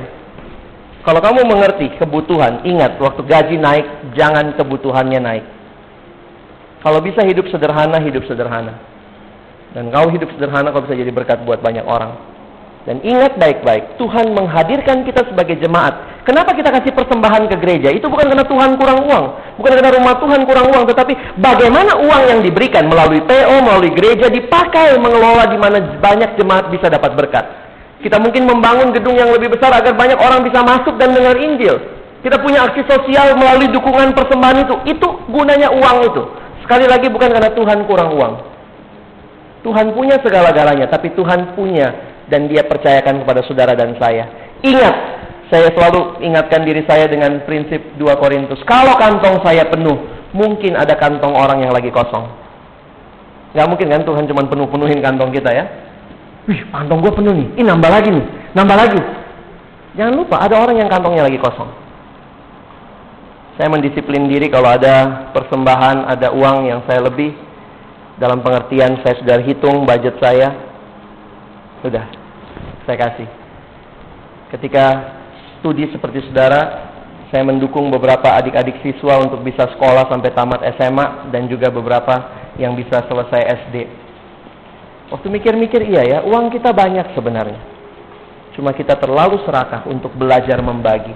Kalau 1.02 1.18
kamu 1.18 1.42
mengerti 1.50 1.98
kebutuhan, 1.98 2.62
ingat, 2.62 3.02
waktu 3.02 3.26
gaji 3.26 3.58
naik, 3.58 4.14
jangan 4.14 4.54
kebutuhannya 4.54 5.18
naik. 5.18 5.46
Kalau 6.86 7.02
bisa 7.02 7.26
hidup 7.26 7.50
sederhana, 7.50 7.98
hidup 8.02 8.22
sederhana. 8.30 8.78
Dan 9.74 9.90
kau 9.90 10.10
hidup 10.14 10.30
sederhana, 10.38 10.70
kau 10.70 10.86
bisa 10.86 10.94
jadi 10.94 11.10
berkat 11.10 11.42
buat 11.42 11.62
banyak 11.62 11.86
orang. 11.86 12.14
Dan 12.82 12.98
ingat 13.06 13.38
baik-baik, 13.38 14.02
Tuhan 14.02 14.34
menghadirkan 14.34 15.06
kita 15.06 15.26
sebagai 15.30 15.58
jemaat. 15.62 16.26
Kenapa 16.26 16.54
kita 16.58 16.74
kasih 16.74 16.94
persembahan 16.94 17.50
ke 17.50 17.56
gereja? 17.62 17.94
Itu 17.94 18.10
bukan 18.10 18.30
karena 18.30 18.46
Tuhan 18.46 18.78
kurang 18.78 19.06
uang. 19.06 19.26
Bukan 19.62 19.72
karena 19.78 19.94
rumah 19.94 20.18
Tuhan 20.18 20.42
kurang 20.50 20.70
uang. 20.74 20.86
Tetapi 20.90 21.38
bagaimana 21.38 21.98
uang 22.02 22.24
yang 22.30 22.40
diberikan 22.42 22.90
melalui 22.90 23.22
PO, 23.26 23.56
melalui 23.62 23.94
gereja 23.94 24.30
dipakai 24.34 24.98
mengelola 24.98 25.50
di 25.50 25.58
mana 25.62 25.78
banyak 26.02 26.38
jemaat 26.42 26.74
bisa 26.74 26.90
dapat 26.90 27.14
berkat. 27.14 27.46
Kita 28.02 28.18
mungkin 28.18 28.50
membangun 28.50 28.90
gedung 28.92 29.14
yang 29.14 29.30
lebih 29.30 29.54
besar 29.54 29.70
agar 29.78 29.94
banyak 29.94 30.18
orang 30.18 30.42
bisa 30.42 30.66
masuk 30.66 30.98
dan 30.98 31.14
dengar 31.14 31.38
Injil. 31.38 31.78
Kita 32.22 32.38
punya 32.42 32.66
aksi 32.70 32.86
sosial 32.86 33.34
melalui 33.38 33.70
dukungan 33.70 34.14
persembahan 34.14 34.66
itu. 34.66 34.76
Itu 34.90 35.08
gunanya 35.30 35.74
uang 35.74 35.98
itu. 36.10 36.24
Sekali 36.66 36.86
lagi 36.86 37.10
bukan 37.10 37.30
karena 37.30 37.54
Tuhan 37.54 37.86
kurang 37.90 38.14
uang. 38.14 38.34
Tuhan 39.62 39.94
punya 39.94 40.18
segala-galanya, 40.26 40.90
tapi 40.90 41.14
Tuhan 41.14 41.54
punya 41.54 41.94
dan 42.26 42.50
dia 42.50 42.66
percayakan 42.66 43.22
kepada 43.22 43.46
saudara 43.46 43.78
dan 43.78 43.94
saya. 44.02 44.26
Ingat, 44.66 44.96
saya 45.54 45.70
selalu 45.76 46.24
ingatkan 46.26 46.66
diri 46.66 46.82
saya 46.90 47.06
dengan 47.06 47.46
prinsip 47.46 47.82
2 48.00 48.22
Korintus. 48.22 48.62
Kalau 48.66 48.98
kantong 48.98 49.44
saya 49.46 49.70
penuh, 49.70 50.00
mungkin 50.34 50.74
ada 50.80 50.98
kantong 50.98 51.36
orang 51.36 51.62
yang 51.62 51.74
lagi 51.76 51.94
kosong. 51.94 52.26
Gak 53.52 53.68
mungkin 53.68 53.92
kan 53.92 54.02
Tuhan 54.08 54.26
cuma 54.32 54.48
penuh-penuhin 54.48 55.04
kantong 55.04 55.30
kita 55.36 55.52
ya. 55.52 55.66
Wih, 56.50 56.62
kantong 56.74 57.06
gue 57.06 57.12
penuh 57.14 57.34
nih. 57.38 57.48
Ini 57.62 57.66
nambah 57.70 57.92
lagi 57.92 58.10
nih, 58.10 58.26
nambah 58.58 58.78
lagi. 58.78 59.02
Jangan 59.94 60.14
lupa 60.16 60.42
ada 60.42 60.56
orang 60.58 60.80
yang 60.80 60.90
kantongnya 60.90 61.28
lagi 61.28 61.38
kosong. 61.38 61.70
Saya 63.60 63.68
mendisiplin 63.70 64.26
diri 64.26 64.50
kalau 64.50 64.72
ada 64.74 65.28
persembahan, 65.36 66.10
ada 66.10 66.34
uang 66.34 66.66
yang 66.66 66.82
saya 66.90 67.04
lebih 67.06 67.36
dalam 68.18 68.42
pengertian 68.42 68.98
saya 69.06 69.20
sudah 69.22 69.38
hitung 69.44 69.86
budget 69.86 70.18
saya. 70.18 70.50
Sudah, 71.86 72.10
saya 72.90 72.98
kasih. 72.98 73.30
Ketika 74.50 74.86
studi 75.60 75.90
seperti 75.94 76.26
saudara, 76.26 76.90
saya 77.30 77.46
mendukung 77.46 77.88
beberapa 77.94 78.34
adik-adik 78.34 78.82
siswa 78.84 79.22
untuk 79.22 79.46
bisa 79.46 79.70
sekolah 79.78 80.10
sampai 80.10 80.36
tamat 80.36 80.62
SMA 80.76 81.32
dan 81.32 81.46
juga 81.48 81.70
beberapa 81.70 82.18
yang 82.58 82.76
bisa 82.76 83.06
selesai 83.08 83.68
SD. 83.68 84.01
Waktu 85.12 85.28
mikir-mikir 85.28 85.84
iya 85.92 86.04
ya, 86.08 86.20
uang 86.24 86.48
kita 86.56 86.72
banyak 86.72 87.12
sebenarnya. 87.12 87.60
Cuma 88.56 88.72
kita 88.72 88.96
terlalu 88.96 89.44
serakah 89.44 89.84
untuk 89.92 90.16
belajar 90.16 90.64
membagi. 90.64 91.12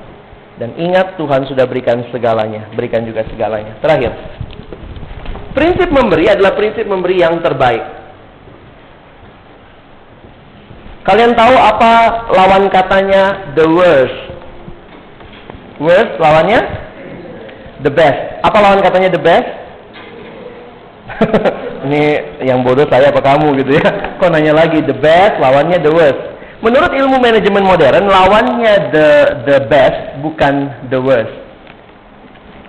Dan 0.56 0.76
ingat 0.76 1.20
Tuhan 1.20 1.48
sudah 1.48 1.64
berikan 1.68 2.04
segalanya, 2.12 2.72
berikan 2.76 3.04
juga 3.08 3.24
segalanya. 3.28 3.76
Terakhir, 3.80 4.12
prinsip 5.56 5.92
memberi 5.92 6.32
adalah 6.32 6.56
prinsip 6.56 6.84
memberi 6.88 7.24
yang 7.24 7.40
terbaik. 7.40 7.84
Kalian 11.06 11.38
tahu 11.38 11.56
apa 11.56 11.92
lawan 12.36 12.68
katanya 12.72 13.54
the 13.56 13.68
worst? 13.68 14.20
Worst 15.80 16.20
lawannya 16.20 16.60
the 17.84 17.92
best. 17.92 18.44
Apa 18.44 18.58
lawan 18.60 18.80
katanya 18.84 19.12
the 19.12 19.22
best? 19.22 19.65
Ini 21.86 22.04
yang 22.44 22.66
bodoh 22.66 22.88
saya 22.90 23.14
apa 23.14 23.22
kamu 23.22 23.56
gitu 23.64 23.78
ya? 23.78 24.18
Kok 24.20 24.30
nanya 24.32 24.54
lagi 24.56 24.82
the 24.84 24.96
best 24.96 25.38
lawannya 25.40 25.80
the 25.80 25.92
worst? 25.94 26.22
Menurut 26.64 26.92
ilmu 26.96 27.20
manajemen 27.20 27.62
modern, 27.62 28.08
lawannya 28.10 28.74
the 28.90 29.10
the 29.44 29.58
best 29.70 30.18
bukan 30.24 30.72
the 30.90 30.98
worst. 30.98 31.36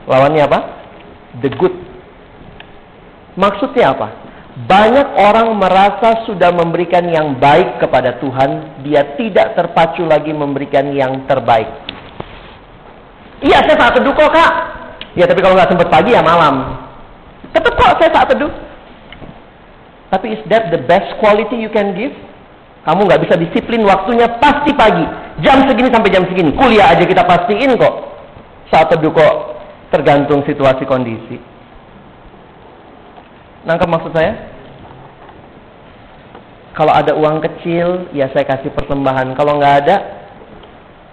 Lawannya 0.04 0.42
apa? 0.46 0.58
The 1.40 1.50
good. 1.54 1.74
Maksudnya 3.38 3.94
apa? 3.94 4.08
Banyak 4.56 5.20
orang 5.20 5.52
merasa 5.60 6.24
sudah 6.24 6.48
memberikan 6.48 7.04
yang 7.12 7.36
baik 7.36 7.76
kepada 7.76 8.16
Tuhan, 8.16 8.80
dia 8.80 9.04
tidak 9.20 9.52
terpacu 9.52 10.08
lagi 10.08 10.32
memberikan 10.32 10.96
yang 10.96 11.28
terbaik. 11.28 11.68
Iya, 13.44 13.60
saya 13.68 13.76
saat 13.76 13.92
teduh 14.00 14.16
kok, 14.16 14.32
Kak. 14.32 14.52
Ya, 15.12 15.28
tapi 15.28 15.44
kalau 15.44 15.60
nggak 15.60 15.68
sempat 15.68 15.92
pagi 15.92 16.16
ya 16.16 16.24
malam. 16.24 16.85
Tetap 17.56 17.72
kok 17.72 17.96
saya 17.96 18.12
saat 18.12 18.28
teduh. 18.28 18.52
Tapi 20.12 20.36
is 20.36 20.42
that 20.52 20.68
the 20.68 20.84
best 20.84 21.16
quality 21.16 21.56
you 21.56 21.72
can 21.72 21.96
give? 21.96 22.12
Kamu 22.84 23.08
nggak 23.08 23.24
bisa 23.24 23.34
disiplin 23.40 23.82
waktunya 23.88 24.28
pasti 24.36 24.76
pagi. 24.76 25.02
Jam 25.40 25.64
segini 25.64 25.88
sampai 25.88 26.12
jam 26.12 26.28
segini. 26.28 26.52
Kuliah 26.52 26.92
aja 26.92 27.02
kita 27.08 27.24
pastiin 27.24 27.74
kok. 27.80 27.94
Saat 28.68 28.92
teduh 28.92 29.10
kok 29.10 29.34
tergantung 29.88 30.44
situasi 30.44 30.84
kondisi. 30.84 31.40
Nangkep 33.66 33.88
maksud 33.88 34.12
saya? 34.14 34.52
Kalau 36.76 36.92
ada 36.92 37.16
uang 37.16 37.40
kecil, 37.40 38.12
ya 38.12 38.28
saya 38.36 38.44
kasih 38.44 38.68
persembahan. 38.76 39.32
Kalau 39.32 39.56
nggak 39.56 39.74
ada, 39.82 39.96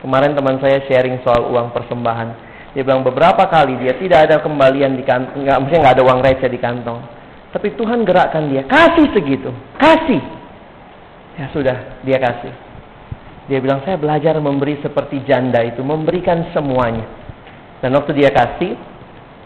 kemarin 0.04 0.36
teman 0.36 0.60
saya 0.60 0.84
sharing 0.92 1.24
soal 1.24 1.48
uang 1.50 1.72
persembahan. 1.72 2.53
Dia 2.74 2.82
bilang 2.82 3.06
beberapa 3.06 3.46
kali 3.46 3.78
dia 3.78 3.94
tidak 4.02 4.30
ada 4.30 4.42
kembalian 4.42 4.98
di 4.98 5.06
kantong, 5.06 5.46
nggak, 5.46 5.58
mungkin 5.62 5.78
nggak 5.86 5.94
ada 5.94 6.04
uang 6.04 6.20
receh 6.26 6.50
di 6.50 6.58
kantong. 6.58 7.00
Tapi 7.54 7.78
Tuhan 7.78 8.02
gerakkan 8.02 8.50
dia, 8.50 8.66
kasih 8.66 9.14
segitu, 9.14 9.54
kasih. 9.78 10.22
Ya 11.38 11.46
sudah, 11.54 11.78
dia 12.02 12.18
kasih. 12.18 12.54
Dia 13.46 13.62
bilang, 13.62 13.86
saya 13.86 14.02
belajar 14.02 14.42
memberi 14.42 14.82
seperti 14.82 15.22
janda 15.22 15.62
itu, 15.62 15.86
memberikan 15.86 16.50
semuanya. 16.50 17.06
Dan 17.78 17.94
waktu 17.94 18.18
dia 18.18 18.34
kasih, 18.34 18.74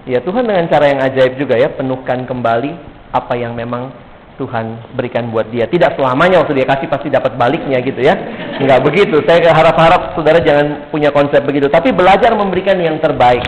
ya 0.08 0.24
Tuhan 0.24 0.48
dengan 0.48 0.72
cara 0.72 0.88
yang 0.88 1.04
ajaib 1.04 1.36
juga 1.36 1.60
ya, 1.60 1.68
penuhkan 1.68 2.24
kembali 2.24 2.72
apa 3.12 3.34
yang 3.36 3.52
memang 3.52 3.92
Tuhan 4.38 4.94
berikan 4.94 5.34
buat 5.34 5.50
dia. 5.50 5.66
Tidak 5.66 5.98
selamanya 5.98 6.46
waktu 6.46 6.62
dia 6.62 6.68
kasih 6.70 6.88
pasti 6.88 7.10
dapat 7.10 7.34
baliknya 7.36 7.82
gitu 7.82 7.98
ya. 8.00 8.14
Enggak 8.62 8.86
begitu. 8.86 9.20
Saya 9.26 9.50
harap-harap 9.50 10.14
saudara 10.14 10.38
jangan 10.40 10.88
punya 10.94 11.10
konsep 11.10 11.42
begitu. 11.42 11.68
Tapi 11.68 11.90
belajar 11.90 12.38
memberikan 12.38 12.78
yang 12.78 13.02
terbaik. 13.02 13.44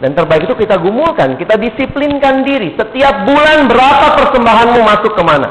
Dan 0.00 0.16
terbaik 0.16 0.48
itu 0.50 0.56
kita 0.58 0.80
gumulkan, 0.80 1.38
kita 1.38 1.54
disiplinkan 1.54 2.42
diri. 2.42 2.74
Setiap 2.74 3.24
bulan 3.24 3.70
berapa 3.70 4.06
persembahanmu 4.18 4.80
masuk 4.82 5.12
ke 5.14 5.22
mana? 5.22 5.48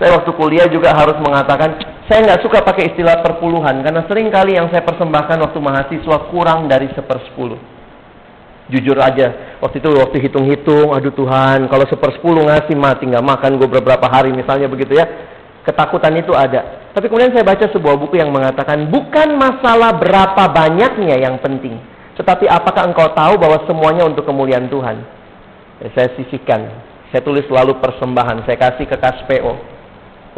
Saya 0.00 0.16
waktu 0.16 0.32
kuliah 0.32 0.64
juga 0.70 0.96
harus 0.96 1.20
mengatakan, 1.20 1.76
saya 2.08 2.24
nggak 2.24 2.40
suka 2.40 2.64
pakai 2.64 2.94
istilah 2.94 3.20
perpuluhan, 3.20 3.84
karena 3.84 4.00
sering 4.08 4.32
kali 4.32 4.56
yang 4.56 4.72
saya 4.72 4.80
persembahkan 4.80 5.36
waktu 5.44 5.58
mahasiswa 5.60 6.16
kurang 6.32 6.70
dari 6.72 6.88
sepersepuluh. 6.96 7.79
Jujur 8.70 8.94
aja, 9.02 9.58
waktu 9.58 9.82
itu 9.82 9.90
waktu 9.98 10.16
hitung-hitung, 10.22 10.94
aduh 10.94 11.10
Tuhan, 11.10 11.66
kalau 11.66 11.84
sepersepuluh 11.90 12.46
ngasih 12.46 12.78
mati 12.78 13.02
nggak 13.10 13.26
makan 13.26 13.58
gue 13.58 13.66
beberapa 13.66 14.06
hari 14.06 14.30
misalnya 14.30 14.70
begitu 14.70 14.94
ya. 14.94 15.06
Ketakutan 15.66 16.14
itu 16.14 16.30
ada. 16.32 16.88
Tapi 16.94 17.10
kemudian 17.10 17.34
saya 17.34 17.42
baca 17.42 17.66
sebuah 17.66 17.98
buku 17.98 18.16
yang 18.22 18.30
mengatakan 18.30 18.86
bukan 18.86 19.34
masalah 19.34 19.98
berapa 19.98 20.46
banyaknya 20.54 21.18
yang 21.18 21.36
penting, 21.42 21.82
tetapi 22.14 22.46
apakah 22.46 22.88
engkau 22.88 23.10
tahu 23.10 23.34
bahwa 23.42 23.58
semuanya 23.66 24.06
untuk 24.06 24.22
kemuliaan 24.22 24.70
Tuhan. 24.70 25.02
Ya, 25.82 25.88
saya 25.98 26.08
sisihkan, 26.14 26.70
saya 27.10 27.20
tulis 27.26 27.42
selalu 27.50 27.76
persembahan, 27.82 28.46
saya 28.46 28.54
kasih 28.54 28.86
ke 28.86 28.96
KSPO. 28.96 29.80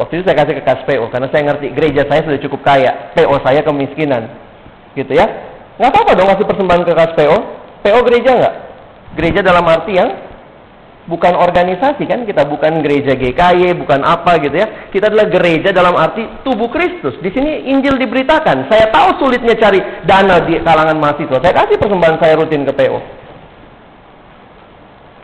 Waktu 0.00 0.12
itu 0.18 0.22
saya 0.24 0.36
kasih 0.40 0.54
ke 0.56 0.64
kas 0.64 0.80
PO 0.88 1.04
karena 1.12 1.28
saya 1.28 1.42
ngerti 1.52 1.66
gereja 1.76 2.08
saya 2.08 2.24
sudah 2.24 2.40
cukup 2.40 2.64
kaya, 2.64 3.12
PO 3.12 3.34
saya 3.44 3.60
kemiskinan, 3.60 4.24
gitu 4.96 5.12
ya. 5.12 5.28
Nggak 5.76 5.92
apa-apa 5.92 6.12
dong 6.16 6.28
kasih 6.32 6.46
persembahan 6.48 6.82
ke 6.88 6.92
kas 6.96 7.12
PO. 7.12 7.38
PO 7.82 7.98
gereja 8.06 8.30
nggak? 8.32 8.54
Gereja 9.18 9.40
dalam 9.44 9.66
arti 9.68 9.92
yang 9.98 10.10
bukan 11.10 11.34
organisasi 11.34 12.06
kan? 12.06 12.24
Kita 12.24 12.46
bukan 12.46 12.80
gereja 12.80 13.12
GKY 13.18 13.76
bukan 13.82 14.00
apa 14.06 14.38
gitu 14.40 14.56
ya. 14.56 14.88
Kita 14.88 15.10
adalah 15.10 15.28
gereja 15.28 15.74
dalam 15.74 15.98
arti 15.98 16.24
tubuh 16.46 16.70
Kristus. 16.70 17.18
Di 17.20 17.28
sini 17.34 17.68
Injil 17.68 17.98
diberitakan. 17.98 18.70
Saya 18.70 18.88
tahu 18.88 19.20
sulitnya 19.20 19.58
cari 19.58 19.82
dana 20.06 20.40
di 20.46 20.62
kalangan 20.62 20.96
mahasiswa. 20.96 21.42
Saya 21.42 21.54
kasih 21.54 21.76
persembahan 21.76 22.16
saya 22.22 22.34
rutin 22.38 22.64
ke 22.64 22.72
PO 22.72 23.22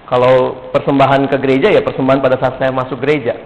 kalau 0.08 0.64
persembahan 0.72 1.28
ke 1.28 1.36
gereja 1.36 1.68
ya 1.68 1.84
persembahan 1.84 2.24
pada 2.24 2.40
saat 2.40 2.56
saya 2.56 2.72
masuk 2.72 2.96
gereja. 3.04 3.36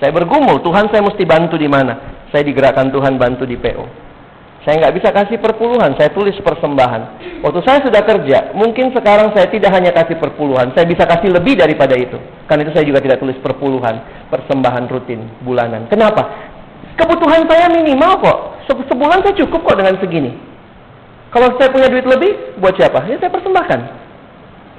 Saya 0.00 0.10
bergumul, 0.10 0.64
Tuhan 0.64 0.90
saya 0.90 1.04
mesti 1.04 1.22
bantu 1.22 1.54
di 1.60 1.68
mana? 1.68 2.24
Saya 2.32 2.42
digerakkan 2.42 2.90
Tuhan 2.90 3.14
bantu 3.20 3.46
di 3.46 3.54
PO. 3.54 3.84
Saya 4.64 4.80
nggak 4.80 4.96
bisa 4.96 5.12
kasih 5.12 5.36
perpuluhan, 5.44 5.92
saya 6.00 6.08
tulis 6.08 6.32
persembahan. 6.40 7.20
Waktu 7.44 7.60
saya 7.68 7.84
sudah 7.84 8.00
kerja, 8.00 8.56
mungkin 8.56 8.96
sekarang 8.96 9.36
saya 9.36 9.44
tidak 9.52 9.68
hanya 9.76 9.92
kasih 9.92 10.16
perpuluhan, 10.16 10.72
saya 10.72 10.88
bisa 10.88 11.04
kasih 11.04 11.36
lebih 11.36 11.60
daripada 11.60 11.92
itu. 11.92 12.16
Karena 12.48 12.64
itu 12.64 12.72
saya 12.72 12.88
juga 12.88 13.04
tidak 13.04 13.20
tulis 13.20 13.36
perpuluhan, 13.44 14.00
persembahan 14.32 14.88
rutin, 14.88 15.20
bulanan. 15.44 15.84
Kenapa? 15.92 16.32
Kebutuhan 16.96 17.44
saya 17.44 17.68
minimal 17.68 18.24
kok. 18.24 18.38
Sebulan 18.64 19.20
saya 19.20 19.36
cukup 19.44 19.68
kok 19.68 19.76
dengan 19.84 20.00
segini. 20.00 20.32
Kalau 21.28 21.52
saya 21.60 21.68
punya 21.68 21.92
duit 21.92 22.08
lebih, 22.08 22.56
buat 22.56 22.72
siapa? 22.72 23.04
Ya 23.04 23.20
saya 23.20 23.28
persembahkan. 23.28 23.80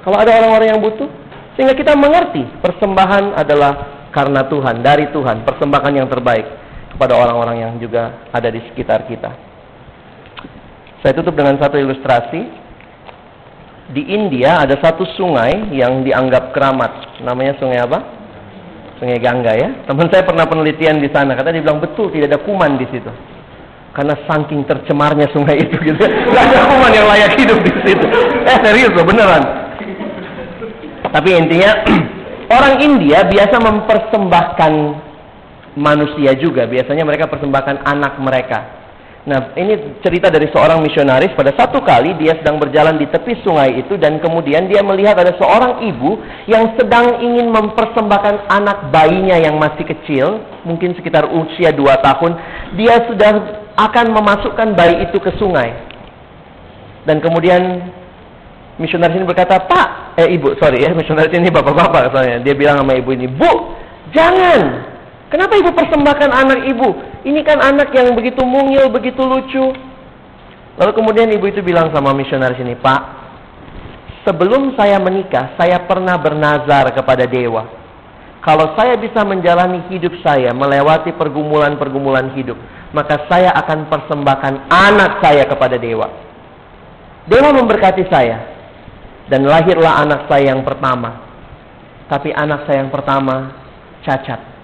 Kalau 0.02 0.18
ada 0.18 0.34
orang-orang 0.34 0.74
yang 0.74 0.82
butuh, 0.82 1.06
sehingga 1.54 1.78
kita 1.78 1.94
mengerti 1.94 2.42
persembahan 2.58 3.38
adalah 3.38 4.02
karena 4.10 4.42
Tuhan, 4.50 4.82
dari 4.82 5.14
Tuhan, 5.14 5.46
persembahkan 5.46 5.92
yang 5.94 6.10
terbaik 6.10 6.46
kepada 6.90 7.14
orang-orang 7.14 7.62
yang 7.62 7.72
juga 7.78 8.26
ada 8.34 8.50
di 8.50 8.58
sekitar 8.66 9.06
kita. 9.06 9.45
Saya 11.00 11.12
tutup 11.16 11.36
dengan 11.36 11.56
satu 11.60 11.76
ilustrasi. 11.76 12.64
Di 13.86 14.02
India 14.02 14.66
ada 14.66 14.74
satu 14.82 15.06
sungai 15.14 15.70
yang 15.70 16.02
dianggap 16.02 16.50
keramat. 16.50 17.22
Namanya 17.22 17.54
sungai 17.62 17.78
apa? 17.78 17.98
Sungai 18.98 19.22
Gangga 19.22 19.54
ya. 19.54 19.68
Teman 19.86 20.10
saya 20.10 20.26
pernah 20.26 20.48
penelitian 20.48 20.98
di 20.98 21.06
sana. 21.14 21.38
Kata 21.38 21.54
dia 21.54 21.62
bilang 21.62 21.78
betul 21.78 22.10
tidak 22.10 22.34
ada 22.34 22.40
kuman 22.42 22.74
di 22.80 22.86
situ. 22.90 23.12
Karena 23.94 24.18
saking 24.26 24.66
tercemarnya 24.66 25.30
sungai 25.30 25.62
itu 25.62 25.76
gitu. 25.80 26.02
Gak 26.34 26.44
ada 26.50 26.66
kuman 26.66 26.92
yang 26.92 27.06
layak 27.06 27.32
hidup 27.38 27.62
di 27.62 27.72
situ. 27.86 28.06
Eh 28.44 28.58
serius 28.60 28.92
loh 28.92 29.06
beneran. 29.06 29.42
Tapi 31.14 31.30
intinya 31.32 31.70
Orang 32.46 32.78
India 32.78 33.26
biasa 33.26 33.58
mempersembahkan 33.58 34.72
manusia 35.74 36.30
juga. 36.38 36.62
Biasanya 36.70 37.02
mereka 37.02 37.26
persembahkan 37.26 37.82
anak 37.82 38.22
mereka. 38.22 38.58
Nah, 39.26 39.50
ini 39.58 39.98
cerita 40.06 40.30
dari 40.30 40.46
seorang 40.54 40.78
misionaris. 40.86 41.34
Pada 41.34 41.50
satu 41.50 41.82
kali 41.82 42.14
dia 42.14 42.38
sedang 42.38 42.62
berjalan 42.62 42.94
di 42.94 43.10
tepi 43.10 43.42
sungai 43.42 43.74
itu 43.82 43.98
dan 43.98 44.22
kemudian 44.22 44.70
dia 44.70 44.86
melihat 44.86 45.18
ada 45.18 45.34
seorang 45.34 45.82
ibu 45.82 46.22
yang 46.46 46.78
sedang 46.78 47.18
ingin 47.18 47.50
mempersembahkan 47.50 48.46
anak 48.46 48.94
bayinya 48.94 49.34
yang 49.42 49.58
masih 49.58 49.82
kecil, 49.82 50.46
mungkin 50.62 50.94
sekitar 50.94 51.26
usia 51.26 51.74
dua 51.74 51.98
tahun. 52.06 52.38
Dia 52.78 53.02
sudah 53.10 53.30
akan 53.74 54.14
memasukkan 54.14 54.78
bayi 54.78 55.10
itu 55.10 55.18
ke 55.18 55.34
sungai. 55.42 55.74
Dan 57.02 57.18
kemudian 57.18 57.82
misionaris 58.78 59.18
ini 59.18 59.26
berkata, 59.26 59.58
Pak, 59.58 60.22
eh 60.22 60.38
ibu, 60.38 60.54
sorry 60.62 60.86
ya, 60.86 60.94
misionaris 61.02 61.34
ini 61.34 61.50
bapak-bapak 61.50 62.14
soalnya. 62.14 62.46
Dia 62.46 62.54
bilang 62.54 62.78
sama 62.78 62.94
ibu 62.94 63.10
ini, 63.10 63.26
Bu, 63.26 63.74
jangan. 64.14 64.94
Kenapa 65.34 65.58
ibu 65.58 65.74
persembahkan 65.74 66.30
anak 66.30 66.62
ibu? 66.70 67.15
Ini 67.26 67.42
kan 67.42 67.58
anak 67.58 67.90
yang 67.90 68.14
begitu 68.14 68.46
mungil, 68.46 68.86
begitu 68.86 69.18
lucu. 69.18 69.74
Lalu 70.78 70.92
kemudian 70.94 71.26
ibu 71.34 71.50
itu 71.50 71.58
bilang 71.58 71.90
sama 71.90 72.14
misionaris 72.14 72.62
ini, 72.62 72.78
Pak, 72.78 73.00
sebelum 74.22 74.78
saya 74.78 75.02
menikah, 75.02 75.58
saya 75.58 75.82
pernah 75.82 76.14
bernazar 76.22 76.94
kepada 76.94 77.26
dewa. 77.26 77.66
Kalau 78.46 78.78
saya 78.78 78.94
bisa 78.94 79.26
menjalani 79.26 79.90
hidup 79.90 80.22
saya 80.22 80.54
melewati 80.54 81.10
pergumulan-pergumulan 81.18 82.30
hidup, 82.38 82.54
maka 82.94 83.26
saya 83.26 83.50
akan 83.58 83.90
persembahkan 83.90 84.70
anak 84.70 85.18
saya 85.18 85.50
kepada 85.50 85.74
dewa. 85.82 86.06
Dewa 87.26 87.50
memberkati 87.50 88.06
saya, 88.06 88.38
dan 89.26 89.50
lahirlah 89.50 89.98
anak 89.98 90.30
saya 90.30 90.54
yang 90.54 90.62
pertama. 90.62 91.26
Tapi 92.06 92.30
anak 92.30 92.70
saya 92.70 92.86
yang 92.86 92.92
pertama 92.94 93.50
cacat. 94.06 94.55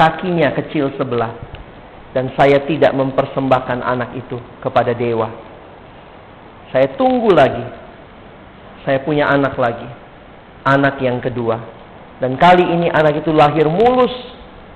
Kakinya 0.00 0.56
kecil 0.56 0.96
sebelah. 0.96 1.36
Dan 2.16 2.32
saya 2.32 2.64
tidak 2.64 2.96
mempersembahkan 2.96 3.84
anak 3.84 4.16
itu 4.16 4.40
kepada 4.64 4.96
dewa. 4.96 5.28
Saya 6.72 6.96
tunggu 6.96 7.28
lagi. 7.36 7.60
Saya 8.88 9.04
punya 9.04 9.28
anak 9.28 9.60
lagi. 9.60 9.84
Anak 10.64 10.96
yang 11.04 11.20
kedua. 11.20 11.60
Dan 12.16 12.40
kali 12.40 12.64
ini 12.64 12.88
anak 12.88 13.20
itu 13.20 13.28
lahir 13.36 13.68
mulus 13.68 14.12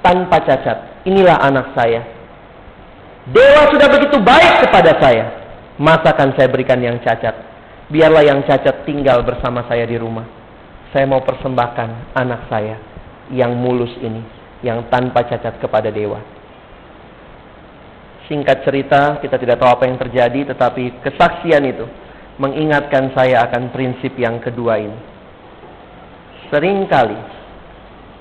tanpa 0.05 0.45
cacat. 0.45 1.09
Inilah 1.09 1.41
anak 1.41 1.72
saya. 1.72 2.05
Dewa 3.33 3.72
sudah 3.72 3.89
begitu 3.89 4.20
baik 4.20 4.68
kepada 4.68 4.93
saya. 5.01 5.25
Masakan 5.81 6.37
saya 6.37 6.53
berikan 6.53 6.79
yang 6.85 7.01
cacat? 7.01 7.33
Biarlah 7.89 8.22
yang 8.22 8.45
cacat 8.45 8.85
tinggal 8.85 9.25
bersama 9.25 9.64
saya 9.64 9.89
di 9.89 9.97
rumah 9.97 10.45
saya 10.95 11.11
mau 11.11 11.27
persembahkan 11.27 12.14
anak 12.14 12.47
saya 12.47 12.79
yang 13.35 13.59
mulus 13.59 13.91
ini, 13.99 14.22
yang 14.65 14.89
tanpa 14.89 15.29
cacat 15.29 15.61
kepada 15.61 15.93
dewa. 15.93 16.19
Singkat 18.25 18.65
cerita, 18.65 19.21
kita 19.21 19.37
tidak 19.37 19.61
tahu 19.61 19.69
apa 19.69 19.85
yang 19.85 20.01
terjadi, 20.01 20.57
tetapi 20.57 21.05
kesaksian 21.05 21.61
itu 21.69 21.85
mengingatkan 22.41 23.12
saya 23.12 23.45
akan 23.45 23.69
prinsip 23.69 24.17
yang 24.17 24.41
kedua 24.41 24.81
ini. 24.81 24.99
Seringkali 26.49 27.21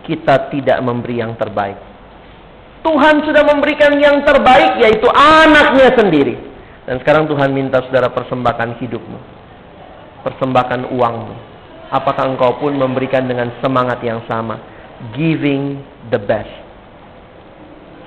kita 0.03 0.51
tidak 0.51 0.83
memberi 0.83 1.23
yang 1.23 1.39
terbaik. 1.39 1.79
Tuhan 2.83 3.23
sudah 3.23 3.47
memberikan 3.47 3.95
yang 3.95 4.27
terbaik, 4.27 4.83
yaitu 4.83 5.07
anaknya 5.07 5.95
sendiri. 5.95 6.35
Dan 6.83 6.99
sekarang 6.99 7.31
Tuhan 7.31 7.55
minta 7.55 7.79
saudara 7.87 8.11
persembahkan 8.11 8.83
hidupmu. 8.83 9.19
Persembahkan 10.27 10.91
uangmu 10.91 11.53
apakah 11.93 12.25
engkau 12.33 12.57
pun 12.57 12.73
memberikan 12.73 13.21
dengan 13.29 13.53
semangat 13.61 14.01
yang 14.01 14.25
sama? 14.25 14.57
Giving 15.11 15.83
the 16.07 16.23
best. 16.23 16.47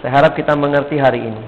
Saya 0.00 0.22
harap 0.22 0.32
kita 0.32 0.56
mengerti 0.56 0.96
hari 0.96 1.28
ini. 1.28 1.44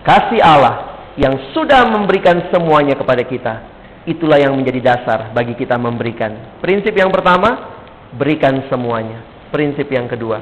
Kasih 0.00 0.40
Allah 0.40 0.96
yang 1.20 1.36
sudah 1.52 1.84
memberikan 1.84 2.48
semuanya 2.48 2.96
kepada 2.96 3.20
kita. 3.20 3.60
Itulah 4.08 4.40
yang 4.40 4.56
menjadi 4.56 4.80
dasar 4.80 5.36
bagi 5.36 5.52
kita 5.52 5.76
memberikan. 5.76 6.56
Prinsip 6.64 6.96
yang 6.96 7.12
pertama, 7.12 7.76
berikan 8.16 8.64
semuanya. 8.72 9.20
Prinsip 9.52 9.84
yang 9.92 10.08
kedua, 10.08 10.40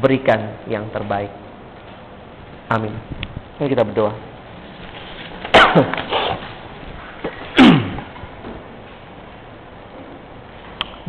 berikan 0.00 0.64
yang 0.70 0.86
terbaik. 0.94 1.28
Amin. 2.72 2.94
Mari 3.60 3.68
kita 3.68 3.84
berdoa. 3.84 4.16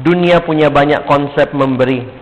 Dunia 0.07 0.39
punya 0.43 0.73
banyak 0.73 1.07
konsep 1.09 1.53
memberi 1.55 2.16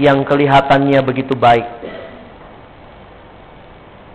yang 0.00 0.24
kelihatannya 0.24 1.00
begitu 1.04 1.36
baik. 1.36 1.64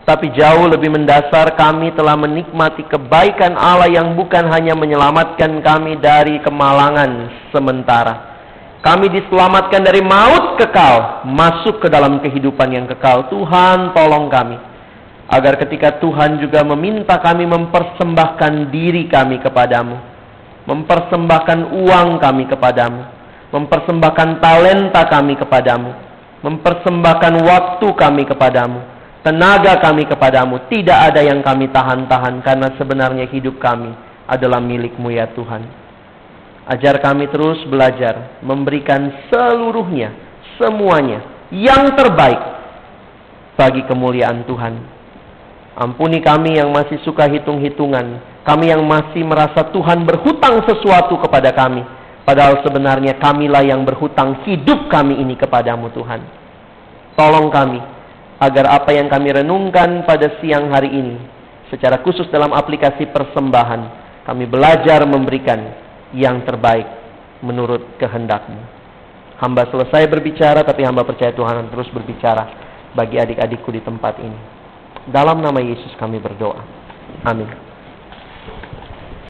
Tapi 0.07 0.31
jauh 0.31 0.71
lebih 0.71 0.87
mendasar 0.87 1.51
kami 1.59 1.91
telah 1.91 2.15
menikmati 2.15 2.87
kebaikan 2.87 3.59
Allah 3.59 3.91
yang 3.91 4.15
bukan 4.15 4.47
hanya 4.47 4.71
menyelamatkan 4.71 5.59
kami 5.59 5.99
dari 5.99 6.39
kemalangan 6.39 7.27
sementara. 7.51 8.39
Kami 8.79 9.11
diselamatkan 9.11 9.83
dari 9.83 9.99
maut 9.99 10.55
kekal, 10.55 11.27
masuk 11.27 11.83
ke 11.83 11.91
dalam 11.91 12.23
kehidupan 12.23 12.71
yang 12.71 12.87
kekal. 12.87 13.27
Tuhan 13.27 13.91
tolong 13.91 14.31
kami. 14.31 14.55
Agar 15.27 15.59
ketika 15.59 15.99
Tuhan 15.99 16.39
juga 16.39 16.63
meminta 16.63 17.19
kami 17.19 17.43
mempersembahkan 17.43 18.71
diri 18.71 19.11
kami 19.11 19.43
kepadamu 19.43 20.15
mempersembahkan 20.67 21.59
uang 21.79 22.19
kami 22.19 22.43
kepadamu, 22.51 23.16
mempersembahkan 23.51 24.43
talenta 24.43 25.07
kami 25.07 25.39
kepadamu, 25.39 25.91
mempersembahkan 26.43 27.33
waktu 27.43 27.87
kami 27.95 28.23
kepadamu, 28.27 28.79
tenaga 29.23 29.79
kami 29.79 30.03
kepadamu. 30.07 30.67
Tidak 30.67 30.97
ada 31.11 31.21
yang 31.23 31.39
kami 31.43 31.71
tahan-tahan 31.71 32.43
karena 32.43 32.67
sebenarnya 32.75 33.25
hidup 33.31 33.59
kami 33.59 33.91
adalah 34.27 34.59
milikmu 34.59 35.11
ya 35.11 35.31
Tuhan. 35.31 35.63
Ajar 36.67 36.99
kami 36.99 37.31
terus 37.31 37.63
belajar 37.71 38.43
memberikan 38.43 39.07
seluruhnya, 39.31 40.11
semuanya 40.59 41.23
yang 41.47 41.95
terbaik 41.95 42.43
bagi 43.55 43.87
kemuliaan 43.87 44.43
Tuhan. 44.43 44.75
Ampuni 45.77 46.19
kami 46.19 46.59
yang 46.59 46.75
masih 46.75 46.99
suka 47.07 47.29
hitung-hitungan, 47.31 48.19
kami 48.43 48.73
yang 48.73 48.83
masih 48.83 49.23
merasa 49.23 49.63
Tuhan 49.71 50.03
berhutang 50.03 50.59
sesuatu 50.67 51.15
kepada 51.23 51.55
kami. 51.55 51.96
Padahal 52.27 52.59
sebenarnya 52.59 53.15
kamilah 53.23 53.63
yang 53.63 53.87
berhutang 53.87 54.43
hidup 54.43 54.91
kami 54.91 55.15
ini 55.23 55.39
kepadamu 55.39 55.87
Tuhan. 55.95 56.19
Tolong 57.15 57.47
kami 57.47 57.79
agar 58.43 58.67
apa 58.67 58.91
yang 58.91 59.07
kami 59.07 59.31
renungkan 59.31 60.03
pada 60.03 60.35
siang 60.43 60.67
hari 60.67 60.91
ini 60.91 61.15
secara 61.71 62.03
khusus 62.03 62.27
dalam 62.27 62.51
aplikasi 62.51 63.07
persembahan 63.15 63.81
kami 64.27 64.43
belajar 64.43 65.07
memberikan 65.07 65.71
yang 66.11 66.43
terbaik 66.43 66.85
menurut 67.39 67.95
kehendakmu. 67.95 68.59
Hamba 69.39 69.71
selesai 69.71 70.11
berbicara 70.11 70.67
tapi 70.67 70.83
hamba 70.83 71.07
percaya 71.07 71.31
Tuhan 71.31 71.71
terus 71.71 71.87
berbicara 71.95 72.43
bagi 72.91 73.23
adik-adikku 73.23 73.71
di 73.71 73.79
tempat 73.79 74.19
ini. 74.19 74.39
Dalam 75.07 75.39
nama 75.39 75.63
Yesus 75.63 75.95
kami 75.95 76.19
berdoa. 76.19 76.59
Amin. 77.23 77.66